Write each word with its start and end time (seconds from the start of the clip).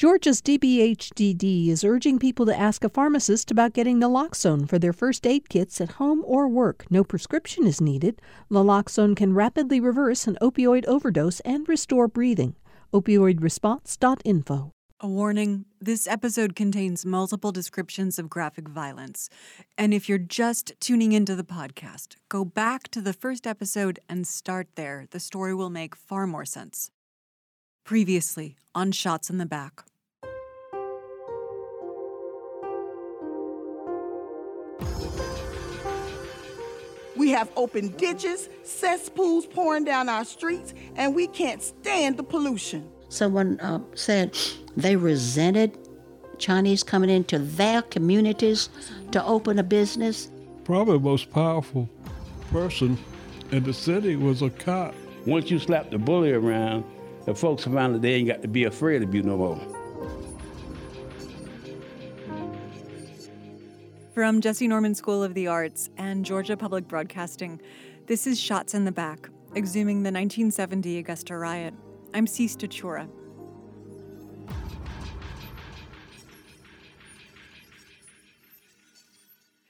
Georgia's 0.00 0.40
DBHDD 0.40 1.68
is 1.68 1.84
urging 1.84 2.18
people 2.18 2.46
to 2.46 2.58
ask 2.58 2.82
a 2.84 2.88
pharmacist 2.88 3.50
about 3.50 3.74
getting 3.74 4.00
naloxone 4.00 4.66
for 4.66 4.78
their 4.78 4.94
first 4.94 5.26
aid 5.26 5.50
kits 5.50 5.78
at 5.78 5.92
home 6.00 6.22
or 6.24 6.48
work. 6.48 6.86
No 6.88 7.04
prescription 7.04 7.66
is 7.66 7.82
needed. 7.82 8.18
Naloxone 8.50 9.14
can 9.14 9.34
rapidly 9.34 9.78
reverse 9.78 10.26
an 10.26 10.38
opioid 10.40 10.86
overdose 10.86 11.40
and 11.40 11.68
restore 11.68 12.08
breathing. 12.08 12.56
Opioidresponse.info. 12.94 14.72
A 15.00 15.06
warning 15.06 15.66
this 15.78 16.06
episode 16.06 16.56
contains 16.56 17.04
multiple 17.04 17.52
descriptions 17.52 18.18
of 18.18 18.30
graphic 18.30 18.68
violence. 18.68 19.28
And 19.76 19.92
if 19.92 20.08
you're 20.08 20.16
just 20.16 20.72
tuning 20.80 21.12
into 21.12 21.36
the 21.36 21.44
podcast, 21.44 22.16
go 22.30 22.46
back 22.46 22.88
to 22.92 23.02
the 23.02 23.12
first 23.12 23.46
episode 23.46 23.98
and 24.08 24.26
start 24.26 24.68
there. 24.76 25.04
The 25.10 25.20
story 25.20 25.54
will 25.54 25.68
make 25.68 25.94
far 25.94 26.26
more 26.26 26.46
sense. 26.46 26.90
Previously 27.84 28.56
on 28.74 28.92
Shots 28.92 29.28
in 29.28 29.36
the 29.36 29.44
Back. 29.44 29.84
We 37.20 37.28
have 37.32 37.50
open 37.54 37.88
ditches, 37.98 38.48
cesspools 38.62 39.44
pouring 39.44 39.84
down 39.84 40.08
our 40.08 40.24
streets, 40.24 40.72
and 40.96 41.14
we 41.14 41.26
can't 41.26 41.62
stand 41.62 42.16
the 42.16 42.22
pollution. 42.22 42.88
Someone 43.10 43.60
uh, 43.60 43.80
said 43.94 44.38
they 44.74 44.96
resented 44.96 45.76
Chinese 46.38 46.82
coming 46.82 47.10
into 47.10 47.38
their 47.38 47.82
communities 47.82 48.70
to 49.12 49.22
open 49.22 49.58
a 49.58 49.62
business. 49.62 50.30
Probably 50.64 50.94
the 50.94 51.04
most 51.04 51.30
powerful 51.30 51.90
person 52.50 52.96
in 53.50 53.64
the 53.64 53.74
city 53.74 54.16
was 54.16 54.40
a 54.40 54.48
cop. 54.48 54.94
Once 55.26 55.50
you 55.50 55.58
slap 55.58 55.90
the 55.90 55.98
bully 55.98 56.32
around, 56.32 56.84
the 57.26 57.34
folks 57.34 57.66
around 57.66 57.92
that 57.92 58.00
they 58.00 58.14
ain't 58.14 58.28
got 58.28 58.40
to 58.40 58.48
be 58.48 58.64
afraid 58.64 59.02
of 59.02 59.14
you 59.14 59.22
no 59.22 59.36
more. 59.36 59.79
From 64.20 64.42
Jessye 64.42 64.68
Norman 64.68 64.94
School 64.94 65.22
of 65.22 65.32
the 65.32 65.46
Arts 65.46 65.88
and 65.96 66.26
Georgia 66.26 66.54
Public 66.54 66.86
Broadcasting, 66.86 67.58
this 68.04 68.26
is 68.26 68.38
Shots 68.38 68.74
in 68.74 68.84
the 68.84 68.92
Back, 68.92 69.30
exhuming 69.54 70.02
the 70.02 70.12
1970 70.12 70.98
Augusta 70.98 71.38
riot. 71.38 71.72
I'm 72.12 72.26
Sea 72.26 72.44
Stachura. 72.44 73.08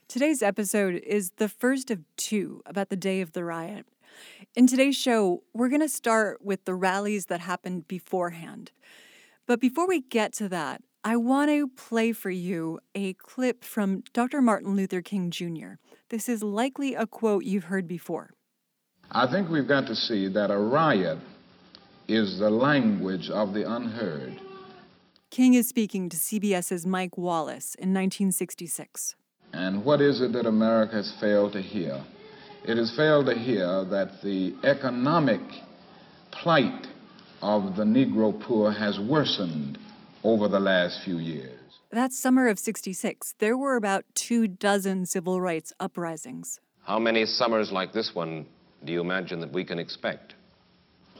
Today's 0.08 0.42
episode 0.42 0.96
is 0.96 1.30
the 1.36 1.48
first 1.48 1.92
of 1.92 2.00
two 2.16 2.60
about 2.66 2.88
the 2.88 2.96
day 2.96 3.20
of 3.20 3.30
the 3.34 3.44
riot. 3.44 3.86
In 4.56 4.66
today's 4.66 4.96
show, 4.96 5.44
we're 5.54 5.68
going 5.68 5.80
to 5.80 5.88
start 5.88 6.44
with 6.44 6.64
the 6.64 6.74
rallies 6.74 7.26
that 7.26 7.38
happened 7.38 7.86
beforehand. 7.86 8.72
But 9.46 9.60
before 9.60 9.86
we 9.86 10.00
get 10.00 10.32
to 10.34 10.48
that, 10.48 10.82
I 11.02 11.16
want 11.16 11.50
to 11.50 11.66
play 11.66 12.12
for 12.12 12.28
you 12.28 12.78
a 12.94 13.14
clip 13.14 13.64
from 13.64 14.02
Dr. 14.12 14.42
Martin 14.42 14.76
Luther 14.76 15.00
King 15.00 15.30
Jr. 15.30 15.78
This 16.10 16.28
is 16.28 16.42
likely 16.42 16.94
a 16.94 17.06
quote 17.06 17.44
you've 17.44 17.64
heard 17.64 17.88
before. 17.88 18.34
I 19.10 19.26
think 19.26 19.48
we've 19.48 19.66
got 19.66 19.86
to 19.86 19.94
see 19.94 20.28
that 20.28 20.50
a 20.50 20.58
riot 20.58 21.18
is 22.06 22.38
the 22.38 22.50
language 22.50 23.30
of 23.30 23.54
the 23.54 23.70
unheard. 23.72 24.38
King 25.30 25.54
is 25.54 25.66
speaking 25.66 26.10
to 26.10 26.18
CBS's 26.18 26.84
Mike 26.84 27.16
Wallace 27.16 27.74
in 27.76 27.94
1966. 27.94 29.14
And 29.54 29.82
what 29.82 30.02
is 30.02 30.20
it 30.20 30.34
that 30.34 30.44
America 30.44 30.96
has 30.96 31.14
failed 31.18 31.54
to 31.54 31.62
hear? 31.62 32.04
It 32.64 32.76
has 32.76 32.94
failed 32.94 33.24
to 33.26 33.34
hear 33.34 33.86
that 33.86 34.20
the 34.22 34.54
economic 34.64 35.40
plight 36.30 36.88
of 37.40 37.74
the 37.76 37.84
Negro 37.84 38.38
poor 38.38 38.70
has 38.70 39.00
worsened 39.00 39.78
over 40.22 40.48
the 40.48 40.60
last 40.60 41.02
few 41.04 41.18
years. 41.18 41.58
That 41.90 42.12
summer 42.12 42.48
of 42.48 42.58
66, 42.58 43.34
there 43.38 43.56
were 43.56 43.76
about 43.76 44.04
two 44.14 44.46
dozen 44.46 45.06
civil 45.06 45.40
rights 45.40 45.72
uprisings. 45.80 46.60
How 46.82 46.98
many 46.98 47.26
summers 47.26 47.72
like 47.72 47.92
this 47.92 48.12
one 48.14 48.46
do 48.84 48.92
you 48.92 49.00
imagine 49.00 49.40
that 49.40 49.52
we 49.52 49.64
can 49.64 49.78
expect? 49.78 50.34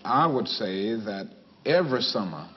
I 0.05 0.27
would 0.27 0.49
say 0.49 0.95
that 0.95 1.29
every 1.67 2.03
summer 2.03 2.49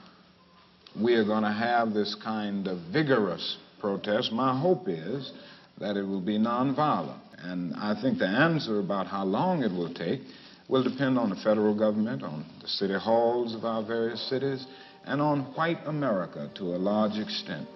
we 0.99 1.15
are 1.15 1.25
going 1.25 1.43
to 1.43 1.51
have 1.51 1.93
this 1.93 2.15
kind 2.23 2.67
of 2.67 2.77
vigorous 2.91 3.57
protest. 3.79 4.31
My 4.31 4.57
hope 4.57 4.87
is 4.87 5.33
that 5.79 5.97
it 5.97 6.03
will 6.03 6.21
be 6.21 6.37
nonviolent. 6.37 7.19
And 7.39 7.73
I 7.75 7.99
think 8.01 8.19
the 8.19 8.27
answer 8.27 8.79
about 8.79 9.07
how 9.07 9.25
long 9.25 9.63
it 9.63 9.71
will 9.71 9.93
take 9.93 10.21
will 10.69 10.83
depend 10.83 11.17
on 11.17 11.29
the 11.29 11.35
federal 11.37 11.77
government, 11.77 12.23
on 12.23 12.45
the 12.61 12.67
city 12.67 12.93
halls 12.93 13.53
of 13.53 13.65
our 13.65 13.83
various 13.83 14.21
cities, 14.29 14.65
and 15.05 15.21
on 15.21 15.41
white 15.55 15.79
America 15.85 16.49
to 16.55 16.75
a 16.75 16.77
large 16.77 17.17
extent. 17.17 17.67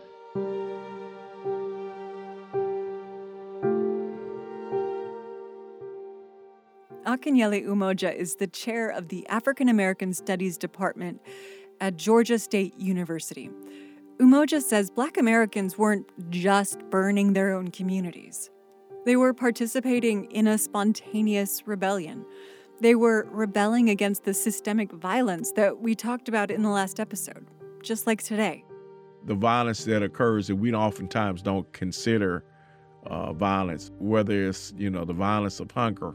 Akinyele 7.05 7.65
Umoja 7.65 8.13
is 8.13 8.35
the 8.35 8.47
chair 8.47 8.89
of 8.89 9.07
the 9.07 9.25
African 9.27 9.69
American 9.69 10.13
Studies 10.13 10.57
Department 10.57 11.21
at 11.79 11.95
Georgia 11.95 12.37
State 12.37 12.77
University. 12.77 13.49
Umoja 14.19 14.61
says 14.61 14.89
black 14.91 15.17
Americans 15.17 15.77
weren't 15.77 16.05
just 16.29 16.79
burning 16.89 17.33
their 17.33 17.53
own 17.53 17.69
communities. 17.69 18.49
They 19.05 19.15
were 19.15 19.33
participating 19.33 20.25
in 20.31 20.47
a 20.47 20.57
spontaneous 20.57 21.65
rebellion 21.65 22.25
they 22.79 22.95
were 22.95 23.27
rebelling 23.31 23.89
against 23.89 24.23
the 24.23 24.33
systemic 24.33 24.91
violence 24.91 25.51
that 25.53 25.81
we 25.81 25.95
talked 25.95 26.27
about 26.29 26.51
in 26.51 26.61
the 26.61 26.69
last 26.69 26.99
episode, 26.99 27.47
just 27.81 28.07
like 28.07 28.23
today. 28.23 28.63
The 29.25 29.35
violence 29.35 29.83
that 29.85 30.03
occurs 30.03 30.47
that 30.47 30.55
we 30.55 30.73
oftentimes 30.73 31.41
don't 31.41 31.71
consider 31.73 32.43
uh, 33.05 33.33
violence, 33.33 33.91
whether 33.99 34.47
it's 34.47 34.73
you 34.77 34.89
know 34.89 35.05
the 35.05 35.13
violence 35.13 35.59
of 35.59 35.71
hunger, 35.71 36.13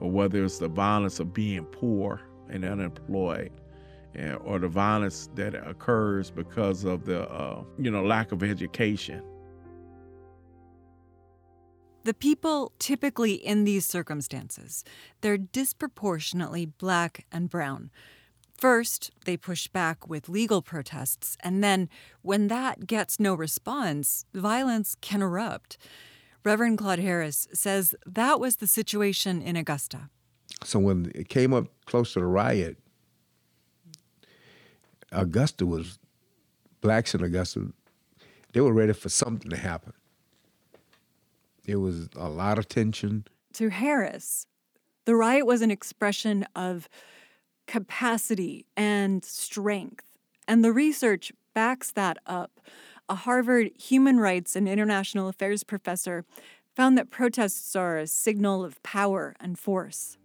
or 0.00 0.10
whether 0.10 0.44
it's 0.44 0.58
the 0.58 0.68
violence 0.68 1.20
of 1.20 1.32
being 1.32 1.64
poor 1.64 2.20
and 2.48 2.64
unemployed, 2.64 3.52
and, 4.14 4.36
or 4.44 4.58
the 4.58 4.68
violence 4.68 5.28
that 5.34 5.54
occurs 5.54 6.30
because 6.30 6.84
of 6.84 7.04
the 7.04 7.28
uh, 7.30 7.62
you 7.78 7.90
know 7.90 8.04
lack 8.04 8.32
of 8.32 8.42
education 8.42 9.22
the 12.04 12.14
people 12.14 12.72
typically 12.78 13.34
in 13.34 13.64
these 13.64 13.84
circumstances, 13.86 14.84
they're 15.20 15.38
disproportionately 15.38 16.66
black 16.66 17.26
and 17.30 17.48
brown. 17.48 17.90
First, 18.56 19.10
they 19.24 19.36
push 19.36 19.68
back 19.68 20.08
with 20.08 20.28
legal 20.28 20.60
protests, 20.60 21.36
and 21.40 21.64
then, 21.64 21.88
when 22.20 22.48
that 22.48 22.86
gets 22.86 23.18
no 23.18 23.34
response, 23.34 24.26
violence 24.34 24.96
can 25.00 25.22
erupt. 25.22 25.78
Reverend 26.44 26.78
Claude 26.78 26.98
Harris 26.98 27.48
says 27.54 27.94
that 28.06 28.38
was 28.38 28.56
the 28.56 28.66
situation 28.66 29.40
in 29.40 29.56
Augusta. 29.56 30.10
So 30.64 30.78
when 30.78 31.10
it 31.14 31.28
came 31.28 31.54
up 31.54 31.68
close 31.86 32.12
to 32.12 32.20
the 32.20 32.26
riot, 32.26 32.76
Augusta 35.12 35.64
was, 35.64 35.98
blacks 36.80 37.14
in 37.14 37.22
Augusta, 37.22 37.72
they 38.52 38.60
were 38.60 38.72
ready 38.72 38.92
for 38.92 39.08
something 39.08 39.50
to 39.50 39.56
happen. 39.56 39.92
There 41.70 41.78
was 41.78 42.08
a 42.16 42.28
lot 42.28 42.58
of 42.58 42.66
tension. 42.66 43.28
To 43.52 43.68
Harris, 43.68 44.44
the 45.04 45.14
riot 45.14 45.46
was 45.46 45.62
an 45.62 45.70
expression 45.70 46.44
of 46.56 46.88
capacity 47.68 48.66
and 48.76 49.24
strength. 49.24 50.04
And 50.48 50.64
the 50.64 50.72
research 50.72 51.30
backs 51.54 51.92
that 51.92 52.18
up. 52.26 52.60
A 53.08 53.14
Harvard 53.14 53.70
human 53.78 54.18
rights 54.18 54.56
and 54.56 54.68
international 54.68 55.28
affairs 55.28 55.62
professor 55.62 56.24
found 56.74 56.98
that 56.98 57.08
protests 57.08 57.76
are 57.76 57.98
a 57.98 58.08
signal 58.08 58.64
of 58.64 58.82
power 58.82 59.36
and 59.38 59.56
force. 59.56 60.18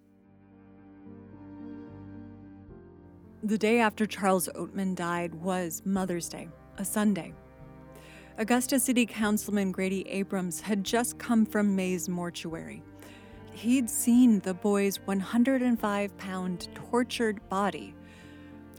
The 3.44 3.60
day 3.60 3.78
after 3.78 4.08
Charles 4.08 4.50
Oatman 4.56 4.96
died 4.96 5.36
was 5.36 5.84
Mother's 5.86 6.28
Day, 6.28 6.50
a 6.80 6.86
Sunday. 6.86 7.36
Augusta 8.38 8.82
City 8.82 9.06
Councilman 9.06 9.72
Grady 9.72 10.06
Abrams 10.10 10.60
had 10.60 10.84
just 10.84 11.18
come 11.18 11.46
from 11.46 11.74
May's 11.74 12.10
mortuary. 12.10 12.84
He'd 13.54 13.90
seen 13.90 14.42
the 14.42 14.54
boy's 14.54 15.00
105 15.06 16.18
pound 16.18 16.68
tortured 16.76 17.48
body. 17.48 17.96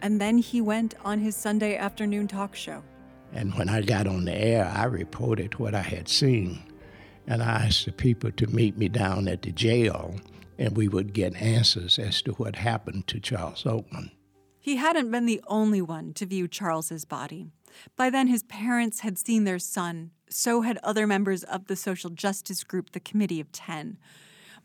And 0.03 0.21
then 0.21 0.37
he 0.37 0.61
went 0.61 0.95
on 1.07 1.19
his 1.21 1.35
Sunday 1.35 1.75
afternoon 1.79 2.29
talk 2.29 2.55
show. 2.55 2.85
And 3.33 3.55
when 3.55 3.71
I 3.71 3.81
got 3.81 4.07
on 4.07 4.27
the 4.27 4.35
air, 4.35 4.67
I 4.67 4.85
reported 4.85 5.59
what 5.59 5.75
I 5.75 5.81
had 5.81 6.07
seen. 6.07 6.63
And 7.27 7.43
I 7.43 7.65
asked 7.65 7.87
the 7.87 7.93
people 7.93 8.31
to 8.33 8.47
meet 8.49 8.77
me 8.77 8.91
down 8.91 9.27
at 9.27 9.41
the 9.41 9.53
jail, 9.53 10.17
and 10.59 10.77
we 10.77 10.87
would 10.87 11.15
get 11.15 11.35
answers 11.37 11.99
as 11.99 12.21
to 12.23 12.33
what 12.33 12.57
happened 12.57 13.07
to 13.07 13.21
Charles 13.21 13.65
Oatman. 13.65 14.11
He 14.61 14.77
hadn't 14.77 15.11
been 15.11 15.27
the 15.27 15.41
only 15.47 15.81
one 15.81 16.13
to 16.15 16.27
view 16.27 16.47
Charles's 16.47 17.07
body. 17.07 17.47
By 17.97 18.11
then, 18.11 18.27
his 18.29 18.43
parents 18.45 19.01
had 19.01 19.19
seen 19.19 19.45
their 19.45 19.59
son. 19.59 20.11
So 20.29 20.63
had 20.63 20.79
other 20.83 21.07
members 21.07 21.45
of 21.45 21.67
the 21.67 21.77
social 21.77 22.11
justice 22.11 22.65
group, 22.65 22.91
the 22.93 23.01
Committee 23.01 23.41
of 23.41 23.53
Ten. 23.53 23.97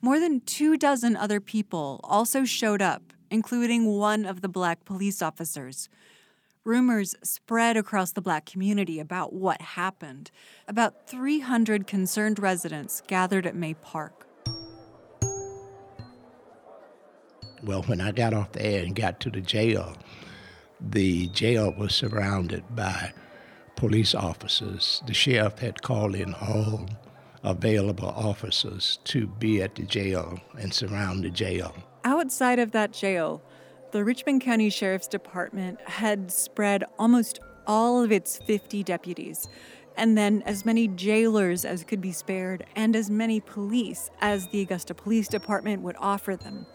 More 0.02 0.20
than 0.20 0.42
two 0.42 0.78
dozen 0.78 1.16
other 1.16 1.40
people 1.40 2.00
also 2.04 2.44
showed 2.44 2.82
up, 2.82 3.14
including 3.30 3.86
one 3.86 4.26
of 4.26 4.42
the 4.42 4.50
black 4.50 4.84
police 4.86 5.22
officers. 5.22 5.88
rumors 6.64 7.16
spread 7.24 7.76
across 7.78 8.12
the 8.12 8.22
black 8.22 8.46
community 8.46 9.00
about 9.00 9.34
what 9.34 9.62
happened. 9.62 10.32
About 10.68 11.08
300 11.08 11.88
concerned 11.88 12.40
residents 12.40 13.02
gathered 13.08 13.46
at 13.46 13.56
May 13.56 13.74
Park. 13.74 14.28
Well, 17.64 17.84
when 17.84 18.02
I 18.02 18.12
got 18.12 18.34
off 18.34 18.54
the 18.54 18.66
air 18.66 18.84
and 18.84 18.96
got 18.96 19.20
to 19.22 19.30
the 19.30 19.42
jail, 19.42 19.96
the 20.90 21.28
jail 21.28 21.74
was 21.78 21.94
surrounded 21.94 22.64
by 22.76 23.14
police 23.76 24.16
officers. 24.16 25.02
The 25.06 25.14
sheriff 25.14 25.60
had 25.60 25.82
called 25.82 26.16
in 26.16 26.34
all 26.34 26.90
available 27.44 28.10
officers 28.10 29.00
to 29.06 29.28
be 29.28 29.62
at 29.62 29.76
the 29.76 29.84
jail 29.84 30.40
and 30.60 30.74
surround 30.74 31.24
the 31.24 31.30
jail. 31.30 31.76
Outside 32.04 32.60
of 32.60 32.72
that 32.72 32.94
jail, 32.94 33.42
the 33.92 34.04
Richmond 34.04 34.42
County 34.42 34.70
Sheriff's 34.70 35.08
Department 35.08 35.82
had 35.82 36.32
spread 36.32 36.84
almost 36.98 37.40
all 37.68 38.04
of 38.04 38.12
its 38.12 38.38
50 38.38 38.84
deputies, 38.84 39.48
and 39.98 40.18
then 40.18 40.42
as 40.46 40.66
many 40.66 40.88
jailers 40.88 41.66
as 41.66 41.84
could 41.84 42.02
be 42.02 42.12
spared, 42.12 42.66
and 42.76 42.96
as 42.96 43.10
many 43.10 43.40
police 43.40 44.10
as 44.22 44.48
the 44.48 44.62
Augusta 44.62 44.94
Police 44.94 45.28
Department 45.28 45.82
would 45.82 45.96
offer 46.00 46.36
them. 46.36 46.66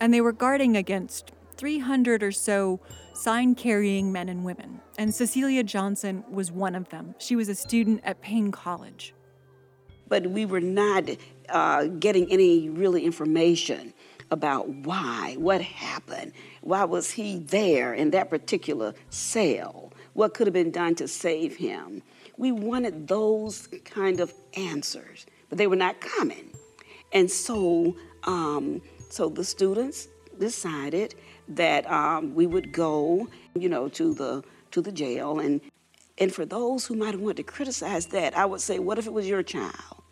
And 0.00 0.12
they 0.12 0.20
were 0.20 0.32
guarding 0.32 0.76
against 0.76 1.32
300 1.56 2.22
or 2.22 2.32
so 2.32 2.80
sign 3.12 3.54
carrying 3.54 4.12
men 4.12 4.28
and 4.28 4.44
women, 4.44 4.80
and 4.98 5.14
Cecilia 5.14 5.62
Johnson 5.62 6.24
was 6.30 6.50
one 6.50 6.74
of 6.74 6.88
them. 6.88 7.14
She 7.18 7.36
was 7.36 7.48
a 7.48 7.54
student 7.54 8.00
at 8.04 8.20
Paine 8.20 8.50
College. 8.50 9.14
But 10.08 10.26
we 10.26 10.44
were 10.44 10.60
not 10.60 11.08
uh, 11.48 11.84
getting 11.84 12.30
any 12.30 12.68
really 12.68 13.04
information 13.04 13.94
about 14.30 14.68
why, 14.68 15.36
what 15.38 15.60
happened, 15.60 16.32
why 16.60 16.84
was 16.84 17.10
he 17.10 17.38
there 17.38 17.94
in 17.94 18.10
that 18.10 18.30
particular 18.30 18.94
cell, 19.10 19.92
what 20.14 20.34
could 20.34 20.46
have 20.46 20.54
been 20.54 20.70
done 20.70 20.94
to 20.96 21.08
save 21.08 21.56
him. 21.56 22.02
We 22.36 22.52
wanted 22.52 23.06
those 23.06 23.68
kind 23.84 24.20
of 24.20 24.32
answers, 24.56 25.26
but 25.48 25.58
they 25.58 25.66
were 25.66 25.76
not 25.76 26.00
coming. 26.00 26.50
And 27.12 27.30
so, 27.30 27.96
um, 28.24 28.82
so 29.08 29.28
the 29.28 29.44
students 29.44 30.08
decided 30.38 31.14
that 31.48 31.90
um, 31.90 32.34
we 32.34 32.46
would 32.46 32.72
go, 32.72 33.28
you 33.54 33.68
know, 33.68 33.88
to 33.88 34.14
the 34.14 34.42
to 34.70 34.80
the 34.80 34.92
jail, 34.92 35.38
and 35.38 35.60
and 36.18 36.32
for 36.32 36.44
those 36.44 36.86
who 36.86 36.94
might 36.94 37.18
wanted 37.18 37.38
to 37.38 37.42
criticize 37.42 38.06
that, 38.06 38.36
I 38.36 38.44
would 38.44 38.60
say, 38.60 38.78
what 38.78 38.98
if 38.98 39.06
it 39.06 39.12
was 39.12 39.28
your 39.28 39.42
child? 39.42 40.02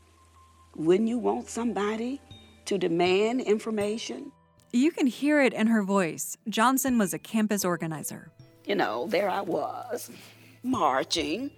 Wouldn't 0.77 1.09
you 1.09 1.19
want 1.19 1.49
somebody 1.49 2.21
to 2.65 2.79
demand 2.79 3.43
information? 3.43 4.33
You 4.73 4.91
can 4.91 5.07
hear 5.07 5.41
it 5.41 5.53
in 5.53 5.67
her 5.67 5.83
voice. 5.83 6.37
Johnson 6.49 6.99
was 6.99 7.13
a 7.13 7.19
campus 7.19 7.65
organizer. 7.65 8.33
You 8.65 8.75
know, 8.75 9.07
there 9.09 9.29
I 9.29 9.43
was, 9.43 10.11
marching, 10.63 11.51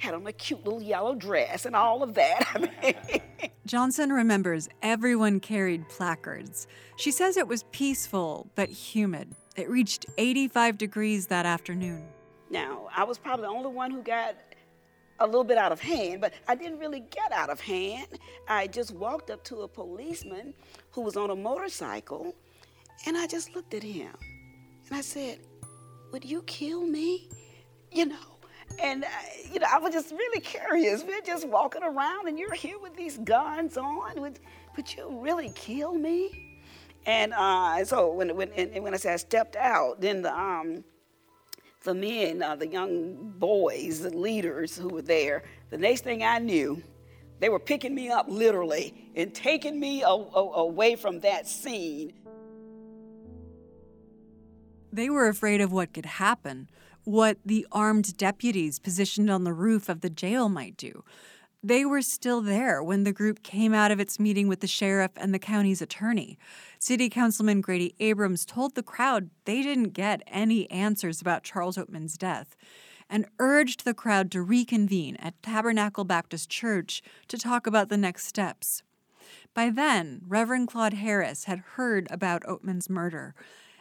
had 0.00 0.14
on 0.14 0.26
a 0.26 0.32
cute 0.32 0.64
little 0.64 0.82
yellow 0.82 1.14
dress 1.14 1.66
and 1.66 1.74
all 1.74 2.02
of 2.02 2.14
that. 2.14 3.22
Johnson 3.66 4.12
remembers 4.12 4.68
everyone 4.82 5.40
carried 5.40 5.88
placards. 5.88 6.66
She 6.96 7.10
says 7.10 7.36
it 7.36 7.48
was 7.48 7.64
peaceful 7.72 8.48
but 8.54 8.68
humid. 8.68 9.34
It 9.56 9.70
reached 9.70 10.06
85 10.18 10.78
degrees 10.78 11.26
that 11.28 11.46
afternoon. 11.46 12.04
Now, 12.50 12.88
I 12.94 13.04
was 13.04 13.18
probably 13.18 13.44
the 13.44 13.50
only 13.50 13.70
one 13.70 13.90
who 13.90 14.02
got 14.02 14.36
a 15.18 15.26
little 15.26 15.44
bit 15.44 15.56
out 15.56 15.72
of 15.72 15.80
hand, 15.80 16.20
but 16.20 16.32
I 16.46 16.54
didn't 16.54 16.78
really 16.78 17.00
get 17.00 17.32
out 17.32 17.50
of 17.50 17.58
hand. 17.58 18.06
I 18.48 18.66
just 18.66 18.92
walked 18.92 19.30
up 19.30 19.42
to 19.44 19.62
a 19.62 19.68
policeman 19.68 20.54
who 20.90 21.00
was 21.00 21.16
on 21.16 21.30
a 21.30 21.36
motorcycle, 21.36 22.34
and 23.06 23.16
I 23.16 23.26
just 23.26 23.54
looked 23.54 23.74
at 23.74 23.82
him. 23.82 24.12
And 24.86 24.96
I 24.96 25.00
said, 25.00 25.40
Would 26.12 26.24
you 26.24 26.42
kill 26.42 26.82
me? 26.86 27.30
You 27.90 28.06
know, 28.06 28.35
and, 28.82 29.04
uh, 29.04 29.08
you 29.52 29.60
know, 29.60 29.66
I 29.72 29.78
was 29.78 29.92
just 29.92 30.10
really 30.10 30.40
curious. 30.40 31.04
We're 31.04 31.20
just 31.20 31.48
walking 31.48 31.82
around, 31.82 32.28
and 32.28 32.38
you're 32.38 32.54
here 32.54 32.78
with 32.78 32.96
these 32.96 33.18
guns 33.18 33.76
on. 33.76 34.20
Would, 34.20 34.40
would 34.76 34.94
you 34.94 35.18
really 35.20 35.50
kill 35.54 35.94
me? 35.94 36.60
And 37.06 37.32
uh, 37.34 37.84
so 37.84 38.12
when, 38.12 38.34
when, 38.36 38.50
and 38.52 38.82
when 38.82 38.92
I 38.92 38.96
said 38.96 39.12
I 39.12 39.16
stepped 39.16 39.56
out, 39.56 40.00
then 40.00 40.22
the, 40.22 40.36
um, 40.36 40.84
the 41.84 41.94
men, 41.94 42.42
uh, 42.42 42.56
the 42.56 42.66
young 42.66 43.32
boys, 43.38 44.00
the 44.00 44.10
leaders 44.10 44.76
who 44.76 44.88
were 44.88 45.02
there, 45.02 45.44
the 45.70 45.78
next 45.78 46.02
thing 46.02 46.24
I 46.24 46.38
knew, 46.38 46.82
they 47.38 47.48
were 47.48 47.60
picking 47.60 47.94
me 47.94 48.08
up 48.08 48.26
literally 48.28 49.10
and 49.14 49.32
taking 49.32 49.78
me 49.78 50.02
a- 50.02 50.08
a- 50.08 50.52
away 50.56 50.96
from 50.96 51.20
that 51.20 51.46
scene. 51.46 52.12
They 54.92 55.10
were 55.10 55.28
afraid 55.28 55.60
of 55.60 55.70
what 55.72 55.92
could 55.92 56.06
happen, 56.06 56.68
what 57.06 57.38
the 57.44 57.64
armed 57.70 58.16
deputies 58.16 58.80
positioned 58.80 59.30
on 59.30 59.44
the 59.44 59.52
roof 59.52 59.88
of 59.88 60.00
the 60.00 60.10
jail 60.10 60.48
might 60.48 60.76
do. 60.76 61.04
They 61.62 61.84
were 61.84 62.02
still 62.02 62.42
there 62.42 62.82
when 62.82 63.04
the 63.04 63.12
group 63.12 63.44
came 63.44 63.72
out 63.72 63.92
of 63.92 64.00
its 64.00 64.18
meeting 64.18 64.48
with 64.48 64.58
the 64.58 64.66
sheriff 64.66 65.12
and 65.16 65.32
the 65.32 65.38
county's 65.38 65.80
attorney. 65.80 66.36
City 66.80 67.08
Councilman 67.08 67.60
Grady 67.60 67.94
Abrams 68.00 68.44
told 68.44 68.74
the 68.74 68.82
crowd 68.82 69.30
they 69.44 69.62
didn't 69.62 69.90
get 69.90 70.22
any 70.26 70.68
answers 70.70 71.20
about 71.20 71.44
Charles 71.44 71.76
Oatman's 71.76 72.18
death 72.18 72.56
and 73.08 73.26
urged 73.38 73.84
the 73.84 73.94
crowd 73.94 74.32
to 74.32 74.42
reconvene 74.42 75.14
at 75.16 75.40
Tabernacle 75.44 76.04
Baptist 76.04 76.50
Church 76.50 77.02
to 77.28 77.38
talk 77.38 77.68
about 77.68 77.88
the 77.88 77.96
next 77.96 78.26
steps. 78.26 78.82
By 79.54 79.70
then, 79.70 80.22
Reverend 80.26 80.66
Claude 80.66 80.94
Harris 80.94 81.44
had 81.44 81.60
heard 81.76 82.08
about 82.10 82.42
Oatman's 82.42 82.90
murder 82.90 83.36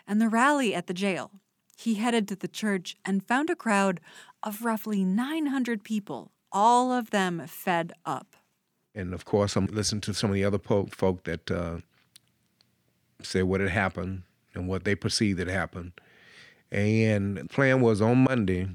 and 0.08 0.22
the 0.22 0.30
rally 0.30 0.76
at 0.76 0.86
the 0.86 0.94
jail. 0.94 1.32
He 1.76 1.96
headed 1.96 2.28
to 2.30 2.36
the 2.36 2.48
church 2.48 2.96
and 3.04 3.24
found 3.24 3.50
a 3.50 3.56
crowd 3.56 4.00
of 4.42 4.64
roughly 4.64 5.04
900 5.04 5.84
people, 5.84 6.32
all 6.52 6.92
of 6.92 7.12
them 7.12 7.44
fed 7.48 7.94
up. 8.06 8.36
And 8.94 9.14
of 9.14 9.26
course, 9.26 9.56
I'm 9.56 9.66
listening 9.68 10.02
to 10.02 10.14
some 10.14 10.30
of 10.30 10.36
the 10.36 10.46
other 10.46 10.58
po- 10.58 10.88
folk 10.92 11.26
that 11.26 11.52
uh, 11.52 11.78
say 13.22 13.44
what 13.44 13.60
had 13.60 13.70
happened 13.70 14.24
and 14.54 14.68
what 14.68 14.86
they 14.86 14.96
perceived 14.96 15.40
had 15.40 15.50
happened. 15.50 15.92
And 16.72 17.38
the 17.38 17.46
plan 17.46 17.82
was 17.82 18.02
on 18.02 18.20
Monday, 18.20 18.70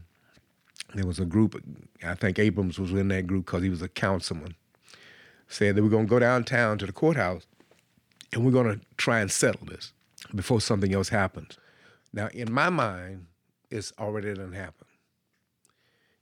there 0.95 1.07
was 1.07 1.19
a 1.19 1.25
group, 1.25 1.63
I 2.03 2.15
think 2.15 2.39
Abrams 2.39 2.79
was 2.79 2.93
in 2.93 3.09
that 3.09 3.27
group 3.27 3.47
because 3.47 3.63
he 3.63 3.71
was 3.71 3.83
a 3.83 3.89
councilman, 3.89 4.57
said 5.49 5.77
that 5.77 5.83
we're 5.83 5.89
going 5.89 6.07
to 6.07 6.11
go 6.11 6.19
downtown 6.19 6.79
to 6.79 6.87
the 6.87 6.93
courthouse 6.93 7.47
and 8.33 8.45
we're 8.45 8.53
going 8.53 8.79
to 8.79 8.85
try 8.97 9.21
and 9.21 9.31
settle 9.31 9.67
this 9.67 9.93
before 10.35 10.61
something 10.61 10.95
else 10.95 11.09
happens. 11.09 11.59
Now, 12.13 12.29
in 12.29 12.53
my 12.53 12.71
mind, 12.71 13.27
it's 13.71 13.93
already 13.99 14.35
done 14.35 14.53
happened. 14.53 14.91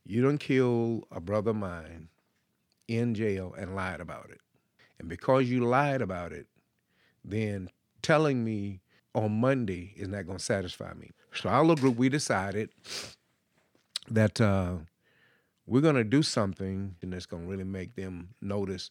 You 0.04 0.22
don't 0.22 0.38
kill 0.38 1.04
a 1.10 1.20
brother 1.20 1.50
of 1.50 1.56
mine 1.56 2.08
in 2.88 3.14
jail 3.14 3.54
and 3.58 3.74
lied 3.74 4.00
about 4.00 4.30
it. 4.30 4.40
And 4.98 5.08
because 5.08 5.48
you 5.48 5.64
lied 5.64 6.02
about 6.02 6.32
it, 6.32 6.46
then 7.24 7.68
telling 8.02 8.44
me 8.44 8.80
on 9.14 9.40
Monday 9.40 9.94
is 9.96 10.08
not 10.08 10.26
going 10.26 10.38
to 10.38 10.44
satisfy 10.44 10.92
me. 10.94 11.10
So 11.32 11.48
our 11.48 11.60
little 11.62 11.76
group, 11.76 11.96
we 11.96 12.08
decided 12.08 12.70
that 14.10 14.40
uh, 14.40 14.76
we're 15.66 15.82
going 15.82 15.96
to 15.96 16.04
do 16.04 16.22
something 16.22 16.96
and 17.02 17.12
that's 17.12 17.26
going 17.26 17.44
to 17.44 17.48
really 17.48 17.64
make 17.64 17.94
them 17.94 18.30
notice 18.40 18.90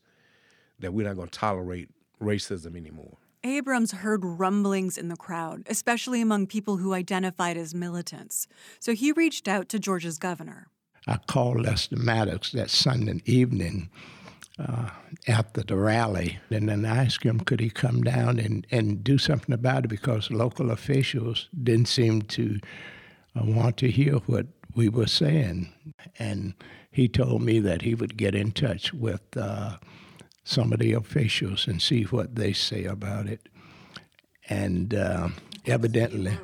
that 0.80 0.94
we're 0.94 1.08
not 1.08 1.16
going 1.16 1.30
to 1.30 1.40
tolerate 1.40 1.90
racism 2.22 2.76
anymore. 2.76 3.18
Abrams 3.44 3.92
heard 3.92 4.24
rumblings 4.24 4.98
in 4.98 5.10
the 5.10 5.16
crowd, 5.16 5.64
especially 5.68 6.22
among 6.22 6.48
people 6.48 6.78
who 6.78 6.94
identified 6.94 7.58
as 7.58 7.74
militants. 7.74 8.48
So 8.80 8.94
he 8.94 9.12
reached 9.12 9.48
out 9.48 9.70
to 9.70 9.80
Georgia's 9.80 10.18
governor. 10.18 10.68
I 11.08 11.18
called 11.18 11.62
Lester 11.62 11.96
Maddox 11.96 12.52
that 12.52 12.70
Sunday 12.70 13.22
evening 13.26 13.90
uh, 14.60 14.90
after 15.28 15.64
the 15.64 15.78
rally, 15.78 16.40
and 16.50 16.68
then 16.68 16.86
I 16.86 17.06
asked 17.06 17.24
him 17.24 17.40
could 17.40 17.60
he 17.60 17.70
come 17.70 18.02
down 18.02 18.40
and, 18.40 18.68
and 18.72 19.04
do 19.04 19.18
something 19.18 19.54
about 19.54 19.86
it 19.86 19.90
because 19.90 20.32
local 20.32 20.72
officials 20.72 21.48
didn't 21.64 21.88
seem 21.88 22.24
to 22.24 22.60
uh, 23.36 23.46
want 23.46 23.78
to 23.78 23.90
hear 23.90 24.16
what 24.26 24.48
we 24.76 24.90
were 24.90 25.08
saying. 25.08 25.72
And 26.20 26.56
he 26.92 27.08
told 27.08 27.42
me 27.42 27.60
that 27.60 27.84
he 27.84 27.96
would 27.96 28.18
get 28.18 28.36
in 28.36 28.52
touch 28.52 28.94
with 28.94 29.22
uh, 29.38 29.78
some 30.48 30.72
of 30.72 30.80
the 30.80 30.94
officials 30.94 31.68
and 31.68 31.82
see 31.82 32.04
what 32.04 32.36
they 32.36 32.54
say 32.54 32.86
about 32.86 33.28
it. 33.28 33.50
And 34.48 34.94
uh, 34.94 35.28
evidently, 35.66 36.38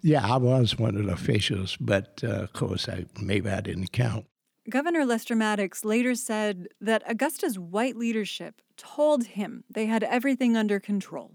yeah, 0.00 0.24
I 0.24 0.36
was 0.36 0.78
one 0.78 0.96
of 0.96 1.06
the 1.06 1.12
officials, 1.12 1.76
but 1.80 2.20
uh, 2.22 2.28
of 2.28 2.52
course, 2.52 2.88
I, 2.88 3.06
maybe 3.20 3.50
I 3.50 3.60
didn't 3.60 3.90
count. 3.90 4.26
Governor 4.70 5.04
Lester 5.04 5.34
Maddox 5.34 5.84
later 5.84 6.14
said 6.14 6.68
that 6.80 7.02
Augusta's 7.10 7.58
white 7.58 7.96
leadership 7.96 8.62
told 8.76 9.24
him 9.24 9.64
they 9.68 9.86
had 9.86 10.04
everything 10.04 10.56
under 10.56 10.78
control. 10.78 11.32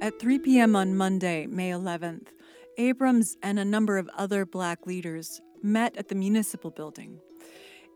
At 0.00 0.18
3 0.18 0.40
p.m. 0.40 0.74
on 0.74 0.96
Monday, 0.96 1.46
May 1.46 1.70
11th, 1.70 2.28
Abrams 2.76 3.36
and 3.40 3.58
a 3.58 3.64
number 3.64 3.98
of 3.98 4.10
other 4.16 4.44
black 4.44 4.86
leaders 4.86 5.40
met 5.62 5.96
at 5.96 6.08
the 6.08 6.14
municipal 6.14 6.70
building. 6.70 7.20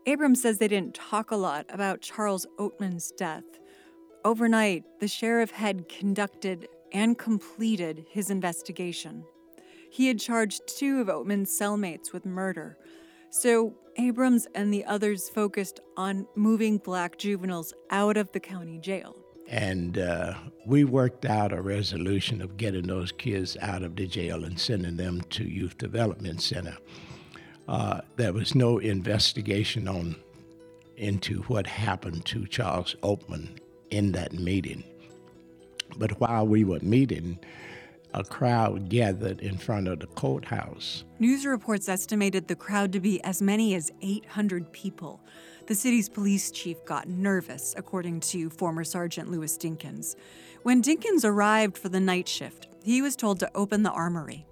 Abrams 0.07 0.41
says 0.41 0.59
they 0.59 0.67
didn't 0.67 0.93
talk 0.93 1.31
a 1.31 1.35
lot 1.35 1.65
about 1.69 2.01
Charles 2.01 2.45
Oatman's 2.59 3.11
death. 3.11 3.43
Overnight, 4.23 4.83
the 4.99 5.07
sheriff 5.07 5.51
had 5.51 5.89
conducted 5.89 6.67
and 6.91 7.17
completed 7.17 8.05
his 8.09 8.29
investigation. 8.29 9.23
He 9.89 10.07
had 10.07 10.19
charged 10.19 10.61
two 10.67 11.01
of 11.01 11.07
Oatman's 11.07 11.57
cellmates 11.59 12.13
with 12.13 12.25
murder. 12.25 12.77
So 13.31 13.73
Abrams 13.97 14.47
and 14.53 14.73
the 14.73 14.85
others 14.85 15.27
focused 15.29 15.79
on 15.97 16.27
moving 16.35 16.77
black 16.77 17.17
juveniles 17.17 17.73
out 17.89 18.15
of 18.15 18.31
the 18.31 18.39
county 18.39 18.77
jail. 18.77 19.15
And 19.47 19.97
uh, 19.97 20.35
we 20.65 20.83
worked 20.83 21.25
out 21.25 21.53
a 21.53 21.61
resolution 21.61 22.41
of 22.41 22.57
getting 22.57 22.87
those 22.87 23.11
kids 23.11 23.57
out 23.61 23.83
of 23.83 23.95
the 23.95 24.07
jail 24.07 24.43
and 24.43 24.59
sending 24.59 24.97
them 24.97 25.21
to 25.31 25.43
Youth 25.43 25.77
Development 25.77 26.41
Center. 26.41 26.77
Uh, 27.67 28.01
there 28.15 28.33
was 28.33 28.55
no 28.55 28.77
investigation 28.77 29.87
on 29.87 30.15
into 30.97 31.41
what 31.43 31.67
happened 31.67 32.25
to 32.25 32.45
Charles 32.47 32.95
Oatman 33.01 33.57
in 33.89 34.11
that 34.13 34.33
meeting. 34.33 34.83
But 35.97 36.19
while 36.19 36.47
we 36.47 36.63
were 36.63 36.79
meeting, 36.81 37.39
a 38.13 38.23
crowd 38.23 38.89
gathered 38.89 39.41
in 39.41 39.57
front 39.57 39.87
of 39.87 39.99
the 39.99 40.07
courthouse. 40.07 41.03
News 41.19 41.45
reports 41.45 41.89
estimated 41.89 42.47
the 42.47 42.55
crowd 42.55 42.93
to 42.93 42.99
be 42.99 43.21
as 43.23 43.41
many 43.41 43.75
as 43.75 43.91
800 44.01 44.71
people. 44.71 45.21
The 45.67 45.75
city's 45.75 46.07
police 46.07 46.51
chief 46.51 46.83
got 46.85 47.09
nervous, 47.09 47.73
according 47.75 48.21
to 48.21 48.49
former 48.49 48.83
Sergeant 48.83 49.29
Louis 49.29 49.57
Dinkins. 49.57 50.15
When 50.63 50.81
Dinkins 50.81 51.25
arrived 51.25 51.77
for 51.77 51.89
the 51.89 51.99
night 51.99 52.27
shift, 52.27 52.67
he 52.83 53.01
was 53.01 53.15
told 53.15 53.39
to 53.39 53.51
open 53.53 53.83
the 53.83 53.91
armory. 53.91 54.45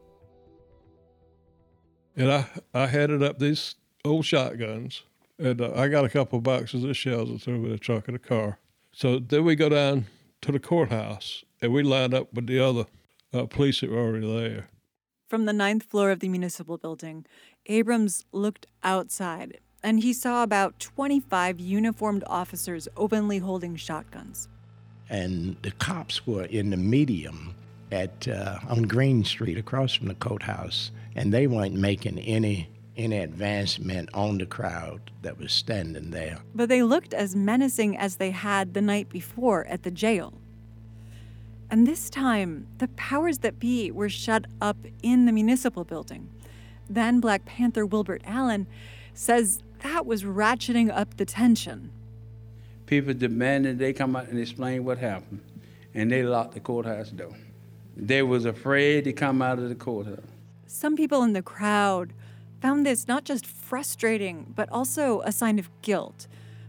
And 2.15 2.31
I, 2.31 2.45
I 2.73 2.87
headed 2.87 3.23
up 3.23 3.39
these 3.39 3.75
old 4.05 4.25
shotguns, 4.25 5.03
and 5.39 5.61
uh, 5.61 5.71
I 5.75 5.87
got 5.87 6.05
a 6.05 6.09
couple 6.09 6.37
of 6.37 6.43
boxes 6.43 6.83
of 6.83 6.95
shells 6.95 7.29
and 7.29 7.41
threw 7.41 7.53
them 7.53 7.65
in 7.65 7.71
the 7.71 7.77
trunk 7.77 8.07
of 8.07 8.13
the 8.13 8.19
car. 8.19 8.59
So 8.91 9.19
then 9.19 9.45
we 9.45 9.55
go 9.55 9.69
down 9.69 10.05
to 10.41 10.51
the 10.51 10.59
courthouse, 10.59 11.43
and 11.61 11.73
we 11.73 11.83
lined 11.83 12.13
up 12.13 12.33
with 12.33 12.47
the 12.47 12.59
other 12.59 12.85
uh, 13.33 13.45
police 13.45 13.81
that 13.81 13.89
were 13.89 13.99
already 13.99 14.31
there. 14.31 14.69
From 15.27 15.45
the 15.45 15.53
ninth 15.53 15.83
floor 15.83 16.11
of 16.11 16.19
the 16.19 16.29
municipal 16.29 16.77
building, 16.77 17.25
Abrams 17.65 18.25
looked 18.31 18.67
outside 18.83 19.59
and 19.83 20.01
he 20.01 20.13
saw 20.13 20.43
about 20.43 20.79
25 20.79 21.59
uniformed 21.59 22.23
officers 22.27 22.87
openly 22.95 23.39
holding 23.39 23.75
shotguns. 23.75 24.47
And 25.09 25.57
the 25.61 25.71
cops 25.71 26.25
were 26.25 26.45
in 26.45 26.69
the 26.69 26.77
medium 26.77 27.53
at 27.93 28.27
uh, 28.27 28.59
on 28.67 28.83
Greene 28.83 29.23
Street 29.23 29.57
across 29.57 29.93
from 29.93 30.07
the 30.07 30.15
courthouse, 30.15 30.91
and 31.15 31.33
they 31.33 31.47
weren't 31.47 31.75
making 31.75 32.19
any 32.19 32.69
any 32.95 33.17
advancement 33.17 34.09
on 34.13 34.37
the 34.37 34.45
crowd 34.45 35.11
that 35.23 35.37
was 35.39 35.51
standing 35.51 36.11
there. 36.11 36.39
But 36.53 36.69
they 36.69 36.83
looked 36.83 37.13
as 37.13 37.35
menacing 37.35 37.97
as 37.97 38.17
they 38.17 38.31
had 38.31 38.73
the 38.73 38.81
night 38.81 39.09
before 39.09 39.65
at 39.65 39.83
the 39.83 39.91
jail. 39.91 40.33
And 41.71 41.87
this 41.87 42.09
time, 42.09 42.67
the 42.77 42.87
powers 42.89 43.39
that 43.39 43.57
be 43.57 43.89
were 43.89 44.09
shut 44.09 44.45
up 44.61 44.77
in 45.01 45.25
the 45.25 45.31
municipal 45.31 45.83
building. 45.83 46.29
Then 46.87 47.19
Black 47.19 47.45
Panther 47.45 47.85
Wilbert 47.85 48.21
Allen 48.25 48.67
says 49.15 49.63
that 49.79 50.05
was 50.05 50.23
ratcheting 50.23 50.95
up 50.95 51.17
the 51.17 51.25
tension. 51.25 51.91
People 52.85 53.13
demanded 53.13 53.79
they 53.79 53.93
come 53.93 54.15
out 54.15 54.27
and 54.27 54.39
explain 54.39 54.83
what 54.83 54.99
happened, 54.99 55.41
and 55.95 56.11
they 56.11 56.21
locked 56.21 56.53
the 56.53 56.59
courthouse 56.59 57.09
door. 57.09 57.35
They 57.95 58.23
was 58.23 58.45
afraid 58.45 59.03
to 59.03 59.13
come 59.13 59.41
out 59.41 59.59
of 59.59 59.69
the 59.69 59.75
courthouse. 59.75 60.19
Some 60.65 60.95
people 60.95 61.23
in 61.23 61.33
the 61.33 61.41
crowd 61.41 62.13
found 62.61 62.85
this 62.85 63.07
not 63.07 63.23
just 63.23 63.45
frustrating, 63.45 64.53
but 64.55 64.69
also 64.71 65.21
a 65.21 65.31
sign 65.31 65.59
of 65.59 65.69
guilt. 65.81 66.27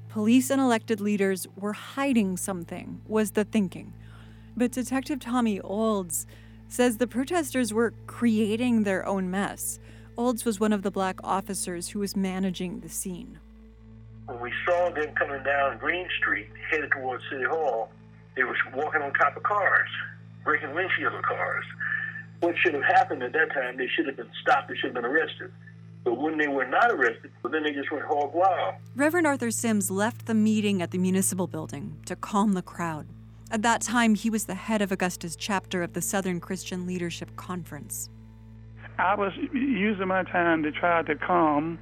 Police 0.09 0.51
and 0.51 0.61
elected 0.61 1.01
leaders 1.01 1.47
were 1.57 1.73
hiding 1.73 2.37
something, 2.37 3.01
was 3.07 3.33
the 3.33 3.45
thinking. 3.45 3.93
But 4.57 4.73
Detective 4.73 5.19
Tommy 5.19 5.61
Olds 5.61 6.27
says 6.69 6.99
the 6.99 7.07
protesters 7.07 7.73
were 7.73 7.95
creating 8.07 8.83
their 8.83 9.07
own 9.07 9.31
mess. 9.31 9.81
Olds 10.17 10.45
was 10.45 10.61
one 10.61 10.73
of 10.73 10.83
the 10.83 10.91
black 10.91 11.19
officers 11.25 11.89
who 11.89 11.99
was 11.99 12.17
managing 12.17 12.81
the 12.81 12.89
scene. 12.89 13.39
When 14.27 14.41
we 14.41 14.53
saw 14.65 14.91
them 14.91 15.15
coming 15.15 15.43
down 15.43 15.79
Greene 15.79 16.09
Street, 16.19 16.49
headed 16.71 16.91
towards 16.93 17.25
City 17.31 17.45
Hall, 17.45 17.91
they 18.37 18.45
were 18.45 18.57
walking 18.75 19.03
on 19.03 19.13
top 19.15 19.37
of 19.37 19.43
cars, 19.43 19.89
breaking 20.45 20.71
windshields 20.71 21.17
of 21.17 21.23
cars. 21.25 21.65
What 22.41 22.55
should 22.63 22.75
have 22.75 22.85
happened 22.85 23.23
at 23.23 23.33
that 23.33 23.53
time, 23.53 23.77
they 23.77 23.89
should 23.89 24.07
have 24.07 24.17
been 24.17 24.31
stopped, 24.43 24.69
they 24.69 24.75
should 24.77 24.95
have 24.95 25.03
been 25.03 25.05
arrested. 25.05 25.51
But 26.05 26.19
when 26.19 26.37
they 26.37 26.49
were 26.49 26.67
not 26.67 26.91
arrested, 26.91 27.31
well, 27.43 27.51
then 27.51 27.63
they 27.63 27.73
just 27.73 27.91
went 27.91 28.05
hog 28.05 28.35
wild. 28.35 28.75
Reverend 28.95 29.27
Arthur 29.27 29.51
Sims 29.51 29.91
left 29.91 30.27
the 30.27 30.35
meeting 30.35 30.83
at 30.83 30.91
the 30.91 30.99
municipal 30.99 31.47
building 31.47 31.97
to 32.05 32.15
calm 32.15 32.53
the 32.53 32.63
crowd. 32.63 33.07
At 33.51 33.63
that 33.63 33.81
time, 33.81 34.15
he 34.15 34.29
was 34.29 34.45
the 34.45 34.55
head 34.55 34.83
of 34.83 34.93
Augusta's 34.93 35.37
chapter 35.37 35.83
of 35.83 35.95
the 35.95 36.03
Southern 36.03 36.41
Christian 36.41 36.87
Leadership 36.87 37.37
Conference. 37.37 38.11
I 38.99 39.15
was 39.15 39.33
using 39.53 40.09
my 40.09 40.25
time 40.25 40.63
to 40.63 40.73
try 40.73 41.03
to 41.03 41.15
calm 41.15 41.79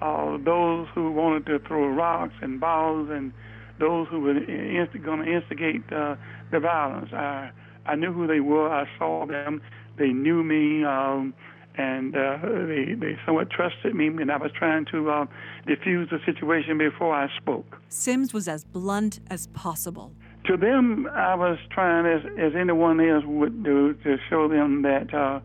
uh, 0.00 0.38
those 0.38 0.86
who 0.94 1.10
wanted 1.12 1.46
to 1.46 1.58
throw 1.60 1.88
rocks 1.88 2.34
and 2.40 2.58
balls 2.58 3.08
and 3.10 3.32
those 3.78 4.08
who 4.08 4.20
were 4.20 4.36
inst- 4.36 5.02
going 5.02 5.24
to 5.24 5.36
instigate 5.36 5.82
uh, 5.92 6.16
the 6.50 6.60
violence. 6.60 7.12
I, 7.12 7.50
I 7.88 7.94
knew 7.94 8.12
who 8.12 8.26
they 8.26 8.40
were. 8.40 8.68
I 8.68 8.86
saw 8.98 9.26
them. 9.26 9.62
They 9.96 10.08
knew 10.08 10.44
me, 10.44 10.84
um, 10.84 11.34
and 11.76 12.14
uh, 12.14 12.38
they, 12.42 12.94
they 12.94 13.18
somewhat 13.24 13.50
trusted 13.50 13.94
me, 13.94 14.06
and 14.06 14.30
I 14.30 14.36
was 14.36 14.52
trying 14.52 14.84
to 14.92 15.10
uh, 15.10 15.26
diffuse 15.66 16.08
the 16.10 16.18
situation 16.24 16.78
before 16.78 17.14
I 17.14 17.28
spoke. 17.36 17.80
Sims 17.88 18.32
was 18.32 18.46
as 18.48 18.64
blunt 18.64 19.20
as 19.30 19.48
possible. 19.48 20.12
To 20.46 20.56
them, 20.56 21.08
I 21.12 21.34
was 21.34 21.58
trying, 21.70 22.06
as, 22.06 22.22
as 22.38 22.52
anyone 22.54 23.00
else 23.00 23.24
would 23.26 23.64
do, 23.64 23.94
to 24.04 24.16
show 24.30 24.48
them 24.48 24.82
that 24.82 25.12
uh, 25.12 25.40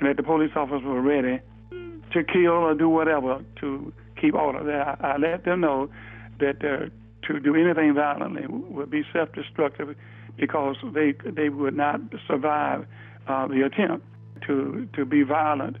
that 0.00 0.16
the 0.16 0.22
police 0.22 0.50
officers 0.56 0.82
were 0.84 1.00
ready 1.00 1.40
to 1.70 2.24
kill 2.24 2.50
or 2.50 2.74
do 2.74 2.88
whatever 2.88 3.44
to 3.60 3.92
keep 4.20 4.34
order. 4.34 4.60
I, 4.82 5.12
I 5.12 5.16
let 5.16 5.44
them 5.44 5.60
know 5.60 5.90
that 6.40 6.56
uh, 6.64 6.88
to 7.28 7.40
do 7.40 7.54
anything 7.54 7.94
violently 7.94 8.46
would 8.48 8.90
be 8.90 9.02
self-destructive 9.12 9.94
because 10.36 10.76
they 10.94 11.14
they 11.24 11.48
would 11.48 11.76
not 11.76 12.00
survive 12.26 12.86
uh, 13.28 13.46
the 13.46 13.62
attempt 13.62 14.06
to 14.46 14.88
to 14.94 15.04
be 15.04 15.22
violent 15.22 15.76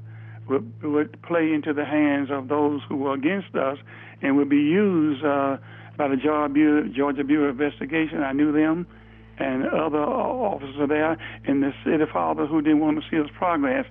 would, 0.48 0.82
would 0.82 1.22
play 1.22 1.52
into 1.52 1.72
the 1.72 1.84
hands 1.84 2.28
of 2.30 2.48
those 2.48 2.80
who 2.88 2.96
were 2.96 3.14
against 3.14 3.54
us 3.54 3.78
and 4.20 4.36
would 4.36 4.48
be 4.48 4.56
used 4.56 5.24
uh, 5.24 5.56
by 5.96 6.08
the 6.08 6.16
Georgia 6.16 6.52
Bureau, 6.52 6.88
Georgia 6.88 7.24
Bureau 7.24 7.50
of 7.50 7.60
Investigation. 7.60 8.22
I 8.22 8.32
knew 8.32 8.52
them 8.52 8.86
and 9.38 9.66
other 9.66 9.98
officers 9.98 10.88
there, 10.88 11.16
and 11.46 11.62
the 11.62 11.72
city 11.84 12.04
father 12.12 12.46
who 12.46 12.60
didn't 12.60 12.80
want 12.80 13.02
to 13.02 13.10
see 13.10 13.18
us 13.18 13.30
progress. 13.36 13.86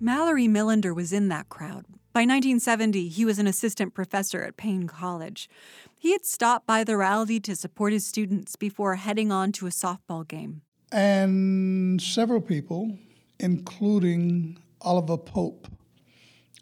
Mallory 0.00 0.46
Millender 0.46 0.94
was 0.94 1.12
in 1.12 1.28
that 1.28 1.48
crowd. 1.48 1.84
By 2.18 2.22
1970, 2.22 3.06
he 3.10 3.24
was 3.24 3.38
an 3.38 3.46
assistant 3.46 3.94
professor 3.94 4.42
at 4.42 4.56
Paine 4.56 4.88
College. 4.88 5.48
He 5.96 6.10
had 6.10 6.26
stopped 6.26 6.66
by 6.66 6.82
the 6.82 6.96
rally 6.96 7.38
to 7.38 7.54
support 7.54 7.92
his 7.92 8.04
students 8.08 8.56
before 8.56 8.96
heading 8.96 9.30
on 9.30 9.52
to 9.52 9.68
a 9.68 9.70
softball 9.70 10.26
game. 10.26 10.62
And 10.90 12.02
several 12.02 12.40
people, 12.40 12.98
including 13.38 14.58
Oliver 14.80 15.16
Pope, 15.16 15.68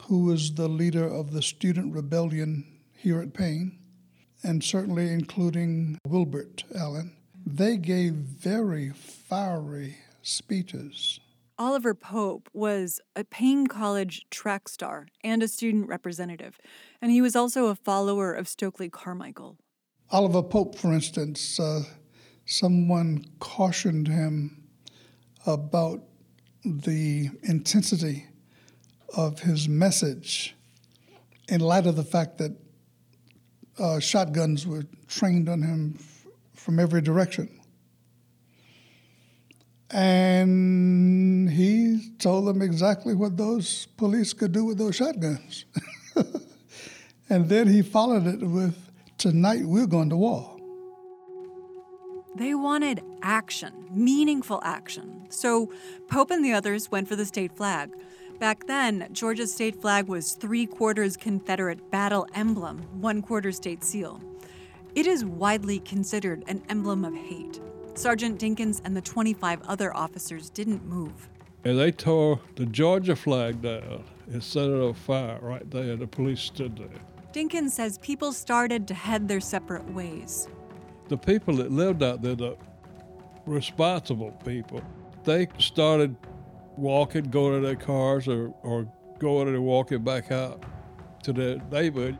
who 0.03 0.25
was 0.25 0.57
the 0.57 0.69
leader 0.69 1.07
of 1.07 1.33
the 1.33 1.41
student 1.41 1.95
rebellion 1.95 2.67
here 2.95 3.23
at 3.23 3.33
Paine, 3.33 3.79
and 4.43 4.63
certainly 4.63 5.11
including 5.11 5.97
Wilbert 6.07 6.65
Allen, 6.79 7.17
they 7.47 7.79
gave 7.79 8.13
very 8.13 8.91
fiery 8.91 9.97
speeches 10.21 11.19
Oliver 11.59 11.95
Pope 11.95 12.51
was 12.53 13.01
a 13.15 13.25
Paine 13.25 13.67
College 13.67 14.27
track 14.31 14.69
star 14.69 15.07
and 15.25 15.43
a 15.43 15.49
student 15.49 15.89
representative, 15.89 16.59
and 17.01 17.11
he 17.11 17.23
was 17.23 17.35
also 17.35 17.67
a 17.67 17.75
follower 17.75 18.33
of 18.35 18.47
Stokely 18.47 18.91
Carmichael. 18.91 19.57
Oliver 20.11 20.43
Pope, 20.43 20.77
for 20.77 20.93
instance, 20.93 21.59
uh, 21.59 21.83
someone 22.45 23.25
cautioned 23.39 24.07
him 24.07 24.65
about 25.47 26.03
the 26.65 27.31
intensity 27.43 28.27
of 29.17 29.41
his 29.41 29.67
message 29.67 30.55
in 31.49 31.61
light 31.61 31.87
of 31.87 31.97
the 31.97 32.05
fact 32.05 32.37
that 32.39 32.55
uh, 33.79 33.99
shotguns 33.99 34.67
were 34.67 34.85
trained 35.07 35.49
on 35.49 35.63
him 35.63 35.95
f- 35.99 36.27
from 36.55 36.79
every 36.79 37.01
direction. 37.01 37.56
And 39.91 41.49
he 41.49 42.11
told 42.19 42.47
them 42.47 42.61
exactly 42.61 43.15
what 43.15 43.37
those 43.37 43.87
police 43.97 44.33
could 44.33 44.53
do 44.53 44.65
with 44.65 44.79
those 44.79 44.97
shotguns. 44.97 45.65
and 47.31 47.49
then 47.49 47.69
he 47.69 47.83
followed 47.83 48.27
it 48.27 48.43
with, 48.43 48.77
Tonight 49.19 49.65
we're 49.65 49.87
going 49.87 50.11
to 50.11 50.17
war. 50.17 50.57
They 52.37 52.55
wanted 52.55 53.03
action, 53.23 53.73
meaningful 53.91 54.61
action. 54.63 55.27
So 55.31 55.73
Pope 56.09 56.31
and 56.31 56.45
the 56.45 56.53
others 56.53 56.91
went 56.91 57.09
for 57.09 57.17
the 57.17 57.25
state 57.25 57.57
flag. 57.57 57.91
Back 58.39 58.67
then, 58.67 59.09
Georgia's 59.13 59.55
state 59.55 59.81
flag 59.81 60.07
was 60.09 60.33
three 60.35 60.67
quarters 60.67 61.17
Confederate 61.17 61.91
battle 61.91 62.27
emblem, 62.35 62.83
one 63.01 63.23
quarter 63.23 63.53
state 63.53 63.83
seal. 63.83 64.21
It 64.95 65.07
is 65.07 65.25
widely 65.25 65.79
considered 65.79 66.45
an 66.47 66.63
emblem 66.69 67.07
of 67.07 67.15
hate. 67.15 67.59
Sergeant 67.97 68.39
Dinkins 68.39 68.81
and 68.85 68.97
the 68.97 69.01
25 69.01 69.63
other 69.63 69.97
officers 69.97 70.51
didn't 70.51 70.85
move. 70.85 71.29
and 71.65 71.79
they 71.81 71.91
tore 71.91 72.39
the 72.55 72.67
Georgia 72.67 73.17
flag 73.17 73.61
down 73.63 74.05
and 74.31 74.43
set 74.43 74.69
it 74.69 74.81
on 74.81 74.95
fire 74.95 75.39
right 75.43 75.69
there. 75.71 75.97
The 75.97 76.07
police 76.07 76.41
stood 76.41 76.77
there. 76.77 77.01
Dinkins 77.33 77.71
says 77.71 77.99
people 77.99 78.33
started 78.33 78.87
to 78.89 78.95
head 78.95 79.27
their 79.29 79.41
separate 79.41 79.91
ways. 79.93 80.49
The 81.09 81.17
people 81.17 81.57
that 81.57 81.73
lived 81.73 82.03
out 82.03 82.23
there, 82.23 82.35
the 82.37 82.57
responsible 83.47 84.33
people, 84.45 84.83
they 85.25 85.49
started 85.59 86.15
walking, 86.77 87.25
going 87.25 87.61
to 87.61 87.67
their 87.67 87.77
cars, 87.77 88.29
or, 88.29 88.55
or 88.63 88.87
going 89.19 89.49
and 89.49 89.65
walking 89.65 90.05
back 90.05 90.31
out 90.31 90.65
to 91.25 91.33
their 91.33 91.57
neighborhood. 91.73 92.19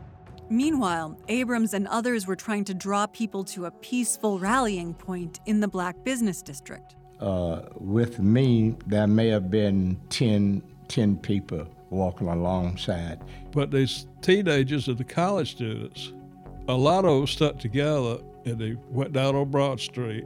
Meanwhile, 0.49 1.17
Abrams 1.27 1.73
and 1.73 1.87
others 1.87 2.25
were 2.25 2.35
trying 2.35 2.63
to 2.65 2.73
draw 2.73 3.05
people 3.07 3.43
to 3.45 3.65
a 3.65 3.71
peaceful 3.71 4.39
rallying 4.39 4.93
point 4.93 5.39
in 5.45 5.59
the 5.59 5.67
black 5.67 6.03
business 6.03 6.41
district. 6.41 6.95
Uh, 7.19 7.63
with 7.75 8.19
me, 8.19 8.75
there 8.85 9.07
may 9.07 9.27
have 9.27 9.49
been 9.49 9.99
10, 10.09 10.61
10 10.87 11.17
people 11.17 11.67
walking 11.89 12.27
alongside. 12.27 13.19
But 13.51 13.71
these 13.71 14.07
teenagers 14.21 14.87
and 14.87 14.97
the 14.97 15.03
college 15.03 15.51
students, 15.51 16.13
a 16.67 16.75
lot 16.75 17.05
of 17.05 17.17
them 17.17 17.27
stuck 17.27 17.59
together 17.59 18.19
and 18.45 18.59
they 18.59 18.77
went 18.89 19.13
down 19.13 19.35
on 19.35 19.49
Broad 19.49 19.79
Street. 19.79 20.25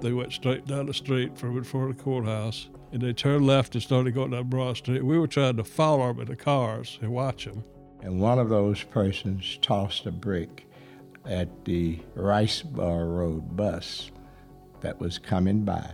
They 0.00 0.12
went 0.12 0.32
straight 0.32 0.66
down 0.66 0.86
the 0.86 0.94
street 0.94 1.36
from 1.38 1.56
in 1.56 1.64
front 1.64 1.90
of 1.90 1.96
the 1.96 2.02
courthouse 2.02 2.68
and 2.92 3.02
they 3.02 3.12
turned 3.12 3.46
left 3.46 3.74
and 3.74 3.82
started 3.82 4.14
going 4.14 4.30
down 4.30 4.48
Broad 4.48 4.76
Street. 4.76 5.04
We 5.04 5.18
were 5.18 5.26
trying 5.26 5.56
to 5.56 5.64
follow 5.64 6.08
them 6.08 6.20
in 6.20 6.26
the 6.26 6.36
cars 6.36 6.98
and 7.00 7.10
watch 7.10 7.44
them. 7.46 7.64
And 8.06 8.20
one 8.20 8.38
of 8.38 8.48
those 8.48 8.84
persons 8.84 9.58
tossed 9.62 10.06
a 10.06 10.12
brick 10.12 10.64
at 11.24 11.64
the 11.64 11.98
Wrightsboro 12.16 13.18
Road 13.18 13.56
bus 13.56 14.12
that 14.80 15.00
was 15.00 15.18
coming 15.18 15.64
by. 15.64 15.92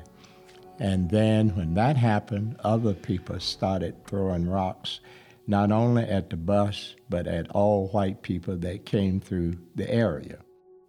And 0.78 1.09
then 1.09 1.57
when 1.57 1.73
that 1.73 1.97
happened, 1.97 2.57
other 2.64 2.92
people 2.92 3.40
started 3.40 4.07
throwing 4.07 4.47
rocks, 4.47 5.00
not 5.47 5.73
only 5.73 6.02
at 6.02 6.28
the 6.28 6.37
bus, 6.37 6.97
but 7.09 7.26
at 7.26 7.50
all 7.52 7.88
white 7.88 8.21
people 8.21 8.59
that 8.59 8.85
came 8.85 9.19
through 9.19 9.57
the 9.75 9.90
area. 9.90 10.40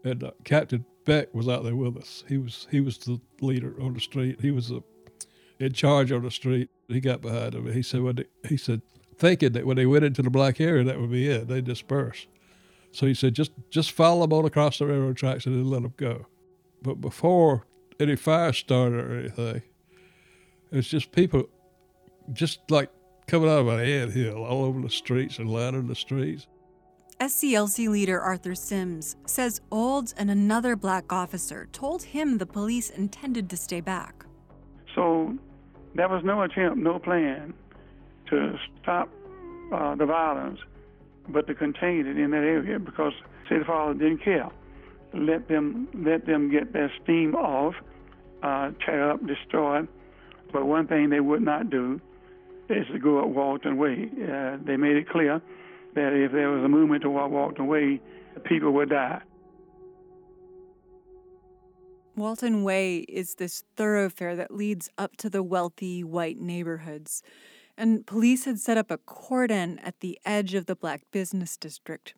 And 0.03 0.25
uh, 0.25 0.31
Captain 0.43 0.83
Beck 1.05 1.33
was 1.33 1.47
out 1.47 1.63
there 1.63 1.77
with 1.77 1.95
us. 1.95 2.25
He 2.27 2.37
was 2.37 2.67
he 2.69 2.81
was 2.81 2.97
the 2.97 3.21
leader 3.39 3.73
on 3.81 3.93
the 3.93 4.01
street. 4.01 4.41
He 4.41 4.51
was 4.51 4.67
the, 4.67 4.81
in 5.57 5.71
charge 5.71 6.11
on 6.11 6.23
the 6.23 6.31
street. 6.31 6.69
He 6.89 6.99
got 6.99 7.21
behind 7.21 7.55
him. 7.55 7.71
He 7.71 7.81
said 7.81 8.17
they, 8.17 8.25
he 8.49 8.57
said 8.57 8.81
thinking 9.23 9.53
that 9.53 9.65
when 9.65 9.77
they 9.77 9.85
went 9.85 10.03
into 10.03 10.21
the 10.21 10.29
black 10.29 10.59
area 10.59 10.83
that 10.83 10.99
would 10.99 11.09
be 11.09 11.29
it. 11.29 11.47
They 11.47 11.61
dispersed. 11.61 12.27
So 12.91 13.05
he 13.05 13.13
said 13.13 13.33
just 13.33 13.53
just 13.69 13.91
follow 13.91 14.27
them 14.27 14.37
on 14.37 14.45
across 14.45 14.79
the 14.79 14.85
railroad 14.85 15.15
tracks 15.15 15.45
and 15.45 15.55
then 15.55 15.69
let 15.69 15.81
them 15.81 15.93
go. 15.95 16.27
But 16.81 16.99
before 16.99 17.65
any 18.01 18.17
fire 18.17 18.51
started 18.51 18.99
or 18.99 19.19
anything, 19.19 19.61
it's 20.73 20.89
just 20.89 21.13
people, 21.13 21.47
just 22.33 22.69
like 22.69 22.89
coming 23.25 23.49
out 23.49 23.59
of 23.59 23.67
an 23.69 23.79
anthill 23.79 24.43
all 24.43 24.65
over 24.65 24.81
the 24.81 24.89
streets 24.89 25.39
and 25.39 25.49
lining 25.49 25.87
the 25.87 25.95
streets. 25.95 26.47
SCLC 27.21 27.87
leader 27.87 28.19
Arthur 28.19 28.55
Sims 28.55 29.15
says 29.25 29.61
Olds 29.71 30.11
and 30.17 30.29
another 30.29 30.75
black 30.75 31.13
officer 31.13 31.69
told 31.71 32.03
him 32.03 32.39
the 32.39 32.45
police 32.45 32.89
intended 32.89 33.49
to 33.51 33.55
stay 33.55 33.79
back. 33.79 34.25
So 34.93 35.37
there 35.95 36.09
was 36.09 36.25
no 36.25 36.41
attempt, 36.41 36.77
no 36.77 36.99
plan 36.99 37.53
to 38.33 38.57
stop 38.81 39.09
uh, 39.73 39.95
the 39.95 40.05
violence, 40.05 40.59
but 41.29 41.47
to 41.47 41.53
contain 41.53 42.05
it 42.07 42.17
in 42.17 42.31
that 42.31 42.37
area 42.37 42.79
because 42.79 43.13
City 43.49 43.63
Father 43.65 43.93
didn't 43.93 44.23
care. 44.23 44.49
Let 45.13 45.47
them 45.47 45.87
let 45.93 46.25
them 46.25 46.51
get 46.51 46.73
their 46.73 46.91
steam 47.03 47.35
off, 47.35 47.75
uh, 48.41 48.71
tear 48.83 49.11
up, 49.11 49.25
destroy, 49.27 49.87
but 50.51 50.65
one 50.65 50.87
thing 50.87 51.09
they 51.09 51.19
would 51.19 51.43
not 51.43 51.69
do 51.69 52.01
is 52.69 52.87
to 52.91 52.99
go 52.99 53.19
up 53.19 53.27
Walton 53.27 53.77
Way. 53.77 54.09
Uh, 54.11 54.57
they 54.65 54.77
made 54.77 54.95
it 54.95 55.07
clear 55.09 55.41
that 55.93 56.13
if 56.13 56.31
there 56.31 56.49
was 56.49 56.63
a 56.63 56.69
movement 56.69 57.03
to 57.03 57.09
walk 57.09 57.29
Walton 57.29 57.67
Way, 57.67 58.01
people 58.45 58.71
would 58.71 58.89
die. 58.89 59.21
Walton 62.15 62.63
Way 62.63 62.99
is 62.99 63.35
this 63.35 63.63
thoroughfare 63.75 64.35
that 64.35 64.51
leads 64.51 64.89
up 64.97 65.17
to 65.17 65.29
the 65.29 65.41
wealthy 65.41 66.03
white 66.03 66.39
neighborhoods. 66.39 67.23
And 67.77 68.05
police 68.05 68.45
had 68.45 68.59
set 68.59 68.77
up 68.77 68.91
a 68.91 68.97
cordon 68.99 69.79
at 69.79 69.99
the 69.99 70.19
edge 70.25 70.53
of 70.53 70.67
the 70.67 70.75
black 70.75 71.01
business 71.11 71.57
district. 71.57 72.13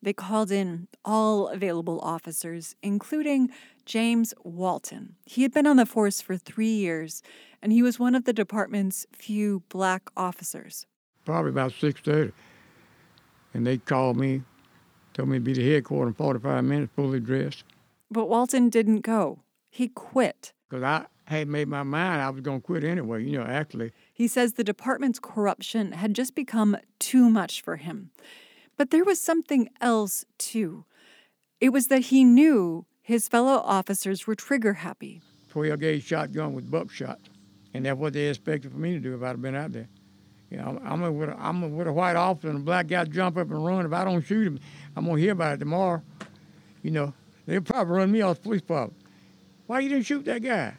They 0.00 0.12
called 0.12 0.50
in 0.50 0.88
all 1.04 1.48
available 1.48 1.98
officers, 2.00 2.74
including 2.82 3.50
James 3.86 4.34
Walton. 4.44 5.16
He 5.24 5.42
had 5.42 5.52
been 5.52 5.66
on 5.66 5.76
the 5.76 5.86
force 5.86 6.20
for 6.20 6.36
three 6.36 6.74
years, 6.74 7.22
and 7.62 7.72
he 7.72 7.82
was 7.82 7.98
one 7.98 8.14
of 8.14 8.24
the 8.24 8.32
department's 8.32 9.06
few 9.12 9.62
black 9.70 10.10
officers. 10.16 10.86
Probably 11.24 11.50
about 11.50 11.72
6.30. 11.72 12.32
And 13.54 13.66
they 13.66 13.78
called 13.78 14.18
me, 14.18 14.42
told 15.14 15.30
me 15.30 15.38
to 15.38 15.40
be 15.40 15.54
the 15.54 15.72
headquarters 15.72 16.10
in 16.10 16.14
45 16.14 16.64
minutes, 16.64 16.92
fully 16.94 17.20
dressed. 17.20 17.64
But 18.10 18.28
Walton 18.28 18.68
didn't 18.68 19.00
go. 19.00 19.40
He 19.70 19.88
quit. 19.88 20.52
Because 20.68 20.82
I 20.82 21.06
had 21.24 21.48
made 21.48 21.68
my 21.68 21.82
mind 21.82 22.20
I 22.20 22.28
was 22.28 22.42
going 22.42 22.60
to 22.60 22.66
quit 22.66 22.84
anyway, 22.84 23.24
you 23.24 23.38
know, 23.38 23.44
actually. 23.44 23.92
He 24.14 24.28
says 24.28 24.52
the 24.52 24.62
department's 24.62 25.18
corruption 25.18 25.90
had 25.90 26.14
just 26.14 26.36
become 26.36 26.76
too 27.00 27.28
much 27.28 27.60
for 27.60 27.76
him. 27.76 28.10
But 28.76 28.90
there 28.90 29.04
was 29.04 29.20
something 29.20 29.68
else, 29.80 30.24
too. 30.38 30.84
It 31.60 31.70
was 31.70 31.88
that 31.88 32.02
he 32.02 32.22
knew 32.22 32.86
his 33.02 33.26
fellow 33.26 33.60
officers 33.64 34.24
were 34.24 34.36
trigger 34.36 34.74
happy. 34.74 35.20
12 35.50 35.80
gauge 35.80 36.04
shotgun 36.04 36.54
with 36.54 36.70
buckshot. 36.70 37.18
And 37.74 37.84
that's 37.84 37.98
what 37.98 38.12
they 38.12 38.28
expected 38.28 38.70
for 38.70 38.78
me 38.78 38.92
to 38.92 39.00
do 39.00 39.16
if 39.16 39.22
I'd 39.22 39.28
have 39.28 39.42
been 39.42 39.56
out 39.56 39.72
there. 39.72 39.88
You 40.48 40.58
know, 40.58 40.80
I'm 40.84 41.02
a, 41.02 41.10
with, 41.10 41.30
a, 41.30 41.36
I'm 41.36 41.64
a, 41.64 41.68
with 41.68 41.88
a 41.88 41.92
white 41.92 42.14
officer 42.14 42.48
and 42.48 42.58
a 42.58 42.62
black 42.62 42.86
guy 42.86 43.04
jump 43.06 43.36
up 43.36 43.50
and 43.50 43.64
run. 43.64 43.84
If 43.84 43.92
I 43.92 44.04
don't 44.04 44.24
shoot 44.24 44.46
him, 44.46 44.60
I'm 44.94 45.04
going 45.04 45.16
to 45.16 45.22
hear 45.22 45.32
about 45.32 45.54
it 45.54 45.58
tomorrow. 45.58 46.02
You 46.82 46.92
know, 46.92 47.12
they'll 47.46 47.60
probably 47.62 47.96
run 47.96 48.12
me 48.12 48.20
off 48.20 48.36
the 48.36 48.42
police 48.44 48.60
department. 48.60 49.00
Why 49.66 49.80
you 49.80 49.88
didn't 49.88 50.06
shoot 50.06 50.24
that 50.26 50.42
guy? 50.42 50.74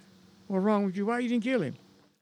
What's 0.48 0.64
wrong 0.64 0.86
with 0.86 0.96
you? 0.96 1.08
Why 1.08 1.20
you 1.20 1.28
didn't 1.28 1.44
kill 1.44 1.62
him? 1.62 1.76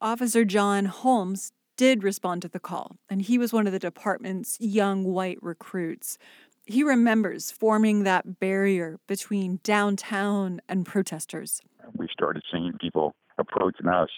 Officer 0.03 0.43
John 0.43 0.83
Holmes 0.83 1.53
did 1.77 2.03
respond 2.03 2.41
to 2.41 2.49
the 2.49 2.59
call, 2.59 2.97
and 3.09 3.21
he 3.21 3.37
was 3.37 3.53
one 3.53 3.67
of 3.67 3.71
the 3.71 3.79
department's 3.79 4.57
young 4.59 5.05
white 5.05 5.37
recruits. 5.41 6.17
He 6.65 6.83
remembers 6.83 7.51
forming 7.51 8.03
that 8.03 8.37
barrier 8.37 8.99
between 9.07 9.61
downtown 9.63 10.59
and 10.67 10.85
protesters. 10.85 11.61
We 11.95 12.09
started 12.11 12.43
seeing 12.51 12.73
people 12.81 13.15
approaching 13.37 13.87
us 13.87 14.09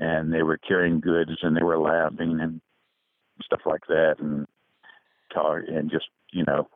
and 0.00 0.32
they 0.32 0.42
were 0.42 0.56
carrying 0.56 1.00
goods 1.00 1.32
and 1.42 1.54
they 1.54 1.62
were 1.62 1.78
laughing 1.78 2.38
and 2.40 2.62
stuff 3.44 3.60
like 3.66 3.82
that 3.88 4.14
and 4.20 4.46
talk 5.34 5.58
and 5.68 5.90
just 5.90 6.06
you 6.32 6.44
know 6.44 6.66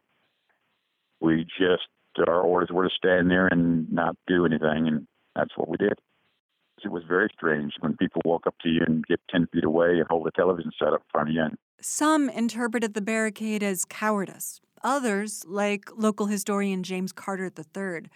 we 1.20 1.46
just 1.58 1.88
our 2.28 2.42
orders 2.42 2.68
were 2.70 2.88
to 2.88 2.94
stand 2.94 3.30
there 3.30 3.46
and 3.46 3.90
not 3.90 4.16
do 4.26 4.44
anything 4.44 4.86
and 4.86 5.06
that's 5.34 5.56
what 5.56 5.68
we 5.68 5.76
did 5.78 5.94
it 6.84 6.90
was 6.90 7.04
very 7.06 7.28
strange 7.34 7.74
when 7.80 7.96
people 7.96 8.22
walk 8.24 8.46
up 8.46 8.54
to 8.62 8.68
you 8.68 8.82
and 8.86 9.06
get 9.06 9.20
10 9.30 9.48
feet 9.52 9.64
away 9.64 9.98
and 9.98 10.06
hold 10.08 10.26
a 10.26 10.30
television 10.32 10.70
set 10.78 10.88
up 10.88 11.00
in 11.00 11.10
front 11.10 11.28
of 11.28 11.34
you. 11.34 11.42
And 11.42 11.58
Some 11.80 12.28
interpreted 12.28 12.94
the 12.94 13.00
barricade 13.00 13.62
as 13.62 13.84
cowardice. 13.84 14.60
Others, 14.84 15.44
like 15.46 15.90
local 15.96 16.26
historian 16.26 16.82
James 16.82 17.12
Carter 17.12 17.50
III, 17.56 18.08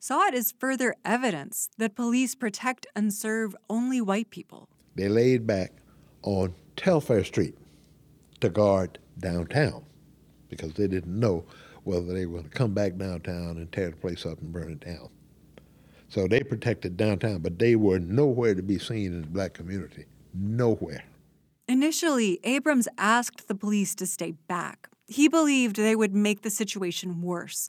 saw 0.00 0.26
it 0.26 0.34
as 0.34 0.52
further 0.52 0.94
evidence 1.04 1.70
that 1.78 1.94
police 1.94 2.34
protect 2.34 2.86
and 2.94 3.12
serve 3.12 3.54
only 3.68 4.00
white 4.00 4.30
people. 4.30 4.68
They 4.94 5.08
laid 5.08 5.46
back 5.46 5.72
on 6.22 6.54
Telfair 6.76 7.24
Street 7.24 7.56
to 8.40 8.48
guard 8.48 8.98
downtown 9.18 9.84
because 10.48 10.74
they 10.74 10.86
didn't 10.86 11.18
know 11.18 11.44
whether 11.84 12.12
they 12.12 12.26
were 12.26 12.38
going 12.38 12.50
to 12.50 12.56
come 12.56 12.72
back 12.74 12.96
downtown 12.96 13.56
and 13.56 13.70
tear 13.72 13.90
the 13.90 13.96
place 13.96 14.24
up 14.24 14.40
and 14.40 14.52
burn 14.52 14.72
it 14.72 14.80
down. 14.80 15.08
So 16.14 16.28
they 16.28 16.44
protected 16.44 16.96
downtown, 16.96 17.38
but 17.40 17.58
they 17.58 17.74
were 17.74 17.98
nowhere 17.98 18.54
to 18.54 18.62
be 18.62 18.78
seen 18.78 19.06
in 19.06 19.22
the 19.22 19.26
black 19.26 19.52
community. 19.52 20.04
Nowhere. 20.32 21.02
Initially, 21.66 22.38
Abrams 22.44 22.86
asked 22.96 23.48
the 23.48 23.54
police 23.56 23.96
to 23.96 24.06
stay 24.06 24.30
back. 24.46 24.88
He 25.08 25.26
believed 25.26 25.74
they 25.74 25.96
would 25.96 26.14
make 26.14 26.42
the 26.42 26.50
situation 26.50 27.20
worse. 27.20 27.68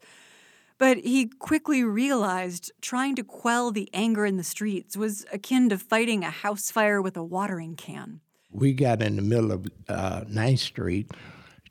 But 0.77 0.97
he 0.97 1.25
quickly 1.25 1.83
realized 1.83 2.71
trying 2.81 3.15
to 3.15 3.23
quell 3.23 3.71
the 3.71 3.89
anger 3.93 4.27
in 4.27 4.37
the 4.37 4.43
streets 4.43 4.95
was 4.95 5.25
akin 5.33 5.69
to 5.69 5.79
fighting 5.79 6.23
a 6.23 6.29
house 6.29 6.69
fire 6.69 7.01
with 7.01 7.17
a 7.17 7.23
watering 7.23 7.75
can. 7.75 8.19
We 8.51 8.73
got 8.73 9.01
in 9.01 9.15
the 9.15 9.23
middle 9.23 9.53
of 9.53 9.65
uh, 9.89 10.21
9th 10.25 10.59
Street 10.59 11.09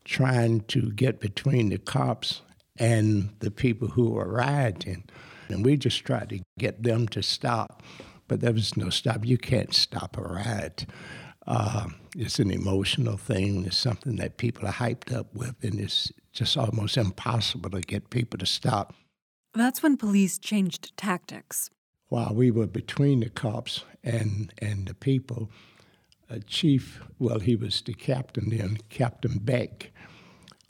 trying 0.04 0.62
to 0.62 0.90
get 0.90 1.20
between 1.20 1.68
the 1.68 1.78
cops 1.78 2.42
and 2.78 3.30
the 3.38 3.52
people 3.52 3.86
who 3.86 4.10
were 4.10 4.28
rioting. 4.28 5.04
And 5.48 5.64
we 5.64 5.76
just 5.76 6.04
tried 6.04 6.30
to 6.30 6.40
get 6.58 6.82
them 6.82 7.08
to 7.08 7.22
stop, 7.22 7.82
but 8.28 8.40
there 8.40 8.52
was 8.52 8.76
no 8.76 8.90
stop. 8.90 9.24
You 9.24 9.38
can't 9.38 9.74
stop 9.74 10.16
a 10.16 10.22
riot. 10.22 10.86
Uh, 11.46 11.88
it's 12.16 12.38
an 12.38 12.50
emotional 12.50 13.16
thing. 13.16 13.66
It's 13.66 13.76
something 13.76 14.16
that 14.16 14.38
people 14.38 14.66
are 14.66 14.72
hyped 14.72 15.14
up 15.14 15.34
with, 15.34 15.62
and 15.62 15.78
it's 15.78 16.10
just 16.32 16.56
almost 16.56 16.96
impossible 16.96 17.70
to 17.70 17.80
get 17.80 18.10
people 18.10 18.38
to 18.38 18.46
stop. 18.46 18.94
That's 19.52 19.82
when 19.82 19.96
police 19.96 20.38
changed 20.38 20.96
tactics. 20.96 21.70
While 22.08 22.34
we 22.34 22.50
were 22.50 22.66
between 22.66 23.20
the 23.20 23.30
cops 23.30 23.84
and, 24.02 24.52
and 24.58 24.86
the 24.86 24.94
people, 24.94 25.50
a 26.28 26.40
chief, 26.40 27.00
well, 27.18 27.38
he 27.38 27.54
was 27.56 27.80
the 27.82 27.94
captain 27.94 28.50
then, 28.50 28.78
Captain 28.88 29.38
Beck, 29.38 29.92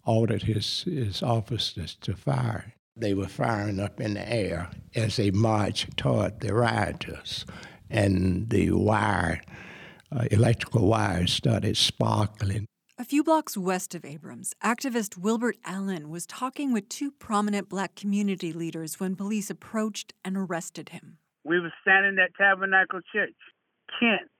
ordered 0.06 0.42
his, 0.42 0.82
his 0.82 1.22
officers 1.22 1.94
to 2.02 2.14
fire. 2.14 2.73
They 2.96 3.14
were 3.14 3.26
firing 3.26 3.80
up 3.80 4.00
in 4.00 4.14
the 4.14 4.32
air 4.32 4.70
as 4.94 5.16
they 5.16 5.32
marched 5.32 5.96
toward 5.96 6.40
the 6.40 6.54
rioters, 6.54 7.44
and 7.90 8.48
the 8.50 8.70
wire, 8.70 9.40
uh, 10.12 10.26
electrical 10.30 10.86
wires, 10.86 11.32
started 11.32 11.76
sparkling. 11.76 12.66
A 12.96 13.04
few 13.04 13.24
blocks 13.24 13.56
west 13.56 13.96
of 13.96 14.04
Abrams, 14.04 14.54
activist 14.62 15.18
Wilbert 15.18 15.56
Allen 15.64 16.08
was 16.08 16.24
talking 16.26 16.72
with 16.72 16.88
two 16.88 17.10
prominent 17.10 17.68
black 17.68 17.96
community 17.96 18.52
leaders 18.52 19.00
when 19.00 19.16
police 19.16 19.50
approached 19.50 20.14
and 20.24 20.36
arrested 20.36 20.90
him. 20.90 21.18
We 21.44 21.58
were 21.58 21.72
standing 21.82 22.16
at 22.24 22.36
Tabernacle 22.36 23.00
Church. 23.12 23.34
Kent, 23.98 24.30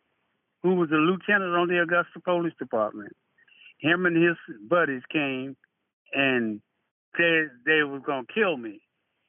who 0.63 0.77
was 0.77 0.91
a 0.93 0.95
lieutenant 0.95 1.57
on 1.57 1.67
the 1.67 1.83
Augusta 1.83 2.21
Police 2.25 2.55
Department, 2.59 3.13
him 3.79 4.07
and 4.07 4.17
his 4.17 4.37
buddies 4.69 5.03
came 5.13 5.57
and 6.13 6.61
said 7.17 7.51
they 7.65 7.83
was 7.83 8.03
gonna 8.07 8.27
kill 8.33 8.57
me. 8.57 8.81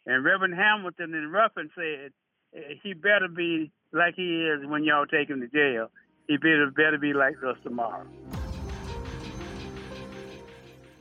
And 0.06 0.24
Reverend 0.24 0.56
Hamilton 0.56 1.14
and 1.14 1.32
Ruffin 1.32 1.70
said 1.76 2.12
eh, 2.56 2.76
he 2.84 2.94
better 2.94 3.28
be 3.28 3.72
like 3.92 4.16
he 4.16 4.44
is 4.44 4.66
when 4.68 4.84
y'all 4.84 5.06
take 5.06 5.30
him 5.30 5.42
to 5.42 5.48
jail. 5.48 5.90
He 6.28 6.38
better 6.38 6.72
better 6.76 6.98
be 6.98 7.14
like 7.14 7.36
us 7.46 7.58
tomorrow. 7.64 8.06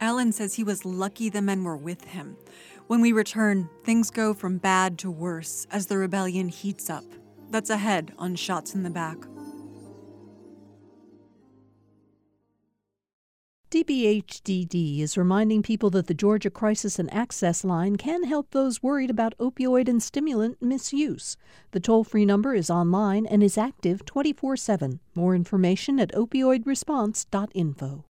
Allen 0.01 0.33
says 0.33 0.55
he 0.55 0.65
was 0.65 0.85
lucky 0.85 1.29
the 1.31 1.41
men 1.41 1.65
were 1.65 1.77
with 1.77 2.05
him. 2.05 2.37
When 2.89 3.01
we 3.01 3.13
return, 3.13 3.71
things 3.85 4.11
go 4.11 4.35
from 4.35 4.59
bad 4.59 4.99
to 4.99 5.11
worse 5.11 5.67
as 5.71 5.87
the 5.87 5.97
rebellion 5.97 6.49
heats 6.49 6.91
up. 6.91 7.05
That's 7.51 7.71
ahead 7.71 8.13
on 8.19 8.35
Shots 8.35 8.75
in 8.75 8.83
the 8.83 8.91
Back. 8.91 9.17
DBHDD 13.75 15.01
is 15.01 15.19
reminding 15.19 15.61
people 15.61 15.91
that 15.91 16.07
the 16.07 16.15
Georgia 16.15 16.49
Crisis 16.49 17.01
and 17.01 17.13
Access 17.13 17.65
Line 17.65 17.97
can 17.97 18.23
help 18.23 18.53
those 18.53 18.85
worried 18.85 19.11
about 19.11 19.37
opioid 19.39 19.89
and 19.89 20.01
stimulant 20.01 20.63
misuse. 20.63 21.37
The 21.73 21.81
toll 21.81 22.05
free 22.05 22.25
number 22.25 22.55
is 22.55 22.71
online 22.71 23.27
and 23.27 23.43
is 23.43 23.59
active 23.59 24.05
24 24.05 24.57
7. 24.57 25.01
More 25.17 25.35
information 25.35 25.99
at 25.99 26.13
opioidresponse.info. 26.13 28.05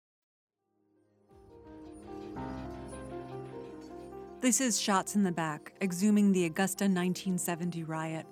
This 4.40 4.60
is 4.60 4.80
Shots 4.80 5.14
in 5.14 5.22
the 5.22 5.30
Back, 5.30 5.74
exhuming 5.80 6.32
the 6.32 6.46
Augusta 6.46 6.86
1970 6.86 7.84
riot. 7.84 8.26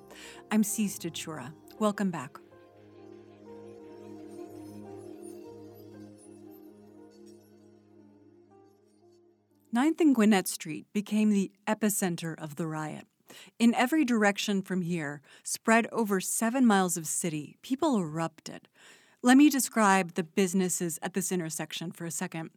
I'm 0.51 0.65
Sea 0.65 0.87
Stachura. 0.87 1.53
Welcome 1.79 2.11
back. 2.11 2.41
Ninth 9.73 10.01
and 10.01 10.17
Gwinnett 10.17 10.49
Street 10.49 10.87
became 10.93 11.31
the 11.31 11.53
epicenter 11.65 12.35
of 12.43 12.57
the 12.57 12.67
riot. 12.67 13.07
In 13.57 13.73
every 13.77 14.05
direction 14.05 14.63
from 14.63 14.83
here, 14.83 15.23
spread 15.45 15.87
over 15.93 16.21
seven 16.21 16.67
miles 16.67 16.97
of 16.97 17.07
city, 17.07 17.57
people 17.63 17.97
erupted. 17.97 18.67
Let 19.23 19.37
me 19.37 19.49
describe 19.49 20.15
the 20.15 20.25
businesses 20.25 20.99
at 21.03 21.15
this 21.15 21.31
intersection 21.31 21.93
for 21.93 22.05
a 22.05 22.11
second. 22.11 22.51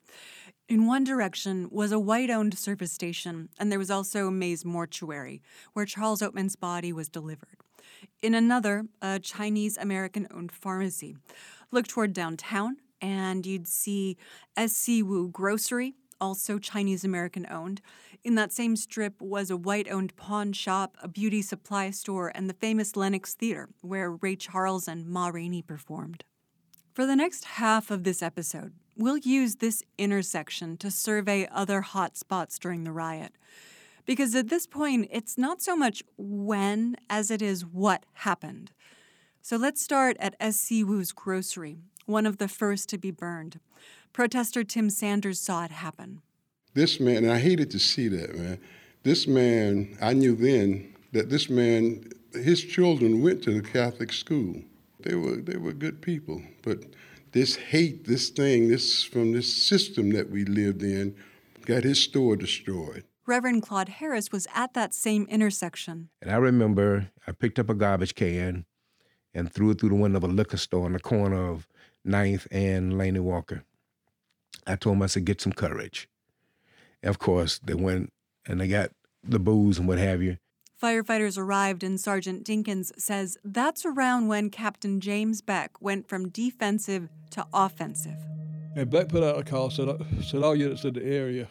In 0.68 0.88
one 0.88 1.04
direction 1.04 1.68
was 1.70 1.92
a 1.92 2.00
white 2.00 2.32
owned 2.32 2.58
service 2.58 2.92
station, 2.92 3.50
and 3.60 3.72
there 3.72 3.78
was 3.78 3.92
also 3.92 4.32
May's 4.32 4.66
Mortuary, 4.66 5.44
where 5.74 5.86
Charles 5.86 6.24
Oatman's 6.24 6.56
body 6.56 6.92
was 6.92 7.10
delivered. 7.10 7.58
In 8.24 8.34
another, 8.34 8.86
a 9.04 9.20
Chinese 9.20 9.78
American 9.78 10.28
owned 10.34 10.52
pharmacy. 10.52 11.16
Look 11.70 11.86
toward 11.86 12.14
downtown, 12.14 12.78
and 13.02 13.46
you'd 13.46 13.68
see 13.68 14.18
SC 14.58 15.04
Wu 15.04 15.30
Grocery, 15.32 15.94
also 16.24 16.58
Chinese 16.58 17.04
American 17.04 17.46
owned. 17.52 17.82
In 18.24 18.36
that 18.36 18.54
same 18.54 18.78
strip 18.78 19.22
was 19.22 19.52
a 19.52 19.58
white 19.58 19.92
owned 19.92 20.16
pawn 20.16 20.54
shop, 20.54 20.96
a 21.04 21.10
beauty 21.10 21.42
supply 21.42 21.92
store, 21.92 22.32
and 22.34 22.50
the 22.50 22.54
famous 22.54 22.96
Lenox 22.96 23.34
Theater, 23.34 23.68
where 23.82 24.10
Ray 24.10 24.38
Charles 24.38 24.88
and 24.88 25.06
Ma 25.06 25.28
Rainey 25.28 25.62
performed. 25.62 26.24
For 26.94 27.06
the 27.06 27.18
next 27.18 27.44
half 27.44 27.92
of 27.92 28.06
this 28.06 28.22
episode, 28.22 28.72
we'll 28.96 29.18
use 29.18 29.58
this 29.58 29.84
intersection 29.98 30.78
to 30.78 30.90
survey 30.90 31.46
other 31.52 31.82
hot 31.82 32.16
spots 32.16 32.58
during 32.58 32.86
the 32.86 32.94
riot. 32.94 33.34
Because 34.06 34.34
at 34.34 34.48
this 34.48 34.66
point, 34.66 35.10
it's 35.12 35.38
not 35.38 35.62
so 35.62 35.76
much 35.76 36.04
when 36.18 36.96
as 37.10 37.30
it 37.32 37.42
is 37.42 37.66
what 37.66 38.06
happened. 38.14 38.72
So 39.42 39.58
let's 39.58 39.82
start 39.82 40.16
at 40.22 40.38
SC 40.54 40.86
Wu's 40.86 41.12
grocery, 41.12 41.80
one 42.06 42.26
of 42.26 42.38
the 42.38 42.48
first 42.48 42.88
to 42.90 42.98
be 42.98 43.12
burned. 43.12 43.60
Protester 44.14 44.64
Tim 44.64 44.92
Sanders 44.92 45.40
saw 45.40 45.66
it 45.66 45.72
happen. 45.72 46.22
This 46.76 47.00
man, 47.00 47.24
and 47.24 47.32
I 47.32 47.40
hated 47.40 47.72
to 47.72 47.80
see 47.80 48.08
that, 48.10 48.36
man. 48.36 48.60
This 49.02 49.28
man, 49.28 49.98
I 50.00 50.14
knew 50.14 50.36
then 50.36 50.96
that 51.14 51.32
this 51.32 51.50
man, 51.50 52.10
his 52.32 52.64
children 52.64 53.24
went 53.24 53.42
to 53.44 53.60
the 53.60 53.68
Catholic 53.68 54.14
school. 54.14 54.62
They 55.00 55.16
were 55.16 55.38
they 55.38 55.58
were 55.58 55.74
good 55.74 56.02
people, 56.02 56.44
but 56.62 56.86
this 57.32 57.56
hate, 57.56 58.06
this 58.06 58.30
thing, 58.30 58.68
this 58.68 59.04
from 59.04 59.32
this 59.32 59.52
system 59.52 60.12
that 60.12 60.30
we 60.30 60.46
lived 60.46 60.84
in, 60.84 61.16
got 61.66 61.84
his 61.84 62.00
store 62.00 62.36
destroyed. 62.36 63.04
Reverend 63.26 63.64
Claude 63.64 63.90
Harris 63.90 64.32
was 64.32 64.48
at 64.54 64.76
that 64.76 64.94
same 64.94 65.26
intersection. 65.30 66.10
And 66.22 66.30
I 66.30 66.36
remember 66.36 67.10
I 67.26 67.32
picked 67.32 67.58
up 67.58 67.70
a 67.70 67.74
garbage 67.74 68.14
can 68.14 68.66
and 69.34 69.52
threw 69.52 69.72
it 69.72 69.80
through 69.80 69.90
the 69.90 69.96
window 69.96 70.18
of 70.18 70.24
a 70.24 70.28
liquor 70.28 70.58
store 70.58 70.86
on 70.86 70.94
the 70.94 71.00
corner 71.00 71.50
of 71.50 71.68
9th 72.06 72.46
and 72.52 72.96
Laney 72.96 73.20
Walker. 73.20 73.64
I 74.66 74.76
told 74.76 74.96
them, 74.96 75.04
I 75.04 75.08
said, 75.08 75.26
get 75.26 75.42
some 75.42 75.54
courage. 75.54 76.08
And 77.02 77.10
of 77.10 77.20
course, 77.20 77.60
they 77.60 77.74
went 77.74 78.12
and 78.48 78.60
they 78.62 78.68
got 78.68 78.92
the 79.24 79.40
booze 79.40 79.78
and 79.78 79.88
what 79.88 79.98
have 79.98 80.22
you. 80.22 80.38
Firefighters 80.82 81.38
arrived, 81.38 81.82
and 81.82 81.98
Sergeant 81.98 82.46
Dinkins 82.46 82.92
says 83.00 83.38
that's 83.44 83.86
around 83.86 84.28
when 84.28 84.50
Captain 84.50 85.00
James 85.00 85.42
Beck 85.42 85.82
went 85.82 86.10
from 86.10 86.28
defensive 86.28 87.08
to 87.32 87.48
offensive. 87.54 88.18
And 88.76 88.90
Beck 88.90 89.08
put 89.08 89.24
out 89.24 89.40
a 89.40 89.44
call, 89.44 89.70
said, 89.70 89.88
uh, 89.88 89.98
said 90.22 90.44
all 90.44 90.56
units 90.56 90.84
in 90.84 90.94
the 90.94 91.04
area, 91.04 91.48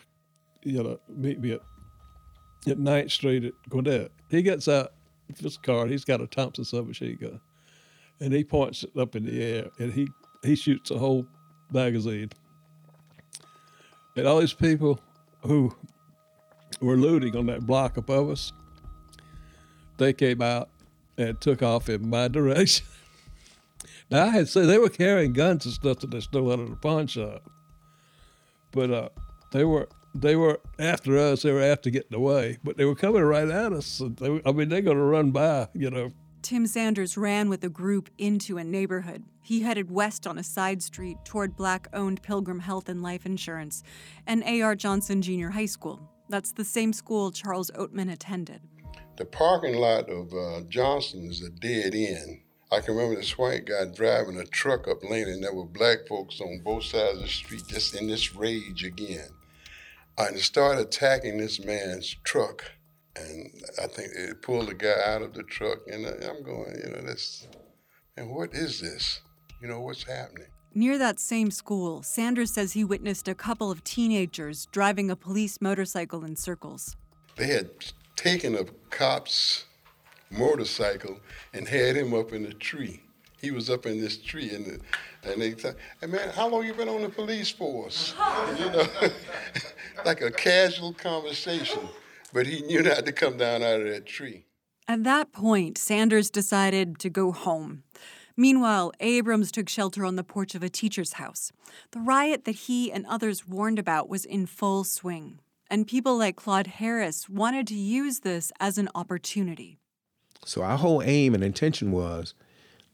you 0.64 0.82
know, 0.82 0.98
meet 1.08 1.40
me 1.40 1.52
at, 1.52 1.60
at 2.66 2.78
9th 2.78 3.10
Street 3.10 3.44
at 3.44 3.52
Gwinnett. 3.70 4.10
He 4.28 4.42
gets 4.42 4.68
out 4.68 4.92
his 5.34 5.56
car, 5.56 5.86
he's 5.86 6.04
got 6.04 6.20
a 6.20 6.26
Thompson 6.26 6.64
submachine 6.64 7.16
gun, 7.16 7.40
and 8.20 8.34
he 8.34 8.44
points 8.44 8.84
it 8.84 8.90
up 8.98 9.16
in 9.16 9.24
the 9.24 9.42
air, 9.42 9.70
and 9.78 9.94
he, 9.94 10.08
he 10.42 10.54
shoots 10.54 10.90
a 10.90 10.98
whole 10.98 11.26
magazine. 11.70 12.28
And 14.16 14.26
all 14.26 14.40
these 14.40 14.52
people 14.52 15.00
who 15.42 15.74
were 16.80 16.96
looting 16.96 17.36
on 17.36 17.46
that 17.46 17.66
block 17.66 17.96
above 17.96 18.30
us, 18.30 18.52
they 19.98 20.12
came 20.12 20.42
out 20.42 20.68
and 21.16 21.40
took 21.40 21.62
off 21.62 21.88
in 21.88 22.08
my 22.08 22.28
direction. 22.28 22.86
now 24.10 24.26
I 24.26 24.28
had 24.28 24.48
said 24.48 24.66
they 24.66 24.78
were 24.78 24.88
carrying 24.88 25.32
guns 25.32 25.64
and 25.64 25.74
stuff 25.74 26.00
that 26.00 26.10
they 26.10 26.20
stole 26.20 26.52
out 26.52 26.60
of 26.60 26.70
the 26.70 26.76
pawn 26.76 27.06
shop, 27.06 27.42
but 28.72 28.90
uh, 28.90 29.08
they 29.50 29.64
were 29.64 29.88
they 30.14 30.36
were 30.36 30.60
after 30.78 31.18
us. 31.18 31.42
They 31.42 31.52
were 31.52 31.62
after 31.62 31.90
getting 31.90 32.14
away, 32.14 32.58
but 32.62 32.76
they 32.76 32.84
were 32.84 32.94
coming 32.94 33.22
right 33.22 33.48
at 33.48 33.72
us. 33.72 34.02
They, 34.18 34.42
I 34.44 34.52
mean, 34.52 34.68
they're 34.68 34.82
going 34.82 34.98
to 34.98 35.02
run 35.02 35.30
by, 35.30 35.68
you 35.74 35.90
know. 35.90 36.12
Tim 36.42 36.66
Sanders 36.66 37.16
ran 37.16 37.48
with 37.48 37.60
the 37.60 37.68
group 37.68 38.10
into 38.18 38.58
a 38.58 38.64
neighborhood. 38.64 39.22
He 39.40 39.60
headed 39.60 39.92
west 39.92 40.26
on 40.26 40.38
a 40.38 40.42
side 40.42 40.82
street 40.82 41.16
toward 41.24 41.54
black 41.54 41.86
owned 41.92 42.20
Pilgrim 42.22 42.58
Health 42.58 42.88
and 42.88 43.00
Life 43.00 43.24
Insurance 43.24 43.84
and 44.26 44.42
A.R. 44.42 44.74
Johnson 44.74 45.22
Junior 45.22 45.50
High 45.50 45.66
School. 45.66 46.00
That's 46.28 46.50
the 46.50 46.64
same 46.64 46.92
school 46.92 47.30
Charles 47.30 47.70
Oatman 47.70 48.10
attended. 48.10 48.60
The 49.18 49.24
parking 49.24 49.76
lot 49.76 50.10
of 50.10 50.32
uh, 50.34 50.62
Johnson 50.68 51.26
is 51.26 51.42
a 51.42 51.50
dead 51.50 51.94
end. 51.94 52.40
I 52.72 52.80
can 52.80 52.96
remember 52.96 53.16
this 53.16 53.38
white 53.38 53.66
guy 53.66 53.84
driving 53.84 54.38
a 54.38 54.44
truck 54.44 54.88
up 54.88 55.04
lane, 55.04 55.28
and 55.28 55.44
there 55.44 55.54
were 55.54 55.66
black 55.66 56.08
folks 56.08 56.40
on 56.40 56.62
both 56.64 56.84
sides 56.84 57.18
of 57.18 57.22
the 57.22 57.28
street 57.28 57.62
just 57.68 57.94
in 57.94 58.08
this 58.08 58.34
rage 58.34 58.82
again. 58.82 59.28
And 60.18 60.38
started 60.38 60.80
attacking 60.80 61.38
this 61.38 61.64
man's 61.64 62.16
truck. 62.24 62.72
And 63.16 63.50
I 63.82 63.86
think 63.86 64.14
they 64.14 64.32
pulled 64.34 64.68
the 64.68 64.74
guy 64.74 64.94
out 65.06 65.22
of 65.22 65.34
the 65.34 65.42
truck, 65.42 65.80
and 65.86 66.06
I'm 66.06 66.42
going, 66.42 66.74
you 66.82 66.90
know, 66.90 67.02
this, 67.02 67.46
and 68.16 68.30
what 68.30 68.54
is 68.54 68.80
this? 68.80 69.20
You 69.60 69.68
know, 69.68 69.80
what's 69.80 70.04
happening? 70.04 70.46
Near 70.74 70.96
that 70.96 71.20
same 71.20 71.50
school, 71.50 72.02
Sanders 72.02 72.54
says 72.54 72.72
he 72.72 72.82
witnessed 72.82 73.28
a 73.28 73.34
couple 73.34 73.70
of 73.70 73.84
teenagers 73.84 74.66
driving 74.72 75.10
a 75.10 75.16
police 75.16 75.60
motorcycle 75.60 76.24
in 76.24 76.34
circles. 76.34 76.96
They 77.36 77.48
had 77.48 77.68
taken 78.16 78.54
a 78.54 78.64
cop's 78.88 79.66
motorcycle 80.30 81.20
and 81.52 81.68
had 81.68 81.96
him 81.96 82.14
up 82.14 82.32
in 82.32 82.46
a 82.46 82.54
tree. 82.54 83.02
He 83.38 83.50
was 83.50 83.68
up 83.68 83.84
in 83.84 84.00
this 84.00 84.16
tree, 84.16 84.50
and 84.50 84.80
and 85.24 85.42
they 85.42 85.54
said, 85.56 85.76
"Hey 86.00 86.06
man, 86.06 86.30
how 86.30 86.48
long 86.48 86.64
you 86.64 86.72
been 86.72 86.88
on 86.88 87.02
the 87.02 87.08
police 87.08 87.50
force?" 87.50 88.14
you 88.58 88.66
know, 88.70 88.86
like 90.06 90.22
a 90.22 90.30
casual 90.30 90.92
conversation. 90.92 91.80
But 92.32 92.46
he 92.46 92.62
knew 92.62 92.82
not 92.82 93.04
to 93.06 93.12
come 93.12 93.36
down 93.36 93.62
out 93.62 93.80
of 93.80 93.86
that 93.88 94.06
tree. 94.06 94.46
At 94.88 95.04
that 95.04 95.32
point, 95.32 95.78
Sanders 95.78 96.30
decided 96.30 96.98
to 96.98 97.10
go 97.10 97.32
home. 97.32 97.82
Meanwhile, 98.36 98.92
Abrams 99.00 99.52
took 99.52 99.68
shelter 99.68 100.04
on 100.04 100.16
the 100.16 100.24
porch 100.24 100.54
of 100.54 100.62
a 100.62 100.68
teacher's 100.68 101.14
house. 101.14 101.52
The 101.90 102.00
riot 102.00 102.44
that 102.44 102.52
he 102.52 102.90
and 102.90 103.06
others 103.06 103.46
warned 103.46 103.78
about 103.78 104.08
was 104.08 104.24
in 104.24 104.46
full 104.46 104.84
swing, 104.84 105.38
and 105.70 105.86
people 105.86 106.16
like 106.16 106.36
Claude 106.36 106.66
Harris 106.66 107.28
wanted 107.28 107.66
to 107.68 107.74
use 107.74 108.20
this 108.20 108.50
as 108.58 108.78
an 108.78 108.88
opportunity. 108.94 109.78
So 110.44 110.62
our 110.62 110.78
whole 110.78 111.02
aim 111.02 111.34
and 111.34 111.44
intention 111.44 111.92
was 111.92 112.34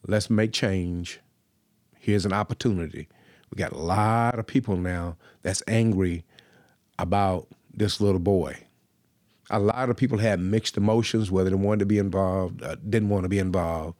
let's 0.07 0.29
make 0.29 0.53
change. 0.53 1.21
Here's 1.99 2.27
an 2.27 2.33
opportunity. 2.33 3.09
We 3.51 3.57
got 3.57 3.73
a 3.73 3.79
lot 3.79 4.39
of 4.39 4.47
people 4.47 4.77
now 4.77 5.17
that's 5.43 5.63
angry 5.67 6.25
about 6.99 7.49
this 7.73 8.01
little 8.01 8.21
boy. 8.21 8.57
A 9.51 9.59
lot 9.59 9.89
of 9.89 9.97
people 9.97 10.19
had 10.19 10.41
mixed 10.41 10.77
emotions, 10.77 11.31
whether 11.31 11.51
they 11.51 11.57
wanted 11.57 11.81
to 11.81 11.87
be 11.87 11.99
involved, 11.99 12.63
uh, 12.63 12.77
didn't 12.89 13.09
want 13.09 13.25
to 13.25 13.29
be 13.29 13.39
involved. 13.39 13.97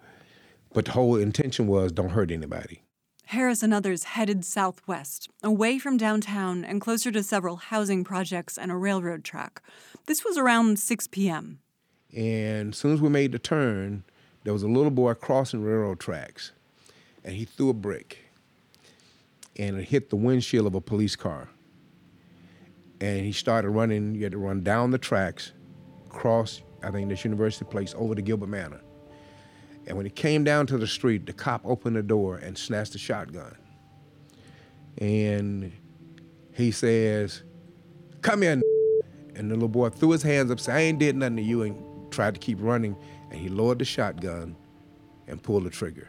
But 0.75 0.85
the 0.85 0.93
whole 0.93 1.17
intention 1.17 1.67
was 1.67 1.93
don't 1.93 2.11
hurt 2.11 2.31
anybody. 2.31 2.83
Harris 3.27 3.63
and 3.63 3.75
others 3.75 4.05
headed 4.05 4.45
southwest, 4.45 5.29
away 5.43 5.79
from 5.79 5.99
downtown 5.99 6.65
and 6.65 6.81
closer 6.81 7.11
to 7.13 7.23
several 7.23 7.57
housing 7.57 8.03
projects 8.03 8.57
and 8.57 8.73
a 8.73 8.77
railroad 8.77 9.23
track. 9.23 9.63
This 10.07 10.25
was 10.25 10.39
around 10.39 10.79
6 10.79 11.07
p.m. 11.09 11.59
And 12.17 12.73
as 12.73 12.79
soon 12.79 12.95
as 12.95 13.03
we 13.03 13.11
made 13.11 13.33
the 13.33 13.39
turn, 13.39 14.05
there 14.45 14.55
was 14.55 14.63
a 14.63 14.69
little 14.69 14.91
boy 14.91 15.13
crossing 15.13 15.63
railroad 15.63 16.01
tracks, 16.01 16.53
and 17.23 17.35
he 17.35 17.45
threw 17.45 17.69
a 17.69 17.75
brick, 17.75 18.31
and 19.57 19.79
it 19.79 19.89
hit 19.89 20.09
the 20.09 20.17
windshield 20.17 20.67
of 20.67 20.75
a 20.75 20.81
police 20.81 21.17
car. 21.17 21.51
And 23.01 23.25
he 23.25 23.33
started 23.33 23.71
running. 23.71 24.15
You 24.15 24.25
had 24.25 24.33
to 24.33 24.39
run 24.39 24.63
down 24.63 24.91
the 24.91 24.99
tracks, 24.99 25.53
cross, 26.09 26.63
I 26.83 26.91
think, 26.91 27.09
this 27.09 27.25
University 27.25 27.65
Place 27.65 27.95
over 27.97 28.15
to 28.15 28.23
Gilbert 28.23 28.49
Manor. 28.49 28.81
And 29.87 29.97
when 29.97 30.05
he 30.05 30.11
came 30.11 30.45
down 30.45 30.67
to 30.67 30.79
the 30.79 30.87
street, 30.87 31.27
the 31.27 31.33
cop 31.33 31.63
opened 31.65 31.97
the 31.97 32.03
door 32.03 32.37
and 32.37 32.59
snatched 32.59 32.93
the 32.93 32.99
shotgun. 32.99 33.57
And 34.99 35.73
he 36.55 36.71
says, 36.71 37.43
Come 38.21 38.43
here. 38.43 38.61
And 39.35 39.51
the 39.51 39.55
little 39.55 39.69
boy 39.69 39.91
threw 39.91 40.11
his 40.11 40.23
hands 40.23 40.51
up, 40.51 40.59
said, 40.59 40.75
I 40.75 40.81
ain't 40.81 40.99
did 40.99 41.17
nothing 41.17 41.37
to 41.37 41.43
you, 41.43 41.63
and 41.63 42.13
tried 42.13 42.35
to 42.35 42.41
keep 42.41 42.59
running. 42.61 42.97
And 43.31 43.41
he 43.41 43.49
lowered 43.49 43.79
the 43.79 43.85
shotgun 43.85 44.57
and 45.29 45.43
pulled 45.43 45.65
the 45.65 45.71
trigger. 45.71 46.09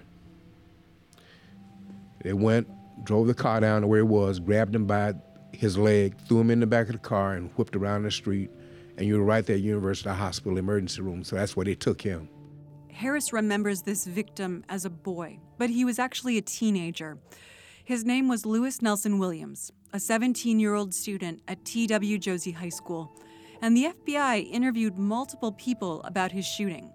They 2.24 2.34
went, 2.34 2.68
drove 3.06 3.28
the 3.28 3.34
car 3.34 3.60
down 3.60 3.82
to 3.82 3.88
where 3.88 4.00
it 4.00 4.08
was, 4.08 4.40
grabbed 4.40 4.76
him 4.76 4.86
by 4.86 5.14
his 5.52 5.78
leg, 5.78 6.16
threw 6.28 6.40
him 6.42 6.52
in 6.52 6.60
the 6.60 6.68
back 6.68 6.88
of 6.88 6.94
the 6.94 7.00
car, 7.00 7.34
and 7.34 7.52
whipped 7.52 7.76
around 7.76 8.04
the 8.04 8.12
street. 8.12 8.50
And 8.98 9.08
you 9.08 9.18
were 9.18 9.24
right 9.24 9.46
there 9.46 9.56
at 9.56 9.62
University 9.62 10.10
Hospital 10.10 10.58
emergency 10.58 11.02
room, 11.02 11.24
so 11.24 11.36
that's 11.36 11.56
where 11.56 11.66
they 11.66 11.76
took 11.76 12.02
him. 12.02 12.30
Harris 12.92 13.32
remembers 13.32 13.82
this 13.82 14.06
victim 14.06 14.64
as 14.68 14.84
a 14.84 14.90
boy, 14.90 15.40
but 15.58 15.70
he 15.70 15.86
was 15.86 16.00
actually 16.00 16.38
a 16.38 16.42
teenager. 16.42 17.18
His 17.86 18.04
name 18.04 18.28
was 18.28 18.46
Lewis 18.46 18.82
Nelson 18.82 19.20
Williams, 19.20 19.72
a 19.94 20.00
17 20.00 20.60
year 20.60 20.76
old 20.76 20.94
student 20.94 21.42
at 21.48 21.64
T.W. 21.64 22.18
Josey 22.18 22.52
High 22.52 22.70
School, 22.70 23.12
and 23.62 23.76
the 23.76 23.94
FBI 24.06 24.52
interviewed 24.52 24.98
multiple 24.98 25.54
people 25.54 26.02
about 26.04 26.32
his 26.32 26.46
shooting. 26.46 26.92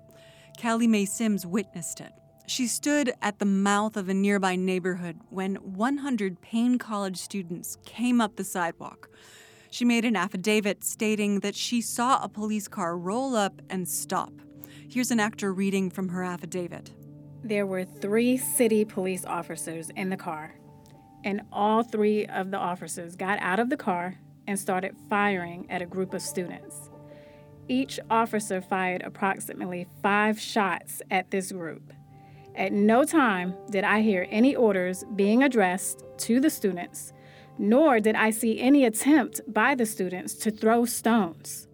Callie 0.60 0.86
Mae 0.86 1.04
Sims 1.04 1.46
witnessed 1.46 2.00
it. 2.00 2.12
She 2.46 2.66
stood 2.66 3.14
at 3.22 3.38
the 3.38 3.46
mouth 3.46 3.96
of 3.96 4.08
a 4.08 4.14
nearby 4.14 4.54
neighborhood 4.54 5.18
when 5.30 5.54
100 5.56 6.42
Paine 6.42 6.78
College 6.78 7.16
students 7.16 7.78
came 7.86 8.20
up 8.20 8.36
the 8.36 8.44
sidewalk. 8.44 9.08
She 9.70 9.84
made 9.84 10.04
an 10.04 10.14
affidavit 10.14 10.84
stating 10.84 11.40
that 11.40 11.54
she 11.54 11.80
saw 11.80 12.22
a 12.22 12.28
police 12.28 12.68
car 12.68 12.98
roll 12.98 13.34
up 13.34 13.62
and 13.70 13.88
stop. 13.88 14.32
Here's 14.88 15.10
an 15.10 15.20
actor 15.20 15.54
reading 15.54 15.88
from 15.88 16.10
her 16.10 16.22
affidavit. 16.22 16.92
There 17.42 17.66
were 17.66 17.84
three 17.84 18.36
city 18.36 18.84
police 18.84 19.24
officers 19.24 19.90
in 19.96 20.10
the 20.10 20.16
car, 20.16 20.54
and 21.24 21.42
all 21.50 21.82
three 21.82 22.26
of 22.26 22.50
the 22.50 22.58
officers 22.58 23.16
got 23.16 23.38
out 23.40 23.58
of 23.58 23.70
the 23.70 23.76
car 23.76 24.16
and 24.46 24.58
started 24.58 24.94
firing 25.08 25.66
at 25.70 25.80
a 25.80 25.86
group 25.86 26.12
of 26.12 26.20
students. 26.20 26.90
Each 27.68 27.98
officer 28.10 28.60
fired 28.60 29.02
approximately 29.02 29.86
five 30.02 30.38
shots 30.38 31.00
at 31.10 31.30
this 31.30 31.50
group. 31.50 31.92
At 32.56 32.72
no 32.72 33.04
time 33.04 33.54
did 33.70 33.82
I 33.82 34.00
hear 34.00 34.28
any 34.30 34.54
orders 34.54 35.04
being 35.16 35.42
addressed 35.42 36.04
to 36.18 36.40
the 36.40 36.50
students, 36.50 37.12
nor 37.58 37.98
did 37.98 38.14
I 38.14 38.30
see 38.30 38.60
any 38.60 38.84
attempt 38.84 39.40
by 39.48 39.74
the 39.74 39.86
students 39.86 40.34
to 40.34 40.50
throw 40.50 40.84
stones. 40.84 41.66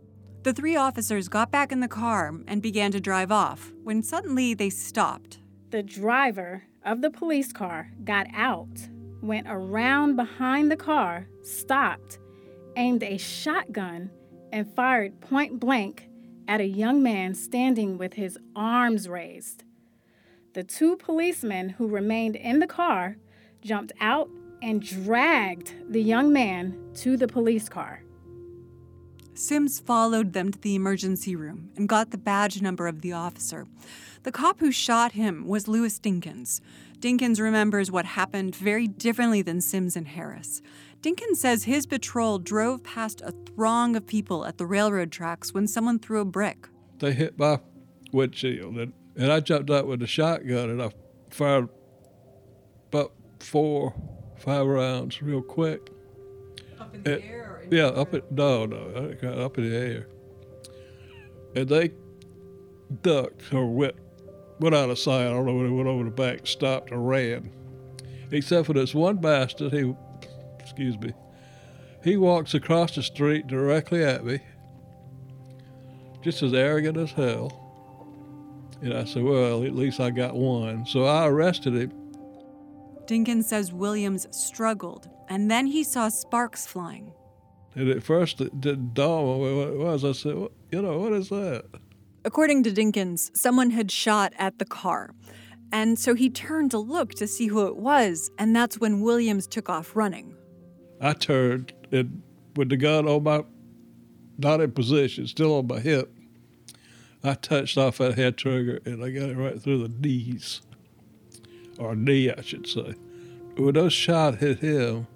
The 0.42 0.54
three 0.54 0.76
officers 0.76 1.28
got 1.28 1.50
back 1.50 1.70
in 1.70 1.80
the 1.80 1.88
car 1.88 2.34
and 2.46 2.62
began 2.62 2.92
to 2.92 3.00
drive 3.00 3.30
off 3.30 3.72
when 3.84 4.02
suddenly 4.02 4.54
they 4.54 4.70
stopped. 4.70 5.38
The 5.70 5.82
driver 5.82 6.62
of 6.82 7.02
the 7.02 7.10
police 7.10 7.52
car 7.52 7.90
got 8.04 8.26
out, 8.34 8.88
went 9.20 9.46
around 9.50 10.16
behind 10.16 10.70
the 10.70 10.76
car, 10.76 11.28
stopped, 11.42 12.18
aimed 12.76 13.02
a 13.02 13.18
shotgun, 13.18 14.10
and 14.50 14.74
fired 14.74 15.20
point 15.20 15.60
blank 15.60 16.08
at 16.48 16.62
a 16.62 16.66
young 16.66 17.02
man 17.02 17.34
standing 17.34 17.98
with 17.98 18.14
his 18.14 18.38
arms 18.56 19.08
raised. 19.08 19.64
The 20.52 20.64
two 20.64 20.96
policemen 20.96 21.68
who 21.70 21.86
remained 21.86 22.34
in 22.34 22.58
the 22.58 22.66
car 22.66 23.16
jumped 23.62 23.92
out 24.00 24.28
and 24.62 24.82
dragged 24.82 25.74
the 25.88 26.02
young 26.02 26.32
man 26.32 26.76
to 26.94 27.16
the 27.16 27.28
police 27.28 27.68
car. 27.68 28.02
Sims 29.32 29.78
followed 29.78 30.32
them 30.32 30.50
to 30.50 30.58
the 30.58 30.74
emergency 30.74 31.36
room 31.36 31.70
and 31.76 31.88
got 31.88 32.10
the 32.10 32.18
badge 32.18 32.60
number 32.60 32.88
of 32.88 33.00
the 33.00 33.12
officer. 33.12 33.66
The 34.24 34.32
cop 34.32 34.58
who 34.58 34.72
shot 34.72 35.12
him 35.12 35.46
was 35.46 35.68
Lewis 35.68 35.98
Dinkins. 36.00 36.60
Dinkins 36.98 37.40
remembers 37.40 37.90
what 37.90 38.04
happened 38.04 38.54
very 38.54 38.88
differently 38.88 39.40
than 39.40 39.60
Sims 39.60 39.96
and 39.96 40.08
Harris. 40.08 40.60
Dinkins 41.00 41.36
says 41.36 41.64
his 41.64 41.86
patrol 41.86 42.38
drove 42.38 42.82
past 42.82 43.22
a 43.22 43.32
throng 43.46 43.96
of 43.96 44.06
people 44.06 44.44
at 44.44 44.58
the 44.58 44.66
railroad 44.66 45.10
tracks 45.10 45.54
when 45.54 45.66
someone 45.66 45.98
threw 45.98 46.20
a 46.20 46.24
brick. 46.26 46.68
They 46.98 47.12
hit 47.12 47.38
my 47.38 47.60
windshield, 48.12 48.74
and, 48.76 48.92
and 49.16 49.32
I 49.32 49.40
jumped 49.40 49.70
out 49.70 49.86
with 49.86 50.02
a 50.02 50.06
shotgun 50.06 50.70
and 50.70 50.82
I 50.82 50.90
fired 51.30 51.68
about 52.92 53.12
four, 53.40 53.94
five 54.36 54.66
rounds 54.66 55.22
real 55.22 55.42
quick. 55.42 55.90
Up 56.78 56.94
in 56.94 57.02
the 57.02 57.24
air? 57.24 57.62
Or 57.62 57.74
Yeah, 57.74 57.86
up 57.86 58.14
at 58.14 58.30
no, 58.32 58.66
no, 58.66 58.76
up 58.76 59.58
in 59.58 59.70
the 59.70 59.76
air. 59.76 60.08
And 61.54 61.68
they 61.68 61.90
ducked 63.02 63.52
or 63.52 63.66
went 63.66 63.94
went 64.60 64.74
out 64.74 64.90
of 64.90 64.98
sight. 64.98 65.26
I 65.26 65.30
don't 65.30 65.46
know 65.46 65.54
when 65.54 65.66
they 65.66 65.72
went 65.72 65.88
over 65.88 66.04
the 66.04 66.10
back, 66.10 66.46
stopped 66.46 66.90
and 66.90 67.08
ran. 67.08 67.50
Except 68.30 68.66
for 68.66 68.74
this 68.74 68.94
one 68.94 69.16
bastard, 69.16 69.72
he 69.72 69.94
excuse 70.58 70.98
me, 70.98 71.12
he 72.04 72.16
walks 72.16 72.54
across 72.54 72.94
the 72.94 73.02
street 73.02 73.46
directly 73.46 74.04
at 74.04 74.24
me, 74.24 74.38
just 76.22 76.42
as 76.42 76.54
arrogant 76.54 76.96
as 76.96 77.10
hell. 77.10 77.59
And 78.82 78.94
I 78.94 79.04
said, 79.04 79.22
Well, 79.22 79.64
at 79.64 79.74
least 79.74 80.00
I 80.00 80.10
got 80.10 80.34
one. 80.34 80.86
So 80.86 81.04
I 81.04 81.26
arrested 81.26 81.74
him. 81.74 81.92
Dinkins 83.06 83.44
says 83.44 83.72
Williams 83.72 84.26
struggled, 84.30 85.08
and 85.28 85.50
then 85.50 85.66
he 85.66 85.82
saw 85.82 86.08
sparks 86.08 86.66
flying. 86.66 87.12
And 87.74 87.88
at 87.88 88.02
first 88.02 88.40
it 88.40 88.60
didn't 88.60 88.94
dawn 88.94 89.24
on 89.24 89.40
me 89.42 89.56
what 89.58 89.68
it 89.68 89.78
was. 89.78 90.04
I 90.04 90.12
said, 90.12 90.36
"What- 90.36 90.52
You 90.72 90.82
know, 90.82 90.98
what 90.98 91.12
is 91.12 91.28
that? 91.30 91.64
According 92.24 92.62
to 92.64 92.70
Dinkins, 92.70 93.36
someone 93.36 93.70
had 93.70 93.90
shot 93.90 94.32
at 94.38 94.58
the 94.58 94.64
car. 94.64 95.10
And 95.72 95.98
so 95.98 96.14
he 96.14 96.30
turned 96.30 96.70
to 96.72 96.78
look 96.78 97.14
to 97.14 97.26
see 97.28 97.46
who 97.46 97.66
it 97.66 97.76
was, 97.76 98.30
and 98.38 98.54
that's 98.54 98.78
when 98.80 99.00
Williams 99.00 99.46
took 99.46 99.68
off 99.68 99.94
running. 99.96 100.34
I 101.00 101.12
turned 101.12 101.72
and 101.92 102.22
with 102.56 102.68
the 102.68 102.76
gun 102.76 103.08
on 103.08 103.22
my, 103.22 103.42
not 104.38 104.60
in 104.60 104.72
position, 104.72 105.26
still 105.26 105.56
on 105.58 105.66
my 105.68 105.78
hip, 105.80 106.12
I 107.22 107.34
touched 107.34 107.76
off 107.76 107.98
that 107.98 108.16
head 108.16 108.36
trigger 108.36 108.80
and 108.84 109.04
I 109.04 109.10
got 109.10 109.28
it 109.28 109.36
right 109.36 109.60
through 109.60 109.82
the 109.82 109.88
knees, 109.88 110.62
or 111.78 111.94
knee, 111.94 112.30
I 112.30 112.40
should 112.40 112.66
say. 112.66 112.94
When 113.56 113.74
those 113.74 113.92
shot 113.92 114.38
hit 114.38 114.60
him, 114.60 115.06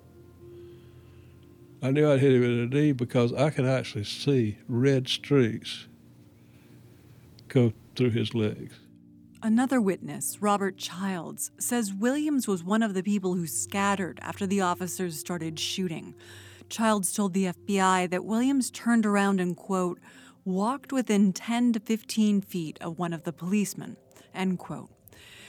I 1.83 1.91
knew 1.91 2.11
I'd 2.11 2.21
hit 2.21 2.33
him 2.33 2.43
in 2.43 2.69
the 2.69 2.77
knee 2.77 2.93
because 2.93 3.33
I 3.33 3.51
could 3.51 3.67
actually 3.67 4.05
see 4.05 4.59
red 4.69 5.09
streaks 5.09 5.87
go 7.49 7.73
through 7.95 8.11
his 8.11 8.35
legs. 8.35 8.75
Another 9.43 9.81
witness, 9.81 10.41
Robert 10.41 10.79
Childs, 10.79 11.51
says 11.59 11.93
Williams 11.93 12.49
was 12.49 12.65
one 12.65 12.83
of 12.83 12.95
the 12.95 13.03
people 13.03 13.35
who 13.35 13.47
scattered 13.47 14.19
after 14.23 14.47
the 14.47 14.63
officers 14.63 15.19
started 15.19 15.59
shooting. 15.59 16.15
Childs 16.71 17.13
told 17.13 17.35
the 17.35 17.47
FBI 17.47 18.09
that 18.09 18.25
Williams 18.25 18.71
turned 18.71 19.05
around 19.05 19.41
and, 19.41 19.55
quote, 19.55 20.01
walked 20.45 20.93
within 20.93 21.33
10 21.33 21.73
to 21.75 21.81
15 21.81 22.41
feet 22.41 22.79
of 22.81 22.99
one 22.99 23.13
of 23.13 23.25
the 23.25 23.33
policemen, 23.33 23.97
end 24.35 24.59
quote. 24.59 24.91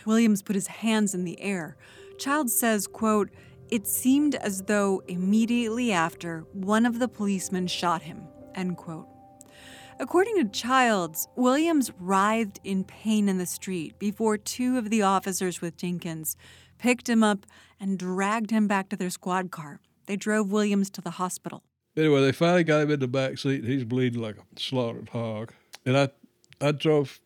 Williams 0.05 0.41
put 0.41 0.55
his 0.55 0.67
hands 0.67 1.13
in 1.13 1.23
the 1.23 1.39
air. 1.41 1.75
Childs 2.17 2.57
says, 2.57 2.87
quote, 2.87 3.29
it 3.69 3.87
seemed 3.87 4.35
as 4.35 4.63
though 4.63 5.01
immediately 5.07 5.91
after 5.91 6.45
one 6.53 6.85
of 6.85 6.99
the 6.99 7.07
policemen 7.07 7.67
shot 7.67 8.03
him, 8.03 8.23
end 8.53 8.77
quote. 8.77 9.07
According 9.99 10.35
to 10.37 10.49
Childs, 10.49 11.27
Williams 11.35 11.91
writhed 11.99 12.59
in 12.63 12.83
pain 12.83 13.29
in 13.29 13.37
the 13.37 13.45
street 13.45 13.97
before 13.97 14.37
two 14.37 14.77
of 14.77 14.89
the 14.89 15.01
officers 15.01 15.61
with 15.61 15.77
Jenkins 15.77 16.35
picked 16.77 17.09
him 17.09 17.23
up 17.23 17.45
and 17.79 17.97
dragged 17.97 18.51
him 18.51 18.67
back 18.67 18.89
to 18.89 18.97
their 18.97 19.09
squad 19.09 19.51
car. 19.51 19.79
They 20.05 20.17
drove 20.17 20.51
Williams 20.51 20.89
to 20.91 21.01
the 21.01 21.11
hospital. 21.11 21.63
Anyway, 21.97 22.21
they 22.21 22.31
finally 22.31 22.63
got 22.63 22.81
him 22.81 22.91
in 22.91 22.99
the 22.99 23.07
back 23.07 23.37
seat. 23.37 23.61
And 23.61 23.71
He's 23.71 23.85
bleeding 23.85 24.21
like 24.21 24.37
a 24.37 24.59
slaughtered 24.59 25.09
hog. 25.09 25.53
And 25.85 25.97
I, 25.97 26.09
I 26.59 26.71
drove 26.71 27.19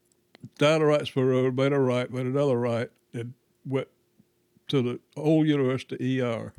down 0.57 0.79
the 0.81 0.85
Wrightsboro 0.85 1.27
Road, 1.27 1.55
made 1.55 1.73
a 1.73 1.79
right, 1.79 2.11
made 2.11 2.25
another 2.25 2.57
right, 2.57 2.89
and 3.13 3.33
went 3.65 3.87
to 4.67 4.81
the 4.81 4.99
old 5.17 5.47
University 5.47 6.21
ER. 6.21 6.53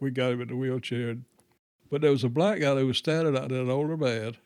We 0.00 0.10
got 0.10 0.32
him 0.32 0.40
in 0.40 0.48
the 0.48 0.56
wheelchair. 0.56 1.16
But 1.90 2.02
there 2.02 2.10
was 2.10 2.24
a 2.24 2.28
black 2.28 2.60
guy 2.60 2.74
that 2.74 2.84
was 2.84 2.98
standing 2.98 3.36
out 3.36 3.48
there, 3.48 3.62
an 3.62 3.70
older 3.70 3.96
man. 3.96 4.36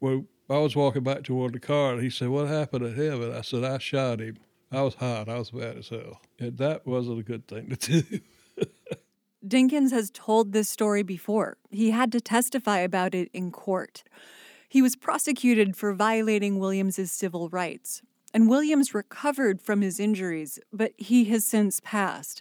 Well, 0.00 0.24
I 0.48 0.58
was 0.58 0.76
walking 0.76 1.02
back 1.02 1.24
toward 1.24 1.54
the 1.54 1.60
car, 1.60 1.94
and 1.94 2.02
he 2.02 2.10
said, 2.10 2.28
"What 2.28 2.48
happened 2.48 2.84
to 2.84 2.90
him?" 2.90 3.22
And 3.22 3.32
I 3.32 3.40
said, 3.40 3.64
"I 3.64 3.78
shot 3.78 4.20
him. 4.20 4.36
I 4.70 4.82
was 4.82 4.94
hot. 4.94 5.28
I 5.28 5.38
was 5.38 5.52
mad 5.52 5.78
as 5.78 5.88
hell, 5.88 6.20
and 6.38 6.58
that 6.58 6.86
wasn't 6.86 7.20
a 7.20 7.22
good 7.22 7.46
thing 7.48 7.74
to 7.74 8.02
do." 8.02 8.20
Dinkins 9.52 9.90
has 9.90 10.10
told 10.10 10.52
this 10.52 10.70
story 10.70 11.02
before. 11.02 11.58
He 11.70 11.90
had 11.90 12.10
to 12.12 12.22
testify 12.22 12.78
about 12.78 13.14
it 13.14 13.28
in 13.34 13.50
court. 13.50 14.02
He 14.66 14.80
was 14.80 14.96
prosecuted 14.96 15.76
for 15.76 15.92
violating 15.92 16.58
Williams's 16.58 17.12
civil 17.12 17.50
rights, 17.50 18.00
and 18.32 18.48
Williams 18.48 18.94
recovered 18.94 19.60
from 19.60 19.82
his 19.82 20.00
injuries, 20.00 20.58
but 20.72 20.92
he 20.96 21.26
has 21.26 21.44
since 21.44 21.80
passed. 21.80 22.40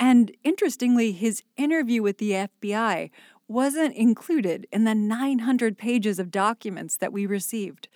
And 0.00 0.34
interestingly, 0.42 1.12
his 1.12 1.42
interview 1.58 2.00
with 2.00 2.16
the 2.16 2.30
FBI 2.30 3.10
wasn't 3.46 3.94
included 3.94 4.66
in 4.72 4.84
the 4.84 4.94
900 4.94 5.76
pages 5.76 6.18
of 6.18 6.30
documents 6.30 6.96
that 6.96 7.12
we 7.12 7.26
received. 7.26 7.88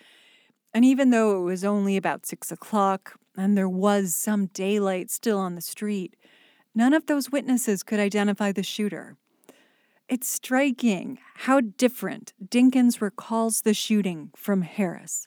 And 0.75 0.85
even 0.85 1.09
though 1.09 1.41
it 1.41 1.45
was 1.45 1.65
only 1.65 1.97
about 1.97 2.27
six 2.27 2.53
o'clock 2.53 3.19
and 3.39 3.57
there 3.57 3.71
was 3.71 4.15
some 4.15 4.49
daylight 4.49 5.11
still 5.11 5.39
on 5.39 5.55
the 5.55 5.63
street, 5.63 6.15
none 6.79 6.95
of 6.95 7.07
those 7.07 7.33
witnesses 7.33 7.83
could 7.83 7.99
identify 7.99 8.53
the 8.53 8.63
shooter. 8.63 9.17
It's 10.09 10.31
striking 10.31 11.19
how 11.35 11.61
different 11.61 12.33
Dinkins 12.43 13.01
recalls 13.01 13.63
the 13.63 13.75
shooting 13.75 14.31
from 14.37 14.63
Harris. 14.63 15.27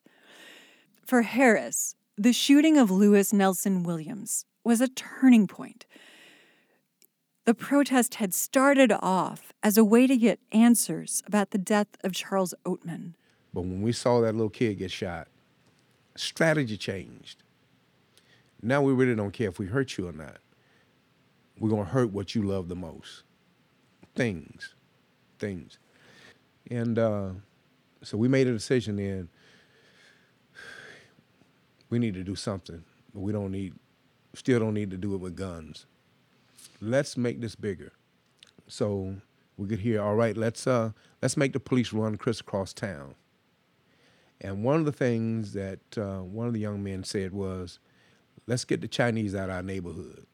For 1.06 1.24
Harris, 1.24 1.96
the 2.18 2.32
shooting 2.32 2.78
of 2.78 2.90
Lewis 2.90 3.34
Nelson 3.34 3.84
Williams 3.84 4.46
was 4.64 4.80
a 4.80 4.88
turning 4.88 5.46
point. 5.46 5.86
The 7.44 7.54
protest 7.54 8.16
had 8.16 8.34
started 8.34 8.94
off 9.02 9.52
as 9.62 9.78
a 9.78 9.84
way 9.84 10.08
to 10.08 10.16
get 10.16 10.40
answers 10.54 11.22
about 11.28 11.52
the 11.52 11.58
death 11.58 11.90
of 12.02 12.14
Charles 12.14 12.54
Oatman. 12.66 13.16
But 13.54 13.64
when 13.64 13.82
we 13.82 13.92
saw 13.92 14.22
that 14.22 14.34
little 14.34 14.50
kid 14.50 14.78
get 14.78 14.92
shot, 14.92 15.28
strategy 16.16 16.78
changed. 16.78 17.44
Now 18.62 18.82
we 18.82 18.94
really 18.94 19.16
don't 19.16 19.34
care 19.34 19.50
if 19.50 19.60
we 19.60 19.66
hurt 19.66 19.98
you 19.98 20.08
or 20.08 20.14
not. 20.14 20.38
We're 21.62 21.70
going 21.70 21.86
to 21.86 21.92
hurt 21.92 22.12
what 22.12 22.34
you 22.34 22.42
love 22.42 22.70
the 22.70 22.76
most 22.76 23.22
things. 24.16 24.74
Things. 25.38 25.78
And 26.72 26.98
uh, 26.98 27.30
so 28.02 28.18
we 28.18 28.28
made 28.28 28.48
a 28.48 28.52
decision 28.52 28.96
then 28.96 29.30
we 31.92 32.00
need 32.00 32.16
to 32.16 32.24
do 32.24 32.36
something, 32.36 32.84
but 33.14 33.20
we 33.20 33.32
don't 33.32 33.52
need, 33.52 33.76
still 34.34 34.60
don't 34.60 34.74
need 34.74 34.90
to 34.90 34.98
do 34.98 35.14
it 35.14 35.20
with 35.20 35.36
guns. 35.36 35.86
Let's 36.82 37.16
make 37.16 37.42
this 37.42 37.54
bigger. 37.54 37.94
So 38.68 39.18
we 39.56 39.68
could 39.68 39.82
hear, 39.82 40.02
all 40.02 40.16
right, 40.16 40.36
let's 40.36 40.66
uh, 40.66 40.94
let's 41.22 41.38
make 41.38 41.54
the 41.54 41.60
police 41.60 41.94
run 41.94 42.18
crisscross 42.18 42.74
town. 42.74 43.14
And 44.40 44.64
one 44.64 44.78
of 44.78 44.86
the 44.86 44.92
things 44.92 45.54
that 45.54 45.80
uh, 45.96 46.24
one 46.24 46.48
of 46.48 46.54
the 46.54 46.60
young 46.60 46.84
men 46.84 47.04
said 47.04 47.34
was, 47.34 47.78
let's 48.48 48.66
get 48.66 48.82
the 48.82 48.88
Chinese 48.88 49.36
out 49.36 49.50
of 49.50 49.56
our 49.58 49.62
neighborhood. 49.62 50.26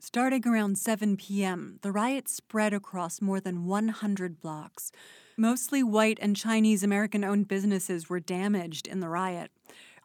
Starting 0.00 0.46
around 0.46 0.78
7 0.78 1.16
p.m., 1.16 1.80
the 1.82 1.90
riot 1.90 2.28
spread 2.28 2.72
across 2.72 3.20
more 3.20 3.40
than 3.40 3.66
100 3.66 4.40
blocks. 4.40 4.92
Mostly 5.36 5.82
white 5.82 6.18
and 6.22 6.36
Chinese 6.36 6.84
American 6.84 7.24
owned 7.24 7.48
businesses 7.48 8.08
were 8.08 8.20
damaged 8.20 8.86
in 8.86 9.00
the 9.00 9.08
riot. 9.08 9.50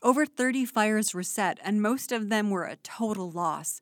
Over 0.01 0.25
30 0.25 0.65
fires 0.65 1.13
were 1.13 1.21
set, 1.21 1.59
and 1.63 1.79
most 1.79 2.11
of 2.11 2.29
them 2.29 2.49
were 2.49 2.65
a 2.65 2.77
total 2.77 3.29
loss. 3.29 3.81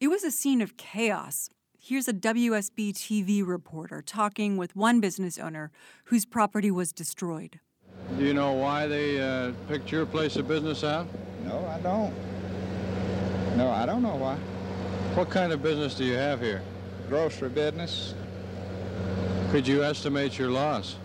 It 0.00 0.08
was 0.08 0.24
a 0.24 0.32
scene 0.32 0.62
of 0.62 0.76
chaos. 0.76 1.48
Here's 1.78 2.08
a 2.08 2.12
WSB 2.12 2.92
TV 2.92 3.46
reporter 3.46 4.02
talking 4.02 4.56
with 4.56 4.74
one 4.74 5.00
business 5.00 5.38
owner 5.38 5.70
whose 6.06 6.26
property 6.26 6.72
was 6.72 6.92
destroyed. 6.92 7.60
Do 8.18 8.24
you 8.24 8.34
know 8.34 8.52
why 8.52 8.88
they 8.88 9.20
uh, 9.20 9.52
picked 9.68 9.92
your 9.92 10.06
place 10.06 10.34
of 10.34 10.48
business 10.48 10.82
out? 10.82 11.06
No, 11.44 11.64
I 11.66 11.78
don't. 11.78 12.12
No, 13.56 13.70
I 13.70 13.86
don't 13.86 14.02
know 14.02 14.16
why. 14.16 14.36
What 15.14 15.28
kind 15.28 15.52
of 15.52 15.62
business 15.62 15.94
do 15.94 16.04
you 16.04 16.14
have 16.14 16.40
here? 16.40 16.62
Grocery 17.10 17.50
business. 17.50 18.14
Could 19.50 19.68
you 19.68 19.84
estimate 19.84 20.38
your 20.38 20.50
loss? 20.50 20.96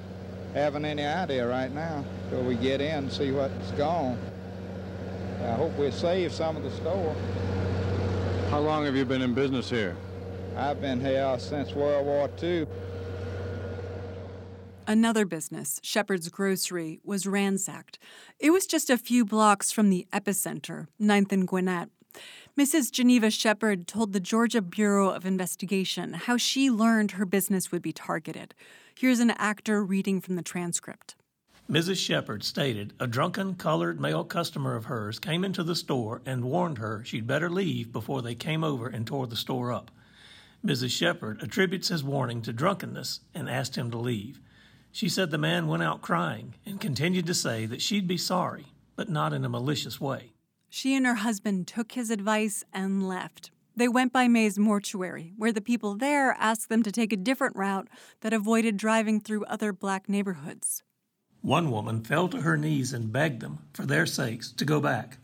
Haven't 0.54 0.86
any 0.86 1.04
idea 1.04 1.46
right 1.46 1.70
now 1.70 2.06
till 2.30 2.42
we 2.42 2.56
get 2.56 2.80
in 2.80 2.96
and 2.96 3.12
see 3.12 3.32
what's 3.32 3.72
gone. 3.72 4.18
I 5.42 5.52
hope 5.52 5.78
we 5.78 5.92
save 5.92 6.32
some 6.32 6.56
of 6.56 6.64
the 6.64 6.72
store. 6.72 7.14
How 8.50 8.60
long 8.60 8.86
have 8.86 8.96
you 8.96 9.04
been 9.04 9.22
in 9.22 9.34
business 9.34 9.70
here? 9.70 9.98
I've 10.56 10.80
been 10.80 11.02
here 11.02 11.36
since 11.38 11.74
World 11.74 12.06
War 12.06 12.30
II. 12.42 12.66
Another 14.88 15.26
business, 15.26 15.82
Shepherd's 15.84 16.30
Grocery, 16.30 17.02
was 17.04 17.28
ransacked. 17.28 18.00
It 18.40 18.52
was 18.52 18.66
just 18.66 18.90
a 18.90 18.98
few 18.98 19.26
blocks 19.26 19.74
from 19.74 19.90
the 19.90 20.08
epicenter, 20.14 20.88
9th 20.98 21.34
and 21.34 21.46
Gwinnett. 21.46 21.90
Mrs. 22.58 22.92
Geneva 22.92 23.30
Shepard 23.30 23.88
told 23.88 24.14
the 24.14 24.20
Georgia 24.20 24.64
Bureau 24.64 25.12
of 25.12 25.28
Investigation 25.28 26.14
how 26.14 26.38
she 26.38 26.72
learned 26.72 27.12
her 27.12 27.26
business 27.26 27.72
would 27.72 27.84
be 27.84 27.94
targeted. 27.94 28.56
Here's 28.98 29.20
an 29.20 29.30
actor 29.30 29.84
reading 29.84 30.22
from 30.22 30.38
the 30.38 30.42
transcript. 30.42 31.16
Mrs. 31.70 32.04
Shepard 32.04 32.44
stated 32.44 32.94
a 33.00 33.06
drunken 33.06 33.54
colored 33.54 34.02
male 34.02 34.24
customer 34.24 34.76
of 34.76 34.86
hers 34.86 35.20
came 35.20 35.44
into 35.44 35.64
the 35.64 35.76
store 35.76 36.24
and 36.26 36.46
warned 36.46 36.80
her 36.80 37.04
she'd 37.06 37.28
better 37.28 37.48
leave 37.48 37.92
before 37.92 38.24
they 38.24 38.34
came 38.34 38.64
over 38.64 38.88
and 38.88 39.06
tore 39.06 39.28
the 39.28 39.36
store 39.36 39.72
up. 39.72 39.92
Mrs. 40.66 40.90
Shepard 40.90 41.44
attributes 41.44 41.90
his 41.90 42.04
warning 42.04 42.42
to 42.42 42.52
drunkenness 42.52 43.20
and 43.36 43.48
asked 43.48 43.76
him 43.76 43.92
to 43.92 44.00
leave. 44.00 44.42
She 44.92 45.10
said 45.10 45.30
the 45.30 45.38
man 45.38 45.68
went 45.68 45.84
out 45.84 46.02
crying 46.02 46.56
and 46.66 46.82
continued 46.82 47.28
to 47.28 47.36
say 47.36 47.68
that 47.68 47.84
she'd 47.84 48.08
be 48.08 48.18
sorry, 48.18 48.74
but 48.96 49.10
not 49.10 49.32
in 49.32 49.46
a 49.46 49.50
malicious 49.50 50.02
way. 50.02 50.32
She 50.70 50.96
and 50.96 51.06
her 51.06 51.16
husband 51.16 51.68
took 51.68 51.94
his 51.94 52.10
advice 52.10 52.64
and 52.74 53.08
left. 53.08 53.52
They 53.76 53.88
went 53.88 54.12
by 54.12 54.28
May's 54.28 54.58
mortuary, 54.58 55.34
where 55.38 55.52
the 55.52 55.62
people 55.62 55.96
there 55.96 56.32
asked 56.40 56.68
them 56.68 56.84
to 56.84 56.92
take 56.92 57.14
a 57.14 57.18
different 57.18 57.56
route 57.56 57.88
that 58.22 58.34
avoided 58.34 58.76
driving 58.76 59.22
through 59.22 59.46
other 59.46 59.72
black 59.72 60.10
neighborhoods. 60.10 60.84
One 61.42 61.70
woman 61.72 62.04
fell 62.04 62.28
to 62.30 62.42
her 62.42 62.58
knees 62.58 62.92
and 62.92 63.12
begged 63.12 63.40
them, 63.42 63.60
for 63.74 63.86
their 63.86 64.06
sakes, 64.06 64.52
to 64.54 64.66
go 64.66 64.80
back. 64.82 65.20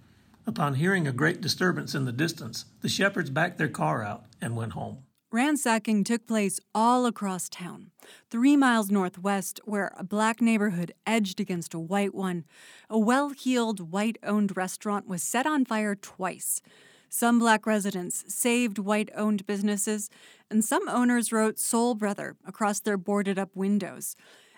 Upon 0.46 0.76
hearing 0.76 1.08
a 1.08 1.12
great 1.12 1.42
disturbance 1.42 1.96
in 1.96 2.06
the 2.06 2.12
distance, 2.12 2.66
the 2.82 2.90
shepherds 2.90 3.30
backed 3.30 3.58
their 3.58 3.70
car 3.70 4.04
out 4.04 4.26
and 4.40 4.56
went 4.56 4.74
home. 4.74 5.00
Ransacking 5.34 6.04
took 6.04 6.28
place 6.28 6.60
all 6.76 7.08
across 7.08 7.50
town. 7.50 7.90
Three 8.30 8.56
miles 8.56 8.92
northwest, 8.92 9.60
where 9.66 9.92
a 9.98 10.04
black 10.04 10.42
neighborhood 10.42 10.94
edged 11.08 11.40
against 11.40 11.74
a 11.74 11.80
white 11.80 12.14
one, 12.14 12.44
a 12.88 13.00
well 13.00 13.30
heeled, 13.30 13.92
white 13.92 14.20
owned 14.22 14.56
restaurant 14.56 15.08
was 15.08 15.24
set 15.24 15.48
on 15.48 15.66
fire 15.66 15.96
twice. 15.96 16.62
Some 17.10 17.40
black 17.40 17.66
residents 17.66 18.24
saved 18.28 18.78
white 18.78 19.10
owned 19.16 19.48
businesses, 19.48 20.12
and 20.52 20.64
some 20.64 20.88
owners 20.88 21.32
wrote 21.32 21.58
Soul 21.58 21.96
Brother 21.96 22.36
across 22.46 22.80
their 22.80 22.98
boarded 22.98 23.40
up 23.40 23.56
windows. 23.56 24.16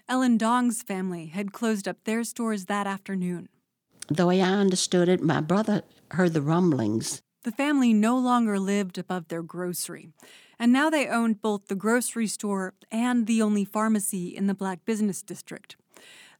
Ellen 0.09 0.37
Dong's 0.37 0.83
family 0.83 1.27
had 1.27 1.53
closed 1.53 1.87
up 1.87 2.03
their 2.03 2.25
stores 2.25 2.65
that 2.65 2.85
afternoon. 2.85 3.47
The 4.09 4.27
way 4.27 4.41
I 4.41 4.51
understood 4.51 5.07
it, 5.07 5.23
my 5.23 5.39
brother 5.39 5.83
heard 6.11 6.33
the 6.33 6.41
rumblings. 6.41 7.21
The 7.45 7.53
family 7.53 7.93
no 7.93 8.17
longer 8.17 8.59
lived 8.59 8.97
above 8.97 9.27
their 9.27 9.43
grocery, 9.43 10.09
and 10.59 10.71
now 10.71 10.89
they 10.89 11.07
owned 11.07 11.41
both 11.41 11.67
the 11.67 11.75
grocery 11.75 12.27
store 12.27 12.73
and 12.91 13.27
the 13.27 13.41
only 13.41 13.65
pharmacy 13.65 14.35
in 14.35 14.47
the 14.47 14.53
black 14.53 14.85
business 14.85 15.21
district. 15.21 15.75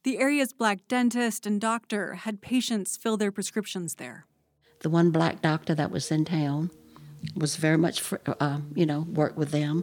The 0.02 0.18
area's 0.18 0.52
black 0.52 0.86
dentist 0.88 1.46
and 1.46 1.60
doctor 1.60 2.14
had 2.14 2.40
patients 2.40 2.96
fill 2.96 3.16
their 3.16 3.32
prescriptions 3.32 3.96
there. 3.96 4.26
The 4.80 4.90
one 4.90 5.10
black 5.10 5.42
doctor 5.42 5.74
that 5.74 5.90
was 5.90 6.10
in 6.10 6.24
town 6.24 6.70
was 7.34 7.56
very 7.56 7.78
much, 7.78 8.02
uh, 8.26 8.60
you 8.74 8.86
know, 8.86 9.00
worked 9.00 9.36
with 9.36 9.50
them. 9.50 9.82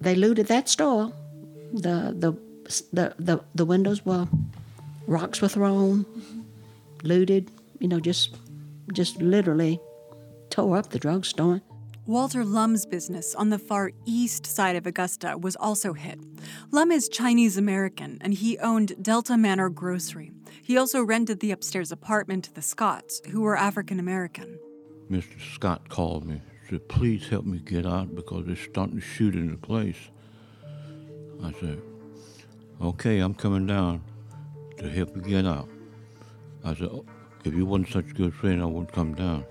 They 0.00 0.14
looted 0.14 0.46
that 0.46 0.68
store 0.68 1.12
the 1.72 2.14
the 2.16 2.32
the 2.92 3.14
the, 3.18 3.44
the 3.54 3.64
windows 3.64 4.04
were 4.04 4.28
rocks 5.06 5.40
were 5.40 5.48
thrown, 5.48 6.06
looted. 7.02 7.50
You 7.78 7.88
know, 7.88 8.00
just 8.00 8.36
just 8.92 9.20
literally 9.20 9.80
tore 10.50 10.76
up 10.76 10.90
the 10.90 10.98
drugstore. 10.98 11.60
Walter 12.08 12.42
Lum's 12.42 12.86
business 12.86 13.34
on 13.34 13.50
the 13.50 13.58
far 13.58 13.90
east 14.06 14.46
side 14.46 14.76
of 14.76 14.86
Augusta 14.86 15.36
was 15.36 15.56
also 15.56 15.92
hit. 15.92 16.18
Lum 16.70 16.90
is 16.90 17.06
Chinese 17.06 17.58
American 17.58 18.16
and 18.22 18.32
he 18.32 18.56
owned 18.60 18.94
Delta 19.02 19.36
Manor 19.36 19.68
Grocery. 19.68 20.32
He 20.62 20.78
also 20.78 21.02
rented 21.02 21.40
the 21.40 21.50
upstairs 21.50 21.92
apartment 21.92 22.44
to 22.44 22.54
the 22.54 22.62
Scotts, 22.62 23.20
who 23.28 23.42
were 23.42 23.58
African 23.58 24.00
American. 24.00 24.58
Mr. 25.10 25.38
Scott 25.52 25.90
called 25.90 26.24
me, 26.24 26.40
said, 26.70 26.88
Please 26.88 27.28
help 27.28 27.44
me 27.44 27.58
get 27.58 27.84
out 27.84 28.14
because 28.14 28.46
they're 28.46 28.56
starting 28.56 28.94
to 28.94 29.02
shoot 29.02 29.34
in 29.34 29.50
the 29.50 29.58
place. 29.58 30.08
I 31.44 31.52
said, 31.60 31.82
Okay, 32.80 33.18
I'm 33.18 33.34
coming 33.34 33.66
down 33.66 34.02
to 34.78 34.88
help 34.88 35.14
you 35.14 35.20
get 35.20 35.44
out. 35.44 35.68
I 36.64 36.72
said, 36.72 36.88
oh, 36.90 37.04
If 37.44 37.52
you 37.52 37.66
wasn't 37.66 37.90
such 37.90 38.12
a 38.12 38.14
good 38.14 38.32
friend, 38.32 38.62
I 38.62 38.64
wouldn't 38.64 38.92
come 38.92 39.12
down. 39.12 39.44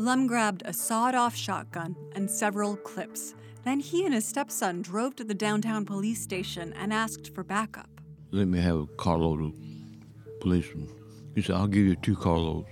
Lum 0.00 0.26
grabbed 0.26 0.62
a 0.64 0.72
sawed 0.72 1.14
off 1.14 1.36
shotgun 1.36 1.94
and 2.14 2.30
several 2.30 2.74
clips. 2.74 3.34
Then 3.64 3.80
he 3.80 4.06
and 4.06 4.14
his 4.14 4.24
stepson 4.24 4.80
drove 4.80 5.14
to 5.16 5.24
the 5.24 5.34
downtown 5.34 5.84
police 5.84 6.22
station 6.22 6.72
and 6.72 6.90
asked 6.90 7.34
for 7.34 7.44
backup. 7.44 7.90
Let 8.30 8.48
me 8.48 8.60
have 8.60 8.78
a 8.78 8.86
carload 8.96 9.42
of 9.42 10.40
policemen. 10.40 10.88
He 11.34 11.42
said, 11.42 11.56
I'll 11.56 11.66
give 11.66 11.84
you 11.84 11.96
two 11.96 12.16
carloads. 12.16 12.70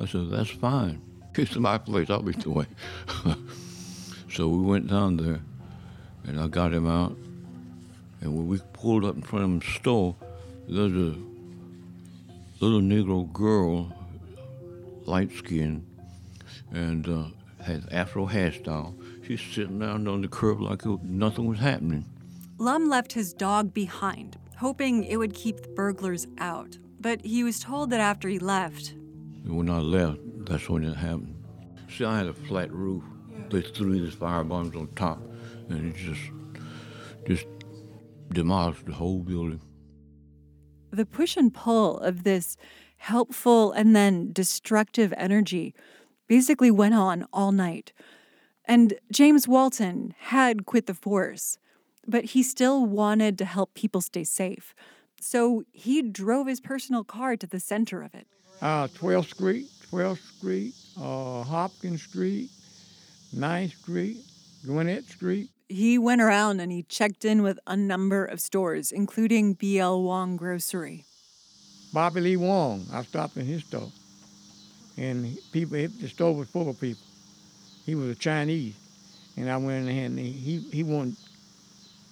I 0.00 0.06
said, 0.06 0.28
That's 0.30 0.50
fine. 0.50 1.00
It's 1.36 1.54
my 1.54 1.78
place. 1.78 2.10
I'll 2.10 2.20
be 2.20 2.32
the 2.32 2.50
way. 2.50 2.66
so 4.28 4.48
we 4.48 4.58
went 4.58 4.88
down 4.88 5.16
there, 5.16 5.40
and 6.24 6.40
I 6.40 6.48
got 6.48 6.72
him 6.72 6.88
out. 6.88 7.16
And 8.20 8.34
when 8.36 8.48
we 8.48 8.58
pulled 8.72 9.04
up 9.04 9.14
in 9.14 9.22
front 9.22 9.44
of 9.44 9.62
his 9.62 9.74
store, 9.76 10.16
there's 10.68 10.92
a 10.92 11.16
little 12.58 12.80
Negro 12.80 13.32
girl, 13.32 13.92
light 15.06 15.30
skinned, 15.32 15.86
and 16.74 17.08
uh, 17.08 17.24
had 17.62 17.88
afro 17.90 18.26
hairstyle. 18.26 18.94
She's 19.26 19.40
sitting 19.40 19.78
down 19.78 20.06
on 20.06 20.20
the 20.22 20.28
curb 20.28 20.60
like 20.60 20.84
nothing 21.02 21.46
was 21.46 21.58
happening. 21.58 22.04
Lum 22.58 22.88
left 22.88 23.12
his 23.12 23.32
dog 23.32 23.72
behind, 23.72 24.36
hoping 24.58 25.04
it 25.04 25.16
would 25.16 25.34
keep 25.34 25.60
the 25.60 25.68
burglars 25.68 26.26
out. 26.38 26.78
But 27.00 27.24
he 27.24 27.44
was 27.44 27.60
told 27.60 27.90
that 27.90 28.00
after 28.00 28.28
he 28.28 28.38
left. 28.38 28.94
When 29.44 29.68
I 29.68 29.78
left, 29.78 30.20
that's 30.46 30.68
when 30.68 30.84
it 30.84 30.96
happened. 30.96 31.42
See, 31.88 32.04
I 32.04 32.18
had 32.18 32.26
a 32.26 32.34
flat 32.34 32.72
roof. 32.72 33.02
They 33.50 33.60
threw 33.60 34.00
these 34.00 34.14
fire 34.14 34.44
bombs 34.44 34.74
on 34.74 34.88
top, 34.94 35.20
and 35.68 35.94
it 35.94 35.96
just, 35.96 36.20
just 37.26 37.46
demolished 38.30 38.86
the 38.86 38.92
whole 38.92 39.20
building. 39.20 39.60
The 40.90 41.04
push 41.04 41.36
and 41.36 41.52
pull 41.52 41.98
of 41.98 42.24
this 42.24 42.56
helpful 42.96 43.72
and 43.72 43.94
then 43.94 44.32
destructive 44.32 45.12
energy 45.16 45.74
basically 46.34 46.68
went 46.68 46.94
on 46.94 47.24
all 47.32 47.52
night. 47.52 47.92
And 48.64 48.94
James 49.12 49.46
Walton 49.46 50.14
had 50.18 50.66
quit 50.66 50.86
the 50.86 50.94
force, 50.94 51.58
but 52.08 52.24
he 52.32 52.42
still 52.42 52.84
wanted 52.84 53.38
to 53.38 53.44
help 53.44 53.74
people 53.74 54.00
stay 54.00 54.24
safe. 54.24 54.74
So 55.20 55.62
he 55.70 56.02
drove 56.02 56.48
his 56.48 56.60
personal 56.60 57.04
car 57.04 57.36
to 57.36 57.46
the 57.46 57.60
center 57.60 58.02
of 58.02 58.16
it. 58.16 58.26
Uh, 58.60 58.88
12th 58.88 59.30
Street, 59.34 59.66
12th 59.92 60.38
Street, 60.38 60.74
uh, 61.00 61.44
Hopkins 61.44 62.02
Street, 62.02 62.50
9th 63.32 63.76
Street, 63.82 64.16
Gwinnett 64.66 65.04
Street. 65.04 65.50
He 65.68 65.98
went 65.98 66.20
around 66.20 66.58
and 66.58 66.72
he 66.72 66.82
checked 66.82 67.24
in 67.24 67.42
with 67.42 67.60
a 67.68 67.76
number 67.76 68.24
of 68.24 68.40
stores, 68.40 68.90
including 68.90 69.54
B.L. 69.54 70.02
Wong 70.02 70.36
Grocery. 70.36 71.04
Bobby 71.92 72.20
Lee 72.20 72.36
Wong, 72.36 72.86
I 72.92 73.04
stopped 73.04 73.36
in 73.36 73.46
his 73.46 73.62
store. 73.62 73.92
And 74.96 75.36
people, 75.52 75.76
the 75.76 76.08
store 76.08 76.34
was 76.34 76.48
full 76.48 76.68
of 76.68 76.80
people. 76.80 77.02
He 77.84 77.94
was 77.94 78.10
a 78.10 78.14
Chinese. 78.14 78.74
And 79.36 79.50
I 79.50 79.56
went 79.56 79.88
in 79.88 79.96
there 79.96 80.06
and 80.06 80.18
he, 80.18 80.58
he 80.58 80.82
wanted 80.82 81.16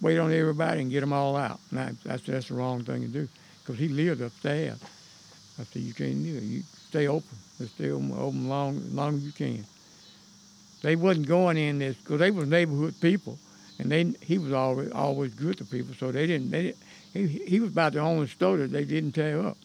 wait 0.01 0.19
on 0.19 0.33
everybody 0.33 0.81
and 0.81 0.91
get 0.91 0.99
them 0.99 1.13
all 1.13 1.37
out. 1.37 1.59
And 1.71 1.79
I, 1.79 1.91
that's, 2.03 2.23
that's 2.23 2.49
the 2.49 2.55
wrong 2.55 2.83
thing 2.83 3.01
to 3.01 3.07
do 3.07 3.27
because 3.61 3.79
he 3.79 3.87
lived 3.87 4.21
upstairs. 4.21 4.77
I 5.59 5.63
said, 5.63 5.81
you 5.81 5.93
can't 5.93 6.21
do 6.21 6.35
it. 6.35 6.43
You 6.43 6.63
stay 6.89 7.07
open. 7.07 7.37
Just 7.57 7.75
stay 7.75 7.89
open, 7.89 8.13
open 8.17 8.49
long, 8.49 8.77
as 8.77 8.93
long 8.93 9.15
as 9.15 9.23
you 9.23 9.31
can. 9.31 9.65
They 10.81 10.97
wasn't 10.97 11.27
going 11.27 11.57
in 11.57 11.79
this 11.79 11.95
because 11.95 12.19
they 12.19 12.31
was 12.31 12.47
neighborhood 12.47 12.95
people, 12.99 13.37
and 13.79 13.89
they 13.89 14.03
he 14.21 14.37
was 14.37 14.51
always 14.51 14.91
always 14.91 15.33
good 15.33 15.57
to 15.59 15.65
people. 15.65 15.95
So 15.97 16.11
they 16.11 16.27
didn't. 16.27 16.51
They 16.51 16.73
he 17.13 17.27
he 17.27 17.59
was 17.61 17.71
about 17.71 17.93
the 17.93 17.99
only 17.99 18.27
store 18.27 18.57
that 18.57 18.71
they 18.71 18.83
didn't 18.83 19.13
tear 19.13 19.45
up. 19.45 19.57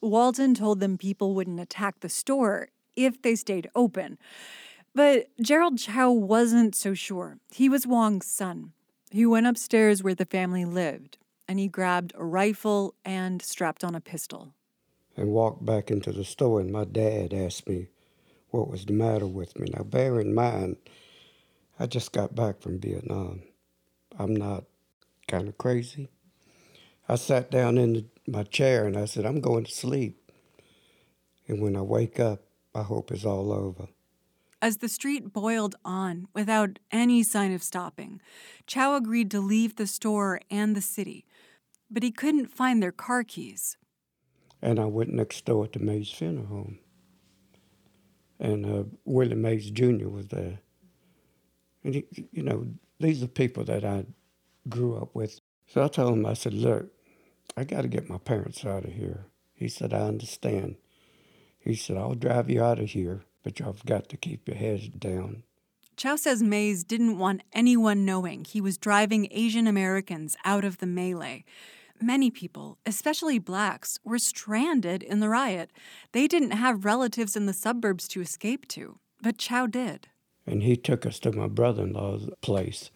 Walton 0.00 0.54
told 0.54 0.80
them 0.80 0.98
people 0.98 1.34
wouldn't 1.34 1.60
attack 1.60 2.00
the 2.00 2.08
store 2.08 2.68
if 2.96 3.20
they 3.22 3.34
stayed 3.34 3.70
open. 3.74 4.18
But 4.94 5.28
Gerald 5.40 5.78
Chow 5.78 6.10
wasn't 6.10 6.74
so 6.74 6.94
sure. 6.94 7.38
He 7.52 7.68
was 7.68 7.86
Wong's 7.86 8.26
son. 8.26 8.72
He 9.10 9.26
went 9.26 9.46
upstairs 9.46 10.02
where 10.02 10.14
the 10.14 10.26
family 10.26 10.64
lived 10.64 11.18
and 11.50 11.58
he 11.58 11.66
grabbed 11.66 12.12
a 12.14 12.24
rifle 12.24 12.94
and 13.04 13.42
strapped 13.42 13.82
on 13.82 13.96
a 13.96 14.00
pistol. 14.00 14.54
And 15.16 15.30
walked 15.30 15.66
back 15.66 15.90
into 15.90 16.12
the 16.12 16.22
store, 16.22 16.60
and 16.60 16.70
my 16.70 16.84
dad 16.84 17.34
asked 17.34 17.68
me 17.68 17.88
what 18.50 18.68
was 18.68 18.84
the 18.84 18.92
matter 18.92 19.26
with 19.26 19.58
me. 19.58 19.68
Now, 19.74 19.82
bear 19.82 20.20
in 20.20 20.32
mind, 20.32 20.76
I 21.76 21.86
just 21.86 22.12
got 22.12 22.36
back 22.36 22.60
from 22.60 22.78
Vietnam. 22.78 23.42
I'm 24.16 24.34
not 24.34 24.62
kind 25.26 25.48
of 25.48 25.58
crazy. 25.58 26.08
I 27.10 27.16
sat 27.16 27.50
down 27.50 27.76
in 27.76 27.92
the, 27.94 28.04
my 28.28 28.44
chair 28.44 28.86
and 28.86 28.96
I 28.96 29.04
said, 29.04 29.26
I'm 29.26 29.40
going 29.40 29.64
to 29.64 29.72
sleep. 29.72 30.30
And 31.48 31.60
when 31.60 31.74
I 31.74 31.80
wake 31.80 32.20
up, 32.20 32.44
I 32.72 32.82
hope 32.82 33.10
it's 33.10 33.24
all 33.24 33.52
over. 33.52 33.88
As 34.62 34.76
the 34.76 34.88
street 34.88 35.32
boiled 35.32 35.74
on 35.84 36.28
without 36.34 36.78
any 36.92 37.24
sign 37.24 37.52
of 37.52 37.64
stopping, 37.64 38.20
Chow 38.68 38.94
agreed 38.94 39.28
to 39.32 39.40
leave 39.40 39.74
the 39.74 39.88
store 39.88 40.40
and 40.52 40.76
the 40.76 40.80
city, 40.80 41.26
but 41.90 42.04
he 42.04 42.12
couldn't 42.12 42.46
find 42.46 42.80
their 42.80 42.92
car 42.92 43.24
keys. 43.24 43.76
And 44.62 44.78
I 44.78 44.84
went 44.84 45.12
next 45.12 45.44
door 45.44 45.66
to 45.66 45.80
Mays 45.80 46.12
Funeral 46.12 46.46
Home. 46.46 46.78
And 48.38 48.64
uh, 48.64 48.84
Willie 49.04 49.34
Mays 49.34 49.68
Jr. 49.68 50.06
was 50.06 50.28
there. 50.28 50.60
And, 51.82 51.94
he, 51.96 52.04
you 52.30 52.44
know, 52.44 52.68
these 53.00 53.20
are 53.20 53.26
people 53.26 53.64
that 53.64 53.84
I 53.84 54.04
grew 54.68 54.96
up 54.96 55.12
with. 55.16 55.40
So 55.66 55.82
I 55.82 55.88
told 55.88 56.12
him, 56.12 56.24
I 56.24 56.34
said, 56.34 56.54
look, 56.54 56.92
I 57.60 57.64
got 57.64 57.82
to 57.82 57.88
get 57.88 58.08
my 58.08 58.18
parents 58.18 58.64
out 58.64 58.84
of 58.84 58.92
here. 58.92 59.26
He 59.54 59.68
said, 59.68 59.92
I 59.92 60.00
understand. 60.00 60.76
He 61.58 61.74
said, 61.74 61.96
I'll 61.96 62.14
drive 62.14 62.48
you 62.48 62.62
out 62.62 62.78
of 62.78 62.90
here 62.90 63.24
but 63.42 63.58
you've 63.58 63.84
got 63.84 64.08
to 64.08 64.16
keep 64.16 64.46
your 64.48 64.56
heads 64.56 64.88
down. 64.88 65.42
Chow 65.96 66.16
says 66.16 66.42
Mays 66.42 66.84
didn't 66.84 67.18
want 67.18 67.42
anyone 67.52 68.04
knowing 68.04 68.44
he 68.44 68.60
was 68.60 68.78
driving 68.78 69.28
Asian 69.30 69.66
Americans 69.66 70.36
out 70.44 70.64
of 70.64 70.78
the 70.78 70.86
melee. 70.86 71.44
Many 72.00 72.30
people, 72.30 72.78
especially 72.86 73.38
blacks, 73.38 73.98
were 74.04 74.18
stranded 74.18 75.02
in 75.02 75.20
the 75.20 75.28
riot. 75.28 75.70
They 76.12 76.26
didn't 76.26 76.52
have 76.52 76.86
relatives 76.86 77.36
in 77.36 77.44
the 77.44 77.52
suburbs 77.52 78.08
to 78.08 78.22
escape 78.22 78.66
to, 78.68 78.98
but 79.20 79.36
Chow 79.36 79.66
did. 79.66 80.08
And 80.46 80.62
he 80.62 80.76
took 80.76 81.04
us 81.04 81.18
to 81.20 81.32
my 81.32 81.46
brother 81.46 81.82
in 81.82 81.92
law's 81.92 82.30
place. 82.40 82.90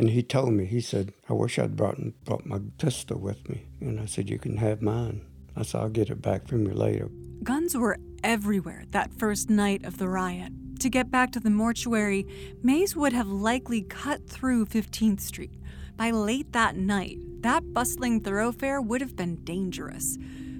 And 0.00 0.08
he 0.08 0.22
told 0.22 0.54
me, 0.54 0.64
he 0.64 0.80
said, 0.80 1.12
I 1.28 1.34
wish 1.34 1.58
I'd 1.58 1.76
brought, 1.76 1.98
brought 2.24 2.46
my 2.46 2.58
pistol 2.78 3.18
with 3.18 3.46
me. 3.50 3.66
And 3.82 4.00
I 4.00 4.06
said, 4.06 4.30
You 4.30 4.38
can 4.38 4.56
have 4.56 4.80
mine. 4.80 5.20
I 5.54 5.62
said, 5.62 5.82
I'll 5.82 5.90
get 5.90 6.08
it 6.08 6.22
back 6.22 6.48
from 6.48 6.66
you 6.66 6.72
later. 6.72 7.10
Guns 7.42 7.76
were 7.76 7.98
everywhere 8.24 8.84
that 8.92 9.12
first 9.12 9.50
night 9.50 9.84
of 9.84 9.98
the 9.98 10.08
riot. 10.08 10.54
To 10.78 10.88
get 10.88 11.10
back 11.10 11.32
to 11.32 11.40
the 11.40 11.50
mortuary, 11.50 12.26
Mays 12.62 12.96
would 12.96 13.12
have 13.12 13.28
likely 13.28 13.82
cut 13.82 14.26
through 14.26 14.64
15th 14.64 15.20
Street. 15.20 15.60
By 15.98 16.12
late 16.12 16.54
that 16.54 16.76
night, 16.76 17.18
that 17.42 17.74
bustling 17.74 18.22
thoroughfare 18.22 18.80
would 18.80 19.02
have 19.02 19.16
been 19.16 19.44
dangerous. 19.44 20.16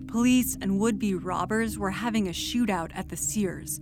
Police 0.06 0.58
and 0.60 0.78
would 0.78 0.98
be 0.98 1.14
robbers 1.14 1.78
were 1.78 1.92
having 1.92 2.28
a 2.28 2.32
shootout 2.32 2.90
at 2.94 3.08
the 3.08 3.16
Sears. 3.16 3.80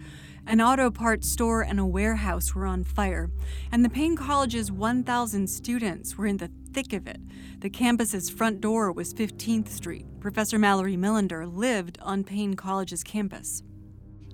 An 0.48 0.62
auto 0.62 0.90
parts 0.90 1.28
store 1.28 1.60
and 1.60 1.78
a 1.78 1.84
warehouse 1.84 2.54
were 2.54 2.64
on 2.64 2.82
fire, 2.82 3.30
and 3.70 3.84
the 3.84 3.90
Paine 3.90 4.16
College's 4.16 4.72
1,000 4.72 5.46
students 5.46 6.16
were 6.16 6.24
in 6.24 6.38
the 6.38 6.50
thick 6.72 6.94
of 6.94 7.06
it. 7.06 7.20
The 7.58 7.68
campus's 7.68 8.30
front 8.30 8.62
door 8.62 8.90
was 8.90 9.12
15th 9.12 9.68
Street. 9.68 10.06
Professor 10.20 10.58
Mallory 10.58 10.96
Millender 10.96 11.46
lived 11.54 11.98
on 12.00 12.24
Paine 12.24 12.54
College's 12.54 13.04
campus. 13.04 13.62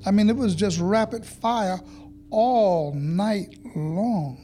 I 0.06 0.12
mean, 0.12 0.30
it 0.30 0.36
was 0.36 0.54
just 0.54 0.78
rapid 0.78 1.26
fire 1.26 1.80
all 2.30 2.94
night 2.94 3.58
long. 3.74 4.38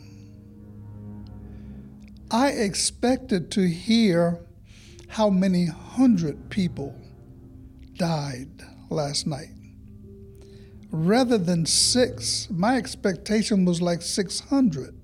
I 2.33 2.49
expected 2.49 3.53
to 3.53 3.69
hear 3.69 4.41
how 5.07 5.31
many 5.31 5.67
hundred 5.67 6.51
people 6.51 6.97
died 7.97 8.51
last 8.91 9.29
night 9.29 9.51
rather 10.91 11.39
than 11.39 11.67
six. 11.67 12.49
My 12.51 12.77
expectation 12.77 13.65
was 13.65 13.81
like 13.81 14.03
600. 14.03 14.97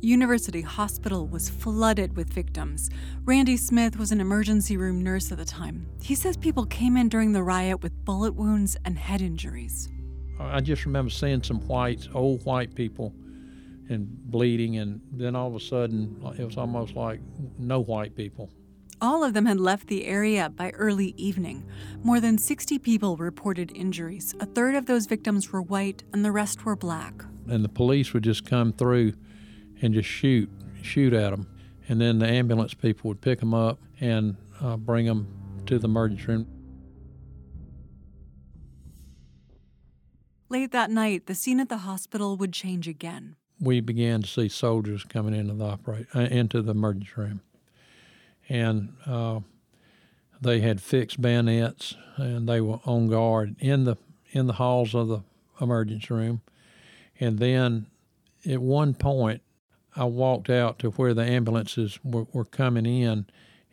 University 0.00 0.60
Hospital 0.60 1.26
was 1.26 1.48
flooded 1.48 2.16
with 2.16 2.32
victims. 2.32 2.90
Randy 3.24 3.56
Smith 3.56 3.98
was 3.98 4.12
an 4.12 4.20
emergency 4.20 4.76
room 4.76 5.02
nurse 5.02 5.32
at 5.32 5.38
the 5.38 5.44
time. 5.44 5.86
He 6.02 6.14
says 6.14 6.36
people 6.36 6.66
came 6.66 6.96
in 6.96 7.08
during 7.08 7.32
the 7.32 7.42
riot 7.42 7.82
with 7.82 8.04
bullet 8.04 8.34
wounds 8.34 8.76
and 8.84 8.98
head 8.98 9.22
injuries. 9.22 9.88
I 10.38 10.60
just 10.60 10.84
remember 10.84 11.10
seeing 11.10 11.42
some 11.42 11.60
whites, 11.66 12.08
old 12.12 12.44
white 12.44 12.74
people, 12.74 13.14
and 13.88 14.06
bleeding, 14.30 14.76
and 14.76 15.00
then 15.12 15.34
all 15.34 15.48
of 15.48 15.54
a 15.54 15.60
sudden 15.60 16.16
it 16.38 16.44
was 16.44 16.58
almost 16.58 16.94
like 16.94 17.20
no 17.58 17.80
white 17.80 18.14
people. 18.14 18.50
All 19.00 19.22
of 19.22 19.34
them 19.34 19.44
had 19.44 19.60
left 19.60 19.88
the 19.88 20.06
area 20.06 20.48
by 20.48 20.70
early 20.70 21.12
evening. 21.18 21.66
More 22.02 22.18
than 22.18 22.38
60 22.38 22.78
people 22.78 23.16
reported 23.16 23.70
injuries. 23.74 24.34
A 24.40 24.46
third 24.46 24.74
of 24.74 24.86
those 24.86 25.04
victims 25.04 25.52
were 25.52 25.60
white, 25.60 26.02
and 26.12 26.24
the 26.24 26.32
rest 26.32 26.64
were 26.64 26.76
black. 26.76 27.24
And 27.46 27.62
the 27.62 27.68
police 27.68 28.14
would 28.14 28.24
just 28.24 28.46
come 28.46 28.72
through 28.72 29.12
and 29.82 29.92
just 29.92 30.08
shoot, 30.08 30.50
shoot 30.82 31.12
at 31.12 31.30
them. 31.30 31.46
And 31.88 32.00
then 32.00 32.18
the 32.18 32.26
ambulance 32.26 32.72
people 32.72 33.08
would 33.08 33.20
pick 33.20 33.40
them 33.40 33.52
up 33.52 33.78
and 34.00 34.36
uh, 34.62 34.78
bring 34.78 35.06
them 35.06 35.28
to 35.66 35.78
the 35.78 35.86
emergency 35.86 36.24
room. 36.24 36.46
Late 40.48 40.72
that 40.72 40.90
night, 40.90 41.26
the 41.26 41.34
scene 41.34 41.60
at 41.60 41.68
the 41.68 41.78
hospital 41.78 42.36
would 42.36 42.52
change 42.52 42.88
again. 42.88 43.36
We 43.60 43.80
began 43.80 44.22
to 44.22 44.28
see 44.28 44.48
soldiers 44.48 45.02
coming 45.04 45.34
into 45.34 45.54
the 45.54 45.64
operate 45.64 46.06
uh, 46.14 46.20
into 46.20 46.62
the 46.62 46.72
emergency 46.72 47.12
room, 47.16 47.40
and 48.48 48.94
uh, 49.06 49.40
they 50.40 50.60
had 50.60 50.80
fixed 50.80 51.20
bayonets 51.20 51.94
and 52.16 52.48
they 52.48 52.60
were 52.60 52.80
on 52.84 53.08
guard 53.08 53.56
in 53.58 53.84
the 53.84 53.96
in 54.32 54.46
the 54.46 54.54
halls 54.54 54.94
of 54.94 55.08
the 55.08 55.20
emergency 55.60 56.12
room. 56.12 56.42
And 57.18 57.38
then 57.38 57.86
at 58.44 58.60
one 58.60 58.94
point, 58.94 59.42
I 59.94 60.04
walked 60.04 60.50
out 60.50 60.78
to 60.80 60.90
where 60.90 61.14
the 61.14 61.24
ambulances 61.24 61.98
were, 62.04 62.26
were 62.32 62.44
coming 62.44 62.84
in, 62.84 63.26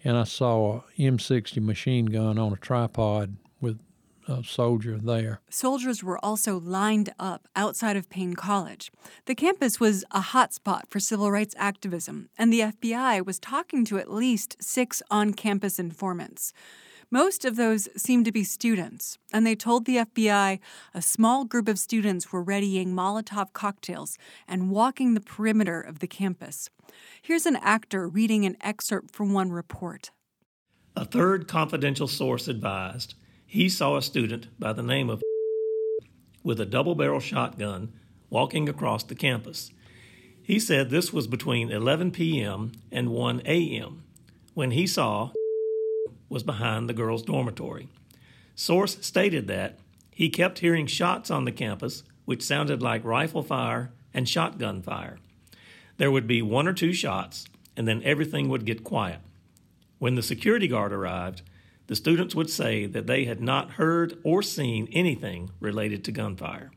and 0.04 0.18
I 0.18 0.24
saw 0.24 0.78
a 0.78 1.02
M60 1.02 1.62
machine 1.62 2.06
gun 2.06 2.38
on 2.38 2.54
a 2.54 2.58
tripod 2.58 3.36
with 3.60 3.80
a 4.28 4.44
soldier 4.44 4.98
there. 4.98 5.42
Soldiers 5.50 6.04
were 6.04 6.24
also 6.24 6.60
lined 6.60 7.10
up 7.20 7.48
outside 7.56 7.98
of 7.98 8.10
Paine 8.10 8.36
College. 8.36 8.92
The 9.26 9.36
campus 9.36 9.80
was 9.80 10.04
a 10.12 10.22
hotspot 10.22 10.84
for 10.90 11.00
civil 11.00 11.32
rights 11.32 11.56
activism, 11.58 12.30
and 12.38 12.52
the 12.52 12.62
FBI 12.62 13.26
was 13.26 13.40
talking 13.40 13.86
to 13.86 13.98
at 13.98 14.12
least 14.12 14.58
six 14.62 15.02
on 15.10 15.34
campus 15.34 15.80
informants. 15.80 16.54
Most 17.14 17.46
of 17.46 17.58
those 17.58 17.88
seemed 17.96 18.26
to 18.26 18.32
be 18.32 18.44
students, 18.44 19.20
and 19.32 19.46
they 19.46 19.56
told 19.56 19.86
the 19.86 19.98
FBI 19.98 20.60
a 20.96 21.02
small 21.02 21.46
group 21.46 21.68
of 21.68 21.78
students 21.78 22.32
were 22.32 22.42
readying 22.42 22.96
Molotov 22.96 23.54
cocktails 23.54 24.18
and 24.48 24.72
walking 24.72 25.14
the 25.14 25.22
perimeter 25.22 25.80
of 25.80 26.00
the 26.00 26.08
campus. 26.08 26.72
Here's 27.22 27.46
an 27.46 27.58
actor 27.58 28.08
reading 28.08 28.46
an 28.46 28.58
excerpt 28.62 29.14
from 29.14 29.32
one 29.32 29.52
report. 29.52 30.10
A 30.96 31.06
third 31.06 31.48
confidential 31.48 32.08
source 32.08 32.48
advised 32.48 33.14
he 33.54 33.70
saw 33.70 33.96
a 33.96 34.02
student 34.02 34.48
by 34.58 34.74
the 34.74 34.82
name 34.82 35.12
of 35.12 35.22
with 36.44 36.60
a 36.60 36.66
double 36.66 36.96
barrel 36.96 37.20
shotgun 37.20 37.94
walking 38.32 38.68
across 38.68 39.04
the 39.04 39.14
campus. 39.14 39.70
He 40.42 40.60
said 40.60 40.90
this 40.90 41.14
was 41.14 41.28
between 41.28 41.70
11 41.70 42.10
p.m. 42.10 42.72
and 42.92 43.12
1 43.12 43.44
a.m. 43.46 44.06
when 44.56 44.72
he 44.72 44.88
saw 44.88 45.30
was 46.30 46.42
behind 46.42 46.90
the 46.90 46.96
girls' 46.96 47.22
dormitory. 47.22 47.90
Source 48.56 48.98
stated 49.02 49.46
that 49.50 49.78
he 50.10 50.32
kept 50.32 50.58
hearing 50.58 50.88
shots 50.88 51.30
on 51.30 51.46
the 51.46 51.52
campus, 51.52 52.02
which 52.26 52.42
sounded 52.42 52.82
like 52.82 53.06
rifle 53.06 53.44
fire 53.44 53.92
and 54.16 54.28
shotgun 54.28 54.82
fire. 54.82 55.20
There 55.98 56.10
would 56.10 56.26
be 56.26 56.42
one 56.42 56.68
or 56.68 56.74
two 56.74 56.92
shots, 56.92 57.46
and 57.78 57.88
then 57.88 58.02
everything 58.04 58.50
would 58.50 58.66
get 58.66 58.84
quiet. 58.84 59.20
When 60.00 60.16
the 60.16 60.24
security 60.24 60.68
guard 60.68 60.92
arrived, 60.92 61.44
the 61.88 61.96
students 61.96 62.36
would 62.36 62.50
say 62.50 62.86
that 62.86 63.08
they 63.08 63.26
had 63.26 63.42
not 63.42 63.72
heard 63.72 64.18
or 64.24 64.42
seen 64.42 64.88
anything 64.92 65.50
related 65.60 66.04
to 66.06 66.12
gunfire. 66.12 66.72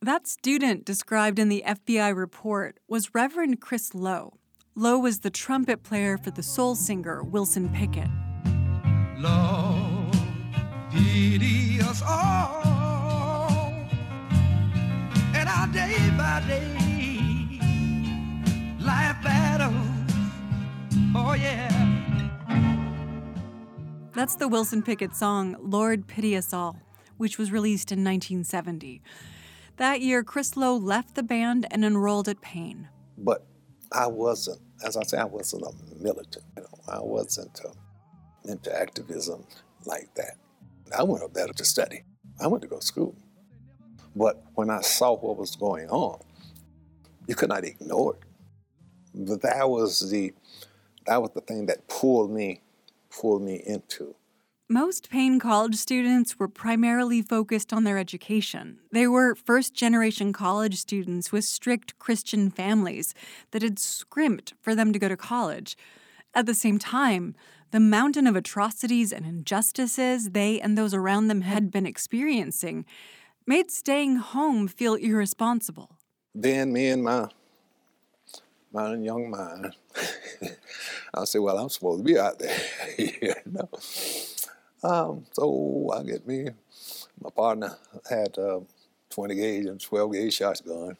That 0.00 0.26
student 0.26 0.84
described 0.84 1.38
in 1.38 1.48
the 1.48 1.62
FBI 1.66 2.14
report 2.16 2.78
was 2.88 3.14
Reverend 3.14 3.60
Chris 3.60 3.94
Lowe. 3.94 4.34
Lowe 4.74 4.98
was 4.98 5.20
the 5.20 5.30
trumpet 5.30 5.82
player 5.82 6.18
for 6.18 6.30
the 6.30 6.42
soul 6.42 6.74
singer 6.74 7.22
Wilson 7.22 7.68
Pickett. 7.68 8.08
Lord, 9.18 10.12
pity 10.92 11.80
us 11.82 12.02
all, 12.02 13.72
and 15.34 15.48
our 15.48 15.68
day 15.68 15.96
by 16.16 16.42
day 16.48 16.82
life 18.80 19.22
battles. 19.22 19.74
Oh 21.14 21.34
yeah. 21.34 21.91
That's 24.14 24.36
the 24.36 24.46
Wilson 24.46 24.82
Pickett 24.82 25.16
song, 25.16 25.56
Lord 25.58 26.06
Pity 26.06 26.36
Us 26.36 26.52
All, 26.52 26.76
which 27.16 27.38
was 27.38 27.50
released 27.50 27.92
in 27.92 28.00
1970. 28.00 29.00
That 29.78 30.02
year, 30.02 30.22
Chris 30.22 30.54
Lowe 30.54 30.76
left 30.76 31.14
the 31.14 31.22
band 31.22 31.66
and 31.70 31.82
enrolled 31.82 32.28
at 32.28 32.42
Paine. 32.42 32.90
But 33.16 33.46
I 33.90 34.08
wasn't, 34.08 34.60
as 34.84 34.98
I 34.98 35.02
say, 35.04 35.16
I 35.16 35.24
wasn't 35.24 35.62
a 35.62 35.72
militant. 35.98 36.44
You 36.58 36.64
know, 36.64 36.92
I 36.92 36.98
wasn't 37.00 37.58
uh, 37.64 37.70
into 38.44 38.78
activism 38.78 39.46
like 39.86 40.14
that. 40.16 40.36
I 40.96 41.04
went 41.04 41.24
up 41.24 41.32
there 41.32 41.46
to 41.46 41.64
study. 41.64 42.04
I 42.38 42.48
went 42.48 42.60
to 42.62 42.68
go 42.68 42.80
to 42.80 42.86
school. 42.86 43.16
But 44.14 44.44
when 44.56 44.68
I 44.68 44.82
saw 44.82 45.16
what 45.16 45.38
was 45.38 45.56
going 45.56 45.88
on, 45.88 46.20
you 47.26 47.34
could 47.34 47.48
not 47.48 47.64
ignore 47.64 48.16
it. 48.16 48.22
But 49.14 49.40
that 49.40 49.70
was 49.70 50.10
the 50.10 50.34
that 51.06 51.20
was 51.20 51.30
the 51.30 51.40
thing 51.40 51.66
that 51.66 51.88
pulled 51.88 52.30
me 52.30 52.60
pulled 53.12 53.42
me 53.42 53.62
into. 53.66 54.16
Most 54.68 55.10
Paine 55.10 55.38
College 55.38 55.74
students 55.74 56.38
were 56.38 56.48
primarily 56.48 57.20
focused 57.20 57.72
on 57.72 57.84
their 57.84 57.98
education. 57.98 58.78
They 58.90 59.06
were 59.06 59.34
first 59.34 59.74
generation 59.74 60.32
college 60.32 60.76
students 60.76 61.30
with 61.30 61.44
strict 61.44 61.98
Christian 61.98 62.50
families 62.50 63.12
that 63.50 63.62
had 63.62 63.78
scrimped 63.78 64.54
for 64.62 64.74
them 64.74 64.92
to 64.92 64.98
go 64.98 65.08
to 65.08 65.16
college. 65.16 65.76
At 66.34 66.46
the 66.46 66.54
same 66.54 66.78
time, 66.78 67.34
the 67.70 67.80
mountain 67.80 68.26
of 68.26 68.34
atrocities 68.34 69.12
and 69.12 69.26
injustices 69.26 70.30
they 70.30 70.58
and 70.60 70.78
those 70.78 70.94
around 70.94 71.28
them 71.28 71.42
had 71.42 71.70
been 71.70 71.86
experiencing 71.86 72.86
made 73.46 73.70
staying 73.70 74.16
home 74.16 74.68
feel 74.68 74.94
irresponsible. 74.94 75.98
Then 76.34 76.72
me 76.72 76.88
and 76.88 77.02
my 77.02 77.28
my 78.72 78.94
young 78.94 79.30
mind, 79.30 79.74
I 81.14 81.24
said, 81.24 81.40
well, 81.40 81.58
I'm 81.58 81.68
supposed 81.68 82.00
to 82.00 82.04
be 82.04 82.18
out 82.18 82.38
there, 82.38 82.58
you 82.98 83.34
know. 83.46 83.68
Um, 84.82 85.26
so 85.32 85.90
I 85.94 86.02
get 86.02 86.26
me, 86.26 86.48
my 87.22 87.30
partner 87.30 87.76
had 88.08 88.36
uh, 88.38 88.60
20 89.10 89.34
gauge 89.34 89.66
and 89.66 89.80
12 89.80 90.12
gauge 90.12 90.34
shotgun, 90.34 90.96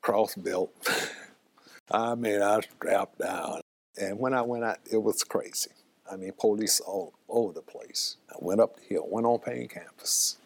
cross 0.00 0.34
belt. 0.34 0.72
I 1.90 2.14
mean, 2.14 2.42
I 2.42 2.60
strapped 2.60 3.18
down. 3.18 3.60
And 3.98 4.18
when 4.18 4.34
I 4.34 4.42
went 4.42 4.64
out, 4.64 4.78
it 4.90 5.02
was 5.02 5.24
crazy. 5.24 5.70
I 6.10 6.16
mean, 6.16 6.32
police 6.38 6.80
all 6.80 7.14
over 7.28 7.52
the 7.52 7.62
place. 7.62 8.16
I 8.30 8.34
went 8.38 8.60
up 8.60 8.76
the 8.76 8.82
hill, 8.82 9.06
went 9.08 9.26
on 9.26 9.38
Paine 9.38 9.68
campus. 9.68 10.36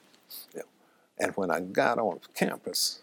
Know, 0.54 0.62
and 1.18 1.32
when 1.36 1.50
I 1.50 1.60
got 1.60 1.98
on 1.98 2.20
campus, 2.34 3.00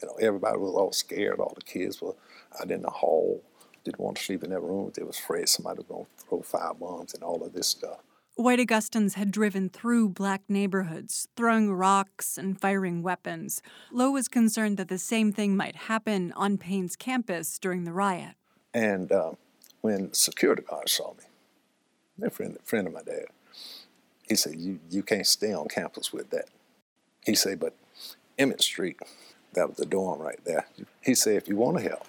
you 0.00 0.08
know, 0.08 0.14
everybody 0.20 0.58
was 0.58 0.74
all 0.74 0.92
scared. 0.92 1.40
All 1.40 1.52
the 1.54 1.62
kids 1.62 2.00
were 2.00 2.14
out 2.60 2.70
in 2.70 2.82
the 2.82 2.90
hall, 2.90 3.42
didn't 3.84 4.00
want 4.00 4.16
to 4.16 4.22
sleep 4.22 4.44
in 4.44 4.50
their 4.50 4.60
rooms. 4.60 4.94
They 4.94 5.02
was 5.02 5.18
afraid 5.18 5.48
somebody 5.48 5.78
was 5.78 5.86
going 5.86 6.04
to 6.04 6.24
throw 6.26 6.42
fire 6.42 6.74
bombs 6.74 7.14
and 7.14 7.22
all 7.22 7.42
of 7.42 7.52
this 7.52 7.68
stuff. 7.68 7.98
White 8.36 8.60
Augustans 8.60 9.14
had 9.14 9.32
driven 9.32 9.68
through 9.68 10.10
black 10.10 10.42
neighborhoods, 10.48 11.26
throwing 11.36 11.72
rocks 11.72 12.38
and 12.38 12.60
firing 12.60 13.02
weapons. 13.02 13.62
Lowe 13.90 14.12
was 14.12 14.28
concerned 14.28 14.76
that 14.76 14.86
the 14.86 14.98
same 14.98 15.32
thing 15.32 15.56
might 15.56 15.74
happen 15.74 16.32
on 16.36 16.56
Paine's 16.56 16.94
campus 16.94 17.58
during 17.58 17.82
the 17.82 17.92
riot. 17.92 18.36
And 18.72 19.10
uh, 19.10 19.32
when 19.80 20.12
security 20.12 20.62
guards 20.62 20.92
saw 20.92 21.14
me, 21.14 21.24
a 22.24 22.30
friend, 22.30 22.56
friend 22.62 22.86
of 22.86 22.92
my 22.92 23.02
dad, 23.02 23.26
he 24.28 24.36
said, 24.36 24.54
you, 24.54 24.78
you 24.88 25.02
can't 25.02 25.26
stay 25.26 25.52
on 25.52 25.66
campus 25.66 26.12
with 26.12 26.30
that. 26.30 26.46
He 27.24 27.34
said, 27.34 27.58
but 27.58 27.74
Emmett 28.38 28.62
Street, 28.62 29.00
that 29.58 29.68
was 29.68 29.76
the 29.76 29.86
dorm 29.86 30.20
right 30.20 30.42
there. 30.44 30.66
He 31.02 31.14
said, 31.14 31.36
if 31.36 31.48
you 31.48 31.56
want 31.56 31.78
to 31.78 31.82
help, 31.82 32.06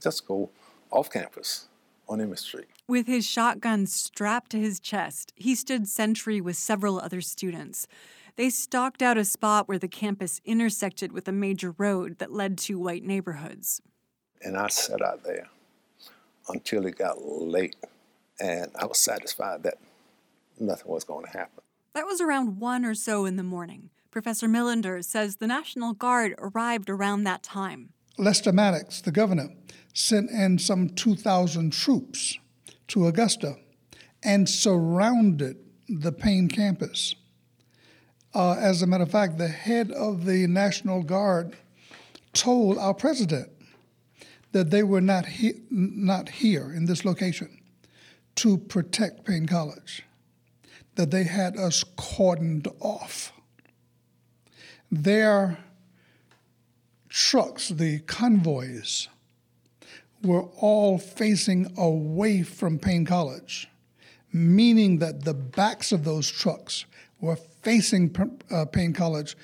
just 0.00 0.26
go 0.26 0.50
off 0.90 1.10
campus 1.10 1.66
on 2.08 2.20
Emmett 2.20 2.38
Street. 2.38 2.68
With 2.88 3.06
his 3.06 3.26
shotgun 3.26 3.86
strapped 3.86 4.50
to 4.52 4.58
his 4.58 4.80
chest, 4.80 5.32
he 5.36 5.54
stood 5.54 5.86
sentry 5.86 6.40
with 6.40 6.56
several 6.56 6.98
other 6.98 7.20
students. 7.20 7.86
They 8.36 8.50
stalked 8.50 9.02
out 9.02 9.18
a 9.18 9.24
spot 9.24 9.68
where 9.68 9.78
the 9.78 9.88
campus 9.88 10.40
intersected 10.44 11.12
with 11.12 11.28
a 11.28 11.32
major 11.32 11.74
road 11.76 12.18
that 12.18 12.32
led 12.32 12.58
to 12.58 12.78
white 12.78 13.04
neighborhoods. 13.04 13.80
And 14.42 14.56
I 14.56 14.68
sat 14.68 15.02
out 15.02 15.22
there 15.22 15.48
until 16.48 16.86
it 16.86 16.96
got 16.96 17.22
late, 17.22 17.76
and 18.40 18.70
I 18.80 18.86
was 18.86 18.98
satisfied 18.98 19.62
that 19.64 19.78
nothing 20.58 20.90
was 20.90 21.04
going 21.04 21.26
to 21.26 21.30
happen. 21.30 21.62
That 21.94 22.06
was 22.06 22.20
around 22.20 22.58
one 22.58 22.84
or 22.84 22.94
so 22.94 23.24
in 23.24 23.36
the 23.36 23.42
morning. 23.42 23.90
Professor 24.10 24.48
Millender 24.48 25.04
says 25.04 25.36
the 25.36 25.46
National 25.46 25.92
Guard 25.92 26.34
arrived 26.38 26.90
around 26.90 27.24
that 27.24 27.42
time. 27.42 27.90
Lester 28.18 28.52
Maddox, 28.52 29.00
the 29.00 29.12
governor, 29.12 29.50
sent 29.94 30.30
in 30.30 30.58
some 30.58 30.90
2,000 30.90 31.72
troops 31.72 32.38
to 32.88 33.06
Augusta 33.06 33.56
and 34.22 34.48
surrounded 34.48 35.56
the 35.88 36.12
Paine 36.12 36.48
campus. 36.48 37.14
Uh, 38.34 38.52
as 38.52 38.82
a 38.82 38.86
matter 38.86 39.04
of 39.04 39.10
fact, 39.10 39.38
the 39.38 39.48
head 39.48 39.90
of 39.92 40.24
the 40.24 40.46
National 40.46 41.02
Guard 41.02 41.56
told 42.32 42.78
our 42.78 42.94
president 42.94 43.50
that 44.52 44.70
they 44.70 44.82
were 44.82 45.00
not, 45.00 45.26
he- 45.26 45.62
not 45.70 46.28
here 46.28 46.72
in 46.72 46.84
this 46.86 47.04
location 47.04 47.60
to 48.36 48.58
protect 48.58 49.24
Paine 49.24 49.46
College, 49.46 50.02
that 50.96 51.10
they 51.10 51.24
had 51.24 51.56
us 51.56 51.84
cordoned 51.96 52.66
off. 52.80 53.32
Their 54.90 55.58
trucks, 57.08 57.68
the 57.68 58.00
convoys, 58.00 59.08
were 60.22 60.42
all 60.58 60.98
facing 60.98 61.72
away 61.76 62.42
from 62.42 62.78
Paine 62.78 63.06
College, 63.06 63.68
meaning 64.32 64.98
that 64.98 65.24
the 65.24 65.34
backs 65.34 65.92
of 65.92 66.04
those 66.04 66.30
trucks 66.30 66.84
were 67.20 67.36
facing 67.36 68.14
uh, 68.50 68.64
Paine 68.66 68.92
College, 68.92 69.36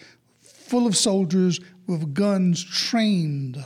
full 0.42 0.86
of 0.86 0.96
soldiers 0.96 1.60
with 1.86 2.14
guns 2.14 2.62
trained 2.64 3.64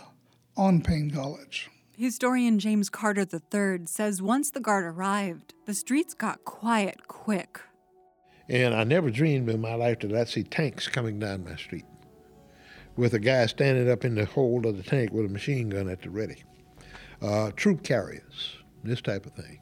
on 0.56 0.82
Paine 0.82 1.10
College. 1.10 1.70
Historian 1.96 2.58
James 2.58 2.88
Carter 2.88 3.26
III 3.30 3.86
says 3.86 4.22
once 4.22 4.50
the 4.50 4.60
guard 4.60 4.84
arrived, 4.84 5.54
the 5.66 5.74
streets 5.74 6.14
got 6.14 6.44
quiet 6.44 7.06
quick. 7.08 7.60
And 8.50 8.74
I 8.74 8.82
never 8.82 9.10
dreamed 9.10 9.48
in 9.48 9.60
my 9.60 9.74
life 9.74 10.00
that 10.00 10.12
I'd 10.12 10.28
see 10.28 10.42
tanks 10.42 10.88
coming 10.88 11.20
down 11.20 11.44
my 11.44 11.54
street 11.54 11.84
with 12.96 13.14
a 13.14 13.20
guy 13.20 13.46
standing 13.46 13.88
up 13.88 14.04
in 14.04 14.16
the 14.16 14.24
hold 14.24 14.66
of 14.66 14.76
the 14.76 14.82
tank 14.82 15.12
with 15.12 15.24
a 15.24 15.28
machine 15.28 15.70
gun 15.70 15.88
at 15.88 16.02
the 16.02 16.10
ready. 16.10 16.42
Uh, 17.22 17.52
troop 17.54 17.84
carriers, 17.84 18.56
this 18.82 19.00
type 19.00 19.24
of 19.24 19.34
thing. 19.34 19.60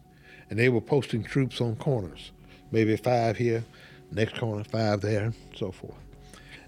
And 0.49 0.59
they 0.59 0.71
were 0.71 0.81
posting 0.81 1.23
troops 1.23 1.61
on 1.61 1.77
corners, 1.77 2.33
maybe 2.71 2.97
five 2.97 3.37
here, 3.37 3.63
next 4.11 4.39
corner, 4.39 4.65
five 4.65 5.03
there, 5.03 5.25
and 5.25 5.35
so 5.55 5.71
forth. 5.71 6.01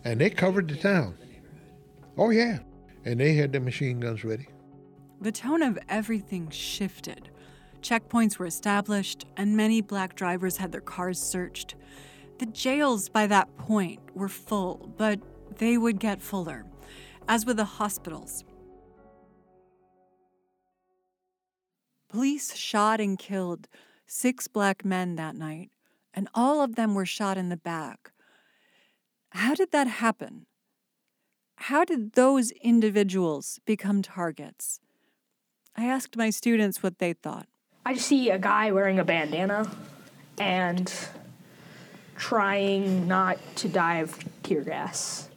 And 0.04 0.20
they 0.20 0.28
covered 0.28 0.68
the 0.68 0.76
town. 0.76 1.16
Oh, 2.18 2.28
yeah. 2.28 2.58
And 3.06 3.18
they 3.18 3.32
had 3.32 3.50
their 3.52 3.62
machine 3.62 3.98
guns 3.98 4.24
ready. 4.24 4.48
The 5.22 5.32
tone 5.32 5.62
of 5.62 5.78
everything 5.88 6.50
shifted. 6.50 7.30
Checkpoints 7.80 8.38
were 8.38 8.46
established, 8.46 9.24
and 9.36 9.56
many 9.56 9.80
black 9.80 10.14
drivers 10.14 10.58
had 10.58 10.72
their 10.72 10.80
cars 10.80 11.20
searched. 11.20 11.74
The 12.38 12.46
jails 12.46 13.08
by 13.08 13.26
that 13.26 13.56
point 13.56 14.00
were 14.14 14.28
full, 14.28 14.92
but 14.96 15.20
they 15.58 15.76
would 15.76 15.98
get 15.98 16.22
fuller, 16.22 16.64
as 17.28 17.44
with 17.44 17.56
the 17.56 17.64
hospitals. 17.64 18.44
Police 22.08 22.56
shot 22.56 23.00
and 23.00 23.18
killed 23.18 23.68
six 24.06 24.48
black 24.48 24.84
men 24.84 25.16
that 25.16 25.36
night, 25.36 25.70
and 26.12 26.28
all 26.34 26.60
of 26.60 26.74
them 26.74 26.94
were 26.94 27.06
shot 27.06 27.38
in 27.38 27.48
the 27.48 27.56
back. 27.56 28.10
How 29.30 29.54
did 29.54 29.70
that 29.70 29.86
happen? 29.86 30.46
How 31.56 31.84
did 31.84 32.14
those 32.14 32.50
individuals 32.62 33.60
become 33.64 34.02
targets? 34.02 34.80
I 35.76 35.84
asked 35.84 36.16
my 36.16 36.30
students 36.30 36.82
what 36.82 36.98
they 36.98 37.12
thought. 37.12 37.46
I 37.84 37.94
just 37.94 38.06
see 38.06 38.30
a 38.30 38.38
guy 38.38 38.72
wearing 38.72 38.98
a 38.98 39.04
bandana 39.04 39.70
and 40.38 40.92
trying 42.16 43.08
not 43.08 43.38
to 43.56 43.68
die 43.68 43.96
of 43.96 44.18
tear 44.42 44.60
gas. 44.60 45.28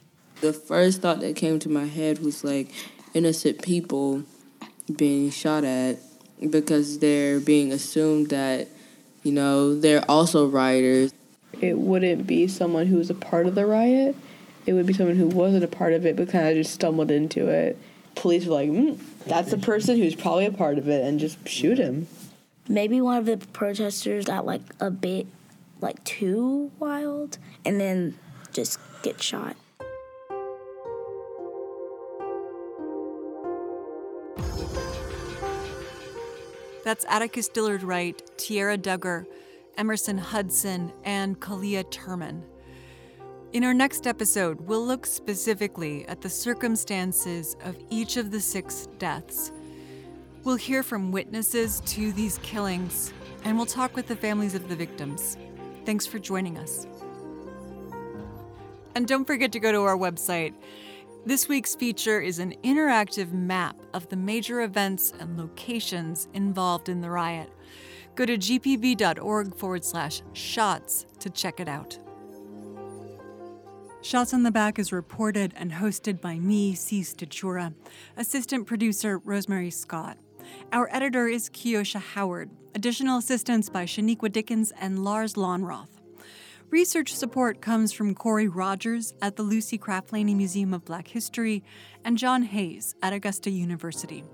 The 0.42 0.52
first 0.52 1.00
thought 1.00 1.20
that 1.20 1.36
came 1.36 1.58
to 1.60 1.70
my 1.70 1.86
head 1.86 2.18
was 2.18 2.44
like 2.44 2.70
innocent 3.14 3.62
people 3.62 4.24
being 4.94 5.30
shot 5.30 5.64
at 5.64 5.98
because 6.50 6.98
they're 6.98 7.40
being 7.40 7.72
assumed 7.72 8.28
that, 8.28 8.68
you 9.22 9.32
know, 9.32 9.78
they're 9.78 10.04
also 10.10 10.46
rioters. 10.46 11.14
It 11.60 11.78
wouldn't 11.78 12.26
be 12.26 12.46
someone 12.46 12.86
who 12.86 12.98
was 12.98 13.08
a 13.08 13.14
part 13.14 13.46
of 13.46 13.54
the 13.54 13.64
riot. 13.64 14.16
It 14.66 14.74
would 14.74 14.86
be 14.86 14.92
someone 14.92 15.16
who 15.16 15.28
wasn't 15.28 15.64
a 15.64 15.68
part 15.68 15.94
of 15.94 16.04
it 16.04 16.16
but 16.16 16.28
kind 16.28 16.48
of 16.48 16.54
just 16.54 16.74
stumbled 16.74 17.10
into 17.10 17.48
it. 17.48 17.78
Police 18.16 18.44
were 18.44 18.54
like, 18.54 18.68
mm, 18.68 19.00
that's 19.24 19.50
the 19.50 19.58
person 19.58 19.96
who's 19.96 20.14
probably 20.14 20.44
a 20.44 20.52
part 20.52 20.76
of 20.76 20.88
it 20.88 21.06
and 21.06 21.18
just 21.18 21.48
shoot 21.48 21.78
him. 21.78 22.06
Maybe 22.68 23.00
one 23.00 23.18
of 23.18 23.26
the 23.26 23.36
protesters 23.36 24.24
got 24.24 24.46
like 24.46 24.62
a 24.80 24.90
bit 24.90 25.26
like 25.80 26.02
too 26.04 26.70
wild 26.78 27.36
and 27.64 27.78
then 27.78 28.18
just 28.52 28.78
get 29.02 29.22
shot. 29.22 29.56
That's 36.84 37.04
Atticus 37.08 37.48
Dillard 37.48 37.82
Wright, 37.82 38.20
Tierra 38.36 38.76
Duggar, 38.76 39.26
Emerson 39.76 40.18
Hudson, 40.18 40.92
and 41.02 41.40
Kalia 41.40 41.82
Turman. 41.84 42.42
In 43.52 43.64
our 43.64 43.72
next 43.72 44.06
episode, 44.06 44.60
we'll 44.62 44.86
look 44.86 45.06
specifically 45.06 46.06
at 46.08 46.20
the 46.20 46.28
circumstances 46.28 47.56
of 47.64 47.76
each 47.88 48.16
of 48.16 48.30
the 48.30 48.40
six 48.40 48.88
deaths. 48.98 49.52
We'll 50.44 50.56
hear 50.56 50.82
from 50.82 51.10
witnesses 51.10 51.80
to 51.86 52.12
these 52.12 52.36
killings, 52.42 53.14
and 53.44 53.56
we'll 53.56 53.64
talk 53.64 53.96
with 53.96 54.06
the 54.06 54.16
families 54.16 54.54
of 54.54 54.68
the 54.68 54.76
victims. 54.76 55.38
Thanks 55.86 56.06
for 56.06 56.18
joining 56.18 56.58
us. 56.58 56.86
And 58.94 59.08
don't 59.08 59.24
forget 59.24 59.52
to 59.52 59.58
go 59.58 59.72
to 59.72 59.80
our 59.84 59.96
website. 59.96 60.52
This 61.24 61.48
week's 61.48 61.74
feature 61.74 62.20
is 62.20 62.40
an 62.40 62.54
interactive 62.62 63.32
map 63.32 63.76
of 63.94 64.06
the 64.10 64.16
major 64.16 64.60
events 64.60 65.14
and 65.18 65.38
locations 65.38 66.28
involved 66.34 66.90
in 66.90 67.00
the 67.00 67.08
riot. 67.08 67.50
Go 68.14 68.26
to 68.26 68.36
gpb.org 68.36 69.56
forward 69.56 69.82
slash 69.82 70.20
shots 70.34 71.06
to 71.20 71.30
check 71.30 71.58
it 71.58 71.68
out. 71.68 71.98
Shots 74.02 74.34
on 74.34 74.42
the 74.42 74.50
Back 74.50 74.78
is 74.78 74.92
reported 74.92 75.54
and 75.56 75.72
hosted 75.72 76.20
by 76.20 76.38
me, 76.38 76.74
Sea 76.74 77.00
Stachura, 77.00 77.72
assistant 78.18 78.66
producer 78.66 79.16
Rosemary 79.16 79.70
Scott. 79.70 80.18
Our 80.72 80.88
editor 80.90 81.28
is 81.28 81.48
Kiosha 81.50 82.00
Howard. 82.00 82.50
Additional 82.74 83.18
assistance 83.18 83.68
by 83.68 83.84
Shaniqua 83.84 84.32
Dickens 84.32 84.72
and 84.80 85.04
Lars 85.04 85.34
Lonroth. 85.34 85.88
Research 86.70 87.14
support 87.14 87.60
comes 87.60 87.92
from 87.92 88.14
Corey 88.14 88.48
Rogers 88.48 89.14
at 89.22 89.36
the 89.36 89.42
Lucy 89.42 89.78
Craft 89.78 90.12
Laney 90.12 90.34
Museum 90.34 90.74
of 90.74 90.84
Black 90.84 91.08
History 91.08 91.62
and 92.04 92.18
John 92.18 92.42
Hayes 92.42 92.94
at 93.02 93.12
Augusta 93.12 93.50
University. 93.50 94.24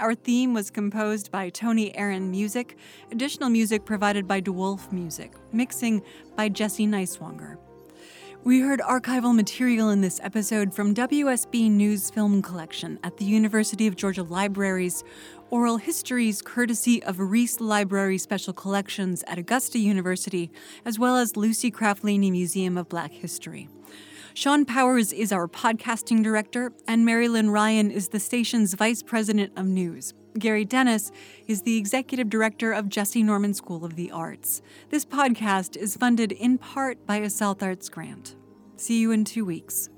Our 0.00 0.14
theme 0.14 0.54
was 0.54 0.70
composed 0.70 1.30
by 1.30 1.50
Tony 1.50 1.94
Aaron 1.96 2.30
Music, 2.30 2.76
additional 3.10 3.50
music 3.50 3.84
provided 3.84 4.26
by 4.26 4.40
DeWolf 4.40 4.90
Music, 4.90 5.32
mixing 5.52 6.02
by 6.34 6.48
Jesse 6.48 6.86
Neiswanger. 6.86 7.58
We 8.44 8.58
heard 8.58 8.80
archival 8.80 9.32
material 9.36 9.90
in 9.90 10.00
this 10.00 10.18
episode 10.20 10.74
from 10.74 10.96
WSB 10.96 11.70
News 11.70 12.10
Film 12.10 12.42
Collection 12.42 12.98
at 13.04 13.16
the 13.16 13.24
University 13.24 13.86
of 13.86 13.94
Georgia 13.94 14.24
Libraries, 14.24 15.04
oral 15.52 15.76
histories 15.76 16.40
courtesy 16.40 17.02
of 17.02 17.20
Reese 17.20 17.60
Library 17.60 18.16
Special 18.16 18.54
Collections 18.54 19.22
at 19.26 19.36
Augusta 19.36 19.78
University, 19.78 20.50
as 20.86 20.98
well 20.98 21.18
as 21.18 21.36
Lucy 21.36 21.70
Craft 21.70 22.02
Laney 22.02 22.30
Museum 22.30 22.78
of 22.78 22.88
Black 22.88 23.12
History. 23.12 23.68
Sean 24.32 24.64
Powers 24.64 25.12
is 25.12 25.30
our 25.30 25.46
podcasting 25.46 26.24
director, 26.24 26.72
and 26.88 27.04
Marilyn 27.04 27.50
Ryan 27.50 27.90
is 27.90 28.08
the 28.08 28.18
station's 28.18 28.72
vice 28.72 29.02
president 29.02 29.52
of 29.54 29.66
news. 29.66 30.14
Gary 30.38 30.64
Dennis 30.64 31.12
is 31.46 31.60
the 31.60 31.76
executive 31.76 32.30
director 32.30 32.72
of 32.72 32.86
Jessye 32.86 33.22
Norman 33.22 33.52
School 33.52 33.84
of 33.84 33.94
the 33.94 34.10
Arts. 34.10 34.62
This 34.88 35.04
podcast 35.04 35.76
is 35.76 35.98
funded 35.98 36.32
in 36.32 36.56
part 36.56 37.06
by 37.06 37.16
a 37.18 37.28
South 37.28 37.62
Arts 37.62 37.90
grant. 37.90 38.36
See 38.78 39.02
you 39.02 39.10
in 39.10 39.26
two 39.26 39.44
weeks. 39.44 39.90